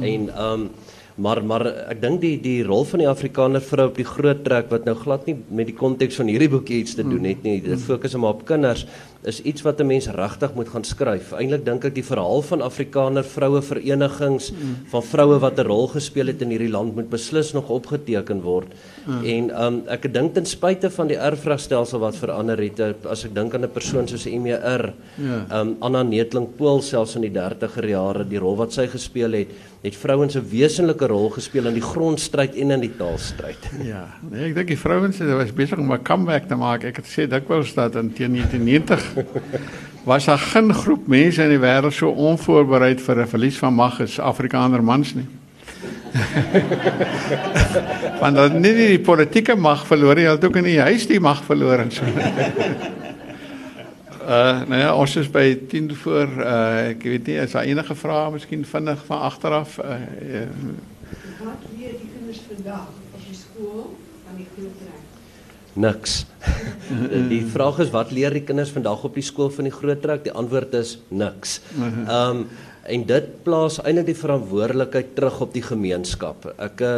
En 0.00 0.28
ehm 0.28 0.52
um, 0.52 0.70
Maar 1.18 1.40
maar 1.44 1.66
ek 1.90 2.00
dink 2.02 2.20
die 2.22 2.36
die 2.42 2.62
rol 2.66 2.84
van 2.86 3.02
die 3.02 3.08
Afrikaner 3.10 3.62
vrou 3.64 3.88
op 3.90 3.96
die 3.98 4.06
groot 4.06 4.44
trek 4.46 4.70
wat 4.70 4.86
nou 4.86 4.94
glad 4.98 5.26
nie 5.26 5.34
met 5.50 5.66
die 5.66 5.76
konteks 5.76 6.20
van 6.20 6.30
hierdie 6.30 6.50
boekie 6.52 6.82
iets 6.84 6.94
te 6.94 7.02
doen 7.06 7.26
het 7.26 7.42
nie. 7.42 7.58
Dit 7.64 7.82
fokus 7.82 8.14
hom 8.14 8.26
op 8.28 8.44
kinders 8.46 8.86
is 9.26 9.40
iets 9.42 9.64
wat 9.66 9.80
'n 9.80 9.86
mens 9.86 10.06
regtig 10.06 10.54
moet 10.54 10.68
gaan 10.68 10.84
skryf. 10.84 11.32
Eintlik 11.32 11.64
dink 11.64 11.84
ek 11.84 11.94
die 11.94 12.04
verhaal 12.04 12.42
van 12.42 12.62
Afrikaner 12.62 13.24
vroue 13.24 13.62
verenigings 13.62 14.52
van 14.90 15.02
vroue 15.02 15.38
wat 15.40 15.58
'n 15.58 15.66
rol 15.66 15.88
gespeel 15.88 16.26
het 16.26 16.42
in 16.42 16.50
hierdie 16.50 16.70
land 16.70 16.94
moet 16.94 17.10
beslis 17.10 17.52
nog 17.52 17.68
opgeteken 17.68 18.42
word. 18.42 18.68
En 19.24 19.50
um 19.64 19.82
ek 19.88 20.12
dink 20.12 20.34
ten 20.34 20.46
spyte 20.46 20.90
van 20.90 21.08
die 21.08 21.16
erfvragstelsel 21.16 21.98
wat 21.98 22.16
verander 22.16 22.58
het, 22.58 22.80
eh, 22.80 22.92
as 23.10 23.24
ek 23.24 23.34
dink 23.34 23.54
aan 23.54 23.64
'n 23.64 23.72
persoon 23.72 24.08
soos 24.08 24.26
MER, 24.26 24.94
ja. 25.16 25.60
um 25.60 25.76
Anna 25.80 26.02
Netling 26.02 26.56
Pool 26.56 26.80
selfs 26.80 27.16
in 27.16 27.22
die 27.22 27.30
30er 27.30 27.88
jare 27.88 28.24
die 28.28 28.38
rol 28.38 28.56
wat 28.56 28.72
sy 28.72 28.86
gespeel 28.86 29.32
het 29.32 29.48
het 29.80 29.96
vrouens 29.96 30.34
'n 30.34 30.48
wesenlike 30.50 31.06
rol 31.06 31.30
gespeel 31.30 31.66
in 31.66 31.74
die 31.74 31.82
grondstryd 31.82 32.54
en 32.54 32.70
in 32.70 32.80
die 32.80 32.96
taalstryd. 32.96 33.70
Ja, 33.92 34.06
nee, 34.30 34.48
ek 34.48 34.54
dink 34.54 34.68
die 34.68 34.78
vrouens 34.78 35.18
het 35.18 35.30
was 35.30 35.52
besig 35.52 35.78
om 35.78 35.92
'n 35.92 36.02
comeback 36.02 36.48
te 36.48 36.54
maak. 36.54 36.84
Ek 36.84 36.96
het 36.96 37.06
gesê 37.06 37.28
dikwels 37.28 37.74
dat 37.74 37.94
in 37.94 38.12
1990 38.14 39.14
was 40.10 40.24
daar 40.24 40.38
geen 40.38 40.74
groep 40.74 41.06
mense 41.06 41.42
in 41.42 41.48
die 41.48 41.62
wêreld 41.62 41.94
so 41.94 42.10
onvoorbereid 42.10 43.00
vir 43.00 43.22
'n 43.22 43.28
verlies 43.28 43.58
van 43.58 43.74
mag 43.74 44.00
as 44.00 44.18
Afrikaner 44.18 44.82
mans 44.82 45.14
nie. 45.14 45.26
Want 48.20 48.36
dan 48.36 48.60
nie 48.60 48.74
die 48.74 49.00
politieke 49.00 49.56
mag 49.56 49.86
verloor 49.86 50.14
nie, 50.14 50.24
hulle 50.24 50.36
het 50.36 50.44
ook 50.44 50.56
in 50.56 50.64
die 50.64 50.80
huis 50.80 51.06
die 51.06 51.20
mag 51.20 51.44
verloor 51.44 51.78
en 51.78 51.90
so. 51.90 52.04
Uh 54.28 54.60
nou 54.68 54.80
ja, 54.80 54.88
ons 54.92 55.16
is 55.16 55.30
by 55.32 55.54
10 55.68 55.94
voor 55.96 56.28
uh 56.36 56.88
ek 56.90 57.02
weet 57.02 57.26
nie 57.30 57.36
is 57.40 57.54
daar 57.56 57.64
enige 57.64 57.94
vrae 57.96 58.30
miskien 58.34 58.64
vinnig 58.64 59.04
van 59.06 59.22
agteraf? 59.24 59.78
Uh, 59.80 59.94
uh 60.40 60.42
Wat 61.38 61.64
leer 61.72 61.94
die 61.96 62.10
kinders 62.12 62.42
vandag 62.50 62.90
op 63.14 63.22
die 63.24 63.36
skool 63.38 63.86
van 64.26 64.36
die 64.36 64.44
groot 64.52 64.74
trek? 64.82 65.06
Niks. 65.78 66.24
die 67.32 67.42
vraag 67.52 67.82
is 67.84 67.92
wat 67.94 68.10
leer 68.14 68.34
die 68.34 68.44
kinders 68.46 68.72
vandag 68.74 69.04
op 69.06 69.18
die 69.18 69.26
skool 69.26 69.52
van 69.54 69.68
die 69.68 69.74
groot 69.74 70.00
trek? 70.02 70.24
Die 70.26 70.34
antwoord 70.34 70.74
is 70.80 70.98
niks. 71.08 71.60
Ehm 71.78 72.08
um, 72.08 72.48
en 72.88 73.02
dit 73.04 73.26
plaas 73.44 73.74
eintlik 73.82 74.06
die 74.08 74.16
verantwoordelikheid 74.16 75.10
terug 75.16 75.42
op 75.44 75.50
die 75.52 75.60
gemeenskap. 75.60 76.46
Ek 76.56 76.82
uh, 76.84 76.92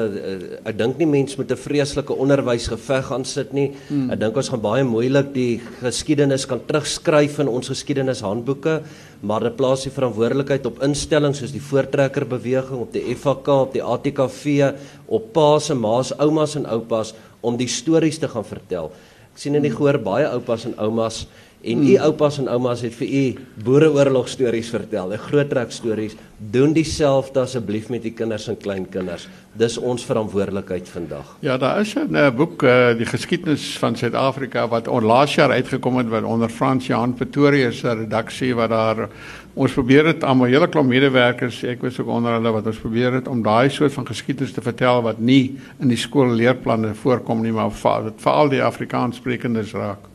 ek 0.68 0.76
dink 0.78 1.00
nie 1.00 1.08
mense 1.10 1.34
met 1.40 1.50
'n 1.50 1.58
vreeslike 1.58 2.14
onderwys 2.14 2.68
geveg 2.70 3.08
gaan 3.10 3.24
sit 3.24 3.52
nie. 3.52 3.72
Hmm. 3.88 4.10
Ek 4.14 4.20
dink 4.20 4.36
ons 4.36 4.50
gaan 4.54 4.62
baie 4.62 4.84
moeilik 4.84 5.32
die 5.34 5.60
geskiedenis 5.80 6.46
kan 6.46 6.62
terugskryf 6.66 7.40
in 7.42 7.48
ons 7.48 7.72
geskiedenishandboeke, 7.74 8.82
maar 9.20 9.40
dit 9.40 9.56
plaas 9.56 9.82
die 9.82 9.90
verantwoordelikheid 9.90 10.66
op 10.66 10.82
instellings 10.82 11.42
soos 11.42 11.52
die 11.52 11.66
Voortrekker 11.70 12.24
beweging, 12.24 12.80
op 12.80 12.92
die 12.92 13.02
FHK, 13.14 13.48
op 13.48 13.72
die 13.72 13.82
ATKV, 13.82 14.72
op 15.08 15.32
paas 15.32 15.70
en 15.70 15.78
ma's, 15.82 16.14
oumas 16.18 16.54
en 16.54 16.66
oupas 16.66 17.14
om 17.40 17.56
die 17.56 17.68
stories 17.68 18.18
te 18.18 18.28
gaan 18.28 18.44
vertel. 18.44 18.90
Ek 19.32 19.38
sien 19.38 19.54
in 19.54 19.62
die 19.62 19.74
gehoor 19.74 19.98
baie 19.98 20.28
oupas 20.28 20.64
en 20.64 20.74
oumas 20.78 21.26
En 21.60 21.76
hmm. 21.76 21.88
u 21.88 21.96
oupas 21.98 22.38
en 22.38 22.48
oumas 22.48 22.80
het 22.80 22.94
vir 22.96 23.08
u 23.08 23.24
boereoorlog 23.64 24.28
stories 24.28 24.70
vertel, 24.72 25.12
'n 25.12 25.18
groot 25.18 25.48
trek 25.48 25.70
stories. 25.70 26.16
Doen 26.38 26.72
dieselfde 26.72 27.40
asseblief 27.40 27.88
met 27.88 28.02
die 28.02 28.12
kinders 28.12 28.48
en 28.48 28.56
kleinkinders. 28.56 29.28
Dis 29.52 29.76
ons 29.78 30.04
verantwoordelikheid 30.04 30.88
vandag. 30.88 31.36
Ja, 31.40 31.58
daar 31.58 31.80
is 31.80 31.94
'n 31.94 32.14
uh, 32.14 32.30
boek 32.30 32.62
uh, 32.62 32.96
die 32.96 33.06
geskiedenis 33.06 33.78
van 33.78 33.96
Suid-Afrika 33.96 34.68
wat 34.68 34.88
onlaas 34.88 35.34
jaar 35.34 35.50
uitgekom 35.50 35.96
het 35.96 36.08
wat 36.08 36.24
onder 36.24 36.48
Frans 36.48 36.86
Johan 36.86 37.14
Pretorius 37.14 37.78
se 37.78 37.92
redaksie 37.92 38.54
wat 38.54 38.68
daar 38.68 39.08
ons 39.54 39.72
probeer 39.72 40.06
het 40.06 40.24
aan 40.24 40.38
'n 40.42 40.46
hele 40.46 40.68
klomp 40.68 40.88
medewerkers, 40.88 41.62
ek 41.62 41.82
was 41.82 42.00
ook 42.00 42.08
onder 42.08 42.32
hulle 42.32 42.52
wat 42.52 42.66
ons 42.66 42.78
probeer 42.78 43.12
het 43.12 43.28
om 43.28 43.42
daai 43.42 43.70
soort 43.70 43.92
van 43.92 44.06
geskiedenis 44.06 44.52
te 44.52 44.62
vertel 44.62 45.02
wat 45.02 45.18
nie 45.18 45.58
in 45.80 45.88
die 45.88 45.96
skoolleerplanne 45.96 46.94
voorkom 46.94 47.42
nie, 47.42 47.52
maar 47.52 47.70
veral 48.16 48.48
die 48.48 48.62
Afrikaanssprekendes 48.62 49.72
raak. 49.72 50.10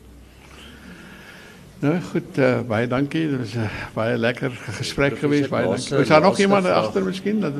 Nou 1.78 2.00
goed, 2.00 2.38
uh, 2.38 2.60
baie 2.66 2.86
dankie. 2.86 3.28
Dit 3.28 3.38
was 3.38 3.54
'n 3.54 3.58
uh, 3.58 3.70
baie 3.94 4.16
lekker 4.16 4.50
gesprek 4.50 5.18
geweest. 5.18 5.50
Baie 5.50 5.66
dankie. 5.66 5.98
Is 5.98 6.08
daar 6.08 6.20
nog 6.20 6.38
iemand 6.38 6.66
agter 6.66 7.04
miskien 7.04 7.40
dat 7.40 7.52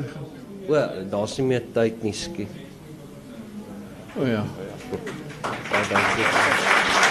O, 0.67 0.75
daar's 1.09 1.37
nie 1.37 1.45
meer 1.47 1.63
tyd 1.71 2.03
nie, 2.03 2.13
skiet. 2.13 2.51
O 4.19 4.25
ja. 4.25 4.43
Baie 5.71 5.87
dankie. 5.89 7.06